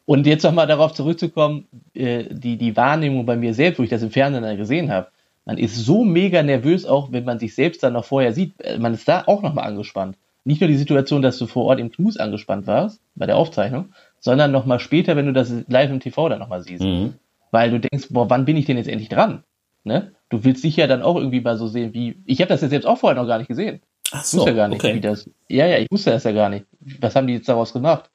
Und 0.05 0.27
jetzt 0.27 0.43
nochmal 0.43 0.67
darauf 0.67 0.93
zurückzukommen, 0.93 1.67
äh, 1.93 2.25
die, 2.29 2.57
die 2.57 2.75
Wahrnehmung 2.77 3.25
bei 3.25 3.35
mir 3.35 3.53
selbst, 3.53 3.79
wo 3.79 3.83
ich 3.83 3.89
das 3.89 4.03
im 4.03 4.11
Fernsehen 4.11 4.43
dann 4.43 4.57
gesehen 4.57 4.91
habe, 4.91 5.07
man 5.45 5.57
ist 5.57 5.75
so 5.75 6.03
mega 6.03 6.43
nervös, 6.43 6.85
auch 6.85 7.11
wenn 7.11 7.23
man 7.23 7.39
sich 7.39 7.55
selbst 7.55 7.83
dann 7.83 7.93
noch 7.93 8.05
vorher 8.05 8.33
sieht, 8.33 8.59
äh, 8.61 8.77
man 8.77 8.93
ist 8.93 9.07
da 9.07 9.23
auch 9.25 9.41
nochmal 9.41 9.65
angespannt. 9.65 10.17
Nicht 10.43 10.61
nur 10.61 10.67
die 10.67 10.77
Situation, 10.77 11.23
dass 11.23 11.39
du 11.39 11.47
vor 11.47 11.65
Ort 11.65 11.79
im 11.79 11.91
Knus 11.91 12.17
angespannt 12.17 12.67
warst, 12.67 13.01
bei 13.15 13.25
der 13.25 13.35
Aufzeichnung, 13.35 13.89
sondern 14.19 14.51
nochmal 14.51 14.79
später, 14.79 15.15
wenn 15.15 15.25
du 15.25 15.33
das 15.33 15.51
live 15.67 15.89
im 15.89 15.99
TV 15.99 16.29
dann 16.29 16.39
nochmal 16.39 16.61
siehst. 16.61 16.83
Mhm. 16.83 17.15
Weil 17.49 17.71
du 17.71 17.79
denkst, 17.79 18.07
boah, 18.09 18.29
wann 18.29 18.45
bin 18.45 18.57
ich 18.57 18.65
denn 18.65 18.77
jetzt 18.77 18.89
endlich 18.89 19.09
dran? 19.09 19.43
Ne? 19.83 20.11
Du 20.29 20.43
willst 20.43 20.63
dich 20.63 20.75
ja 20.75 20.87
dann 20.87 21.01
auch 21.01 21.15
irgendwie 21.15 21.41
mal 21.41 21.57
so 21.57 21.67
sehen, 21.67 21.93
wie, 21.93 22.17
ich 22.25 22.41
habe 22.41 22.49
das 22.49 22.61
jetzt 22.61 22.71
selbst 22.71 22.85
auch 22.85 22.97
vorher 22.97 23.19
noch 23.19 23.27
gar 23.27 23.39
nicht 23.39 23.47
gesehen. 23.47 23.81
Ach 24.11 24.23
Ich 24.23 24.33
wusste 24.33 24.49
ja 24.51 24.55
gar 24.55 24.67
nicht, 24.67 24.83
wie 24.83 24.87
okay. 24.87 24.99
das. 24.99 25.29
Ja, 25.47 25.65
ja, 25.65 25.77
ich 25.77 25.87
wusste 25.91 26.11
das 26.11 26.23
ja 26.23 26.31
gar 26.31 26.49
nicht. 26.49 26.65
Was 26.99 27.15
haben 27.15 27.27
die 27.27 27.33
jetzt 27.33 27.49
daraus 27.49 27.73
gemacht? 27.73 28.09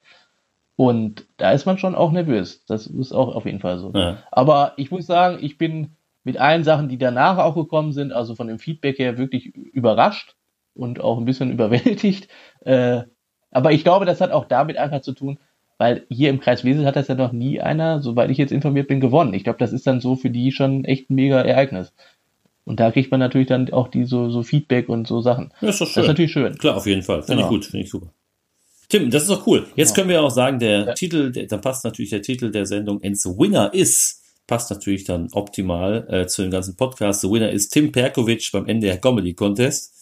Und 0.81 1.27
da 1.37 1.53
ist 1.53 1.67
man 1.67 1.77
schon 1.77 1.95
auch 1.95 2.11
nervös. 2.11 2.65
Das 2.65 2.87
ist 2.87 3.13
auch 3.13 3.35
auf 3.35 3.45
jeden 3.45 3.61
Fall 3.61 3.79
so. 3.79 3.93
Ja. 3.95 4.17
Aber 4.33 4.73
ich 4.79 4.91
muss 4.91 5.05
sagen, 5.07 5.37
ich 5.43 5.59
bin 5.59 5.89
mit 6.25 6.39
allen 6.39 6.65
Sachen, 6.65 6.89
die 6.89 6.97
danach 6.97 7.37
auch 7.37 7.55
gekommen 7.55 7.93
sind, 7.93 8.13
also 8.15 8.35
von 8.35 8.47
dem 8.47 8.59
Feedback 8.59 8.99
her 8.99 9.19
wirklich 9.19 9.55
überrascht 9.55 10.37
und 10.73 10.99
auch 11.03 11.19
ein 11.19 11.27
bisschen 11.27 11.53
überwältigt. 11.53 12.29
Äh, 12.65 13.03
aber 13.51 13.73
ich 13.73 13.85
glaube, 13.85 14.07
das 14.07 14.23
hat 14.23 14.31
auch 14.33 14.47
damit 14.47 14.79
einfach 14.79 15.03
zu 15.03 15.13
tun, 15.13 15.39
weil 15.77 16.07
hier 16.09 16.31
im 16.31 16.41
Kreis 16.41 16.65
Wesel 16.65 16.87
hat 16.87 16.97
das 16.97 17.09
ja 17.09 17.15
noch 17.15 17.33
nie 17.33 17.61
einer, 17.61 18.01
soweit 18.01 18.31
ich 18.31 18.39
jetzt 18.39 18.51
informiert 18.53 18.89
bin, 18.89 19.01
gewonnen. 19.01 19.35
Ich 19.35 19.45
glaube, 19.45 19.59
das 19.59 19.75
ist 19.75 19.87
dann 19.87 20.01
so 20.01 20.17
für 20.17 20.31
die 20.31 20.51
schon 20.51 20.87
echt 20.87 21.11
ein 21.11 21.15
mega 21.15 21.43
Ereignis. 21.43 21.93
Und 22.65 22.81
da 22.81 22.91
kriegt 22.91 23.11
man 23.11 23.21
natürlich 23.21 23.49
dann 23.49 23.71
auch 23.71 23.89
die 23.89 24.05
so, 24.05 24.31
so 24.31 24.43
Feedback 24.43 24.89
und 24.89 25.07
so 25.07 25.21
Sachen. 25.21 25.53
Ja, 25.61 25.69
ist 25.69 25.81
doch 25.83 25.85
Das 25.87 25.93
schön. 25.93 26.03
ist 26.05 26.09
natürlich 26.09 26.33
schön. 26.33 26.55
Klar, 26.57 26.79
auf 26.79 26.87
jeden 26.87 27.03
Fall. 27.03 27.23
Finde 27.23 27.43
Genau. 27.43 27.49
ich 27.49 27.55
gut, 27.55 27.65
finde 27.67 27.85
ich 27.85 27.91
super. 27.91 28.07
Tim, 28.91 29.11
das 29.11 29.23
ist 29.23 29.31
doch 29.31 29.47
cool. 29.47 29.67
Jetzt 29.77 29.95
Genau. 29.95 29.95
können 29.95 30.09
wir 30.11 30.23
auch 30.23 30.31
sagen, 30.31 30.59
der 30.59 30.87
Ja. 30.89 30.93
Titel, 30.95 31.33
der, 31.33 31.47
dann 31.47 31.61
passt 31.63 31.85
natürlich 31.85 32.11
der 32.11 32.21
Titel 32.23 32.51
der 32.51 32.67
Sendung 32.67 33.01
the 33.03 33.31
Winner 33.31 33.73
is, 33.73 34.21
passt 34.47 34.71
natürlich 34.71 35.05
dann 35.05 35.29
optimal 35.33 36.07
äh, 36.11 36.27
zu 36.27 36.43
dem 36.43 36.51
ganzen 36.51 36.77
Podcast. 36.77 37.23
The 37.23 37.31
Winner 37.31 37.51
ist 37.51 37.71
Tim 37.71 37.93
Perkovic 37.93 38.51
beim 38.53 38.67
NDR 38.67 38.99
Comedy 38.99 39.33
Contest. 39.33 39.95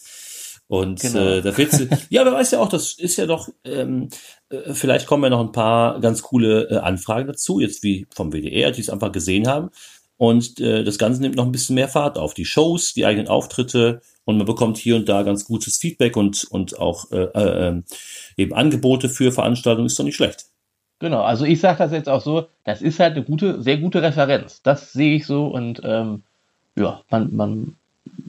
Und 0.67 0.99
Genau. 1.01 1.19
äh, 1.19 1.41
da 1.41 1.55
wird 1.57 1.71
ja, 2.09 2.25
wer 2.25 2.33
weiß 2.33 2.51
ja 2.51 2.59
auch, 2.59 2.69
das 2.69 2.93
ist 2.93 3.17
ja 3.17 3.25
doch, 3.25 3.49
ähm, 3.63 4.09
äh, 4.49 4.73
vielleicht 4.73 5.07
kommen 5.07 5.23
ja 5.23 5.29
noch 5.31 5.39
ein 5.39 5.51
paar 5.51 5.99
ganz 5.99 6.21
coole 6.21 6.69
äh, 6.69 6.75
Anfragen 6.77 7.27
dazu, 7.27 7.59
jetzt 7.59 7.81
wie 7.83 8.05
vom 8.13 8.31
WDR, 8.33 8.71
die 8.71 8.81
es 8.81 8.89
einfach 8.89 9.11
gesehen 9.11 9.47
haben. 9.47 9.69
Und 10.17 10.59
äh, 10.59 10.83
das 10.83 10.97
Ganze 10.97 11.21
nimmt 11.21 11.35
noch 11.35 11.45
ein 11.45 11.51
bisschen 11.51 11.75
mehr 11.75 11.87
Fahrt 11.87 12.17
auf. 12.17 12.33
Die 12.33 12.45
Shows, 12.45 12.93
die 12.93 13.05
eigenen 13.05 13.27
Auftritte 13.29 14.01
und 14.29 14.37
man 14.37 14.45
bekommt 14.45 14.77
hier 14.77 14.95
und 14.95 15.09
da 15.09 15.23
ganz 15.23 15.43
gutes 15.43 15.77
Feedback 15.77 16.15
und, 16.15 16.43
und 16.51 16.77
auch 16.77 17.11
äh, 17.11 17.23
äh, 17.23 17.67
ähm, 17.67 17.83
eben 18.37 18.53
Angebote 18.53 19.09
für 19.09 19.31
Veranstaltungen 19.31 19.87
ist 19.87 19.97
doch 19.97 20.03
nicht 20.03 20.17
schlecht. 20.17 20.45
Genau, 20.99 21.23
also 21.23 21.45
ich 21.45 21.59
sage 21.59 21.79
das 21.79 21.91
jetzt 21.91 22.07
auch 22.07 22.21
so, 22.21 22.45
das 22.63 22.83
ist 22.83 22.99
halt 22.99 23.15
eine 23.15 23.25
gute, 23.25 23.59
sehr 23.63 23.77
gute 23.77 24.03
Referenz. 24.03 24.61
Das 24.61 24.93
sehe 24.93 25.15
ich 25.15 25.25
so 25.25 25.47
und 25.47 25.81
ähm, 25.83 26.21
ja, 26.75 27.01
man, 27.09 27.35
man, 27.35 27.75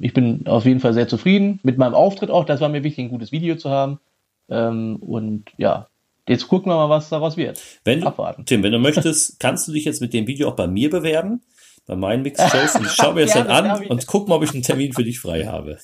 ich 0.01 0.15
bin 0.15 0.47
auf 0.47 0.65
jeden 0.65 0.81
Fall 0.81 0.95
sehr 0.95 1.07
zufrieden 1.07 1.61
mit 1.65 1.77
meinem 1.77 1.95
Auftritt 1.95 2.31
auch. 2.31 2.47
Das 2.47 2.63
war 2.63 2.71
mir 2.71 2.83
wichtig, 2.83 3.05
ein 3.05 3.11
gutes 3.11 3.31
Video 3.31 3.57
zu 3.57 3.69
haben. 3.69 4.01
Ähm, 4.49 4.97
und 4.97 5.51
ja, 5.59 5.89
jetzt 6.27 6.49
gucken 6.49 6.73
wir 6.73 6.77
mal, 6.77 6.89
was 6.89 7.11
daraus 7.11 7.37
wird. 7.37 7.61
Wenn 7.85 8.01
du, 8.01 8.07
Abwarten. 8.07 8.47
Tim, 8.47 8.63
wenn 8.63 8.73
du 8.73 8.79
möchtest, 8.79 9.39
kannst 9.39 9.69
du 9.69 9.73
dich 9.73 9.85
jetzt 9.85 10.01
mit 10.01 10.15
dem 10.15 10.27
Video 10.27 10.49
auch 10.49 10.57
bei 10.57 10.67
mir 10.67 10.89
bewerben, 10.89 11.43
bei 11.91 11.97
meinen 11.97 12.22
Mix-Shows 12.22 12.76
und 12.76 12.86
ich 12.86 12.93
schaue 12.93 13.14
mir 13.14 13.24
das 13.26 13.34
dann 13.34 13.49
an 13.49 13.84
und 13.88 14.07
guck 14.07 14.28
mal, 14.28 14.36
ob 14.36 14.45
ich 14.45 14.53
einen 14.55 14.62
Termin 14.62 14.93
für 14.93 15.03
dich 15.03 15.18
frei 15.18 15.45
habe. 15.47 15.78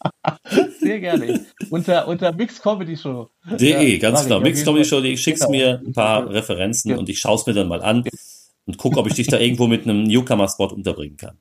Sehr 0.80 1.00
gerne. 1.00 1.44
unter, 1.70 2.08
unter 2.08 2.32
Mix 2.32 2.60
Comedy 2.62 2.96
Show. 2.96 3.28
De, 3.60 3.92
Ja, 3.92 3.98
ganz 3.98 4.24
genau. 4.24 4.40
Mix 4.40 4.64
Comedy. 4.64 4.84
Show, 4.86 5.00
ich 5.02 5.20
schickst 5.22 5.42
Genau. 5.46 5.52
mir 5.52 5.82
ein 5.86 5.92
paar 5.92 6.30
Referenzen 6.30 6.92
Ja. 6.92 6.96
und 6.96 7.08
ich 7.10 7.18
schaue 7.18 7.36
es 7.36 7.46
mir 7.46 7.52
dann 7.52 7.68
mal 7.68 7.82
an 7.82 8.04
und 8.66 8.78
gucke, 8.78 8.98
ob 8.98 9.06
ich 9.06 9.14
dich 9.14 9.26
da 9.26 9.38
irgendwo 9.38 9.66
mit 9.66 9.84
einem 9.84 10.04
Newcomer-Spot 10.04 10.68
unterbringen 10.68 11.18
kann. 11.18 11.38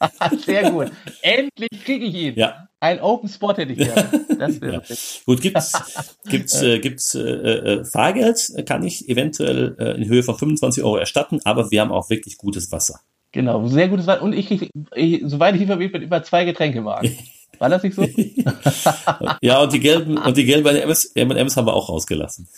Sehr 0.44 0.70
gut. 0.70 0.90
Endlich 1.22 1.84
kriege 1.84 2.04
ich 2.04 2.14
ihn. 2.14 2.34
Ja, 2.36 2.68
Ein 2.80 3.00
Open 3.00 3.28
Spot 3.30 3.54
hätte 3.56 3.72
ich 3.72 3.78
gerne. 3.78 4.26
Das 4.38 4.60
wäre 4.60 4.74
Ja. 4.74 4.82
gut. 5.26 5.40
Gibt's 5.40 5.72
gibt's 6.28 6.62
äh, 6.62 6.78
gibt's 6.80 7.14
äh, 7.14 7.20
äh, 7.20 7.84
Fahrgeld? 7.84 8.52
Kann 8.66 8.84
ich 8.84 9.08
eventuell 9.08 9.74
äh, 9.78 9.96
in 9.96 10.06
Höhe 10.06 10.22
von 10.22 10.36
25 10.36 10.82
Euro 10.84 10.96
erstatten, 10.98 11.40
aber 11.44 11.70
wir 11.70 11.80
haben 11.80 11.92
auch 11.92 12.08
wirklich 12.10 12.36
gutes 12.36 12.70
Wasser. 12.72 13.00
Genau, 13.32 13.66
sehr 13.66 13.88
gutes 13.88 14.06
Wein. 14.06 14.20
Und 14.20 14.32
ich 14.32 14.46
kriege, 14.46 14.68
ich- 14.94 15.22
soweit 15.26 15.54
ich 15.54 15.62
informiert 15.62 15.92
bin, 15.92 16.02
über 16.02 16.22
zwei 16.22 16.44
Getränke 16.44 16.78
im 16.78 16.84
Magen. 16.84 17.16
War 17.58 17.68
das 17.68 17.82
nicht 17.82 17.94
so? 17.94 18.02
Ja, 19.42 19.60
und 19.62 19.72
die 19.72 19.80
gelben 19.80 20.16
und 20.18 20.36
die 20.36 20.44
gelben 20.44 20.68
M&M's 20.76 21.06
M&M's 21.14 21.56
haben 21.56 21.66
wir 21.66 21.74
auch 21.74 21.88
rausgelassen. 21.88 22.48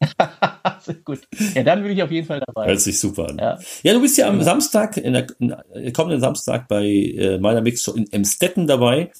Sehr 0.80 0.94
gut. 1.04 1.20
Ja, 1.54 1.62
dann 1.62 1.82
bin 1.82 1.92
ich 1.92 2.02
auf 2.02 2.10
jeden 2.10 2.26
Fall 2.26 2.40
dabei. 2.46 2.66
Hört 2.68 2.80
sich 2.80 2.98
super 2.98 3.28
an. 3.28 3.38
Ja. 3.38 3.58
Ja, 3.82 3.92
du 3.92 4.00
bist 4.00 4.16
ja 4.18 4.28
am 4.28 4.42
Samstag, 4.42 4.96
in 4.96 5.12
der, 5.12 5.26
in, 5.38 5.48
der 5.48 5.92
kommenden 5.92 6.20
Samstag 6.20 6.68
bei 6.68 6.84
äh, 6.86 7.38
meiner 7.38 7.60
Mixshow 7.60 7.92
in 7.92 8.10
Emstetten 8.10 8.66
dabei, 8.66 9.10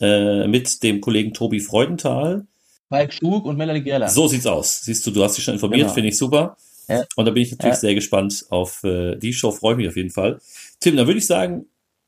äh, 0.00 0.46
mit 0.46 0.82
dem 0.82 1.00
Kollegen 1.00 1.34
Tobi 1.34 1.60
Freudenthal. 1.60 2.46
Falk 2.88 3.12
Schug 3.12 3.44
und 3.44 3.56
Melanie 3.56 3.82
Gerlach. 3.82 4.08
So 4.08 4.28
sieht's 4.28 4.46
aus. 4.46 4.82
Siehst 4.82 5.04
du, 5.06 5.10
du 5.10 5.22
hast 5.22 5.36
dich 5.36 5.44
schon 5.44 5.54
informiert, 5.54 5.82
Genau. 5.82 5.92
finde 5.94 6.08
ich 6.10 6.18
super. 6.18 6.56
Ja. 6.90 7.04
Und 7.16 7.24
da 7.24 7.30
bin 7.30 7.42
ich 7.42 7.50
natürlich 7.52 7.74
Ja. 7.76 7.80
sehr 7.80 7.94
gespannt 7.94 8.44
auf 8.50 8.82
äh, 8.84 9.16
die 9.16 9.32
Show, 9.32 9.50
freue 9.52 9.76
mich 9.76 9.88
auf 9.88 9.96
jeden 9.96 10.10
Fall. 10.10 10.40
Tim, 10.80 10.96
dann 10.96 11.06
würde 11.06 11.18
ich 11.18 11.26
sagen, 11.26 11.66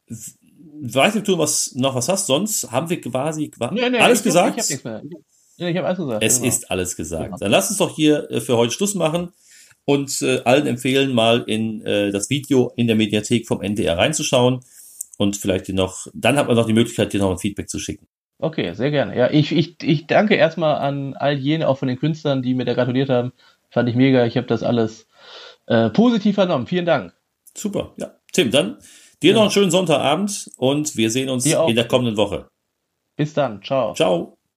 weiß 0.09 1.15
nicht, 1.15 1.23
ob 1.23 1.25
du 1.27 1.39
was, 1.39 1.75
noch 1.75 1.95
was 1.95 2.09
hast, 2.09 2.27
sonst 2.27 2.71
haben 2.71 2.91
wir 2.91 3.01
quasi 3.01 3.49
qua- 3.51 3.71
Nee, 3.73 3.89
nee, 3.91 3.99
alles 3.99 4.19
ich, 4.21 4.25
gesagt. 4.25 4.59
Ich 4.59 4.63
habe 4.63 4.73
nichts 4.73 4.85
mehr. 4.85 5.21
Ja, 5.59 5.69
ich 5.69 5.77
habe 5.77 5.87
alles 5.87 5.99
gesagt. 5.99 6.25
Es 6.25 6.37
genau. 6.37 6.49
ist 6.49 6.71
alles 6.71 6.97
gesagt. 6.97 7.25
Genau. 7.27 7.37
Dann 7.39 7.51
lass 7.51 7.69
uns 7.71 7.79
doch 7.79 7.95
hier 7.95 8.31
äh, 8.31 8.41
für 8.41 8.57
heute 8.57 8.73
Schluss 8.73 8.95
machen 8.95 9.33
und 9.85 10.21
äh, 10.23 10.41
allen 10.45 10.67
empfehlen, 10.67 11.13
mal 11.13 11.45
in 11.47 11.83
äh, 11.85 12.11
das 12.11 12.31
Video 12.31 12.73
in 12.77 12.87
der 12.87 12.97
Mediathek 12.97 13.47
vom 13.47 13.61
NDR 13.63 13.99
reinzuschauen 13.99 14.61
und 15.19 15.37
vielleicht 15.37 15.69
dir 15.69 15.75
noch, 15.75 16.07
dann 16.15 16.37
hat 16.37 16.47
man 16.49 16.57
noch 16.57 16.67
die 16.67 16.73
Möglichkeit, 16.73 17.13
dir 17.13 17.21
noch 17.21 17.31
ein 17.31 17.39
Feedback 17.39 17.69
zu 17.69 17.79
schicken. 17.79 18.07
Okay, 18.39 18.73
sehr 18.75 18.91
gerne. 18.91 19.17
Ja, 19.17 19.31
ich, 19.31 19.53
ich, 19.53 19.77
ich 19.85 20.07
danke 20.09 20.35
erstmal 20.35 20.77
an 20.77 21.15
all 21.15 21.35
jene, 21.39 21.69
auch 21.69 21.79
von 21.79 21.87
den 21.87 21.97
Künstlern, 21.99 22.43
die 22.43 22.55
mir 22.55 22.65
da 22.65 22.75
gratuliert 22.75 23.09
haben. 23.09 23.33
Fand 23.73 23.89
ich 23.89 23.97
mega. 23.97 24.27
Ich 24.27 24.37
habe 24.37 24.47
das 24.47 24.63
alles 24.63 25.07
äh, 25.67 25.91
positiv 25.91 26.35
vernommen. 26.35 26.67
Vielen 26.67 26.87
Dank. 26.87 27.15
Super. 27.57 27.95
Ja. 27.97 28.15
Tim, 28.33 28.51
dann 28.51 28.79
dir 29.23 29.35
noch 29.35 29.43
einen 29.43 29.51
schönen 29.51 29.71
Sonntagabend 29.71 30.51
und 30.57 30.97
wir 30.97 31.11
sehen 31.11 31.29
uns 31.31 31.47
in 31.47 31.75
der 31.75 31.89
kommenden 31.89 32.17
Woche. 32.17 32.49
Bis 33.17 33.35
dann. 33.35 33.63
Ciao. 33.63 33.95
Ciao. 33.95 34.39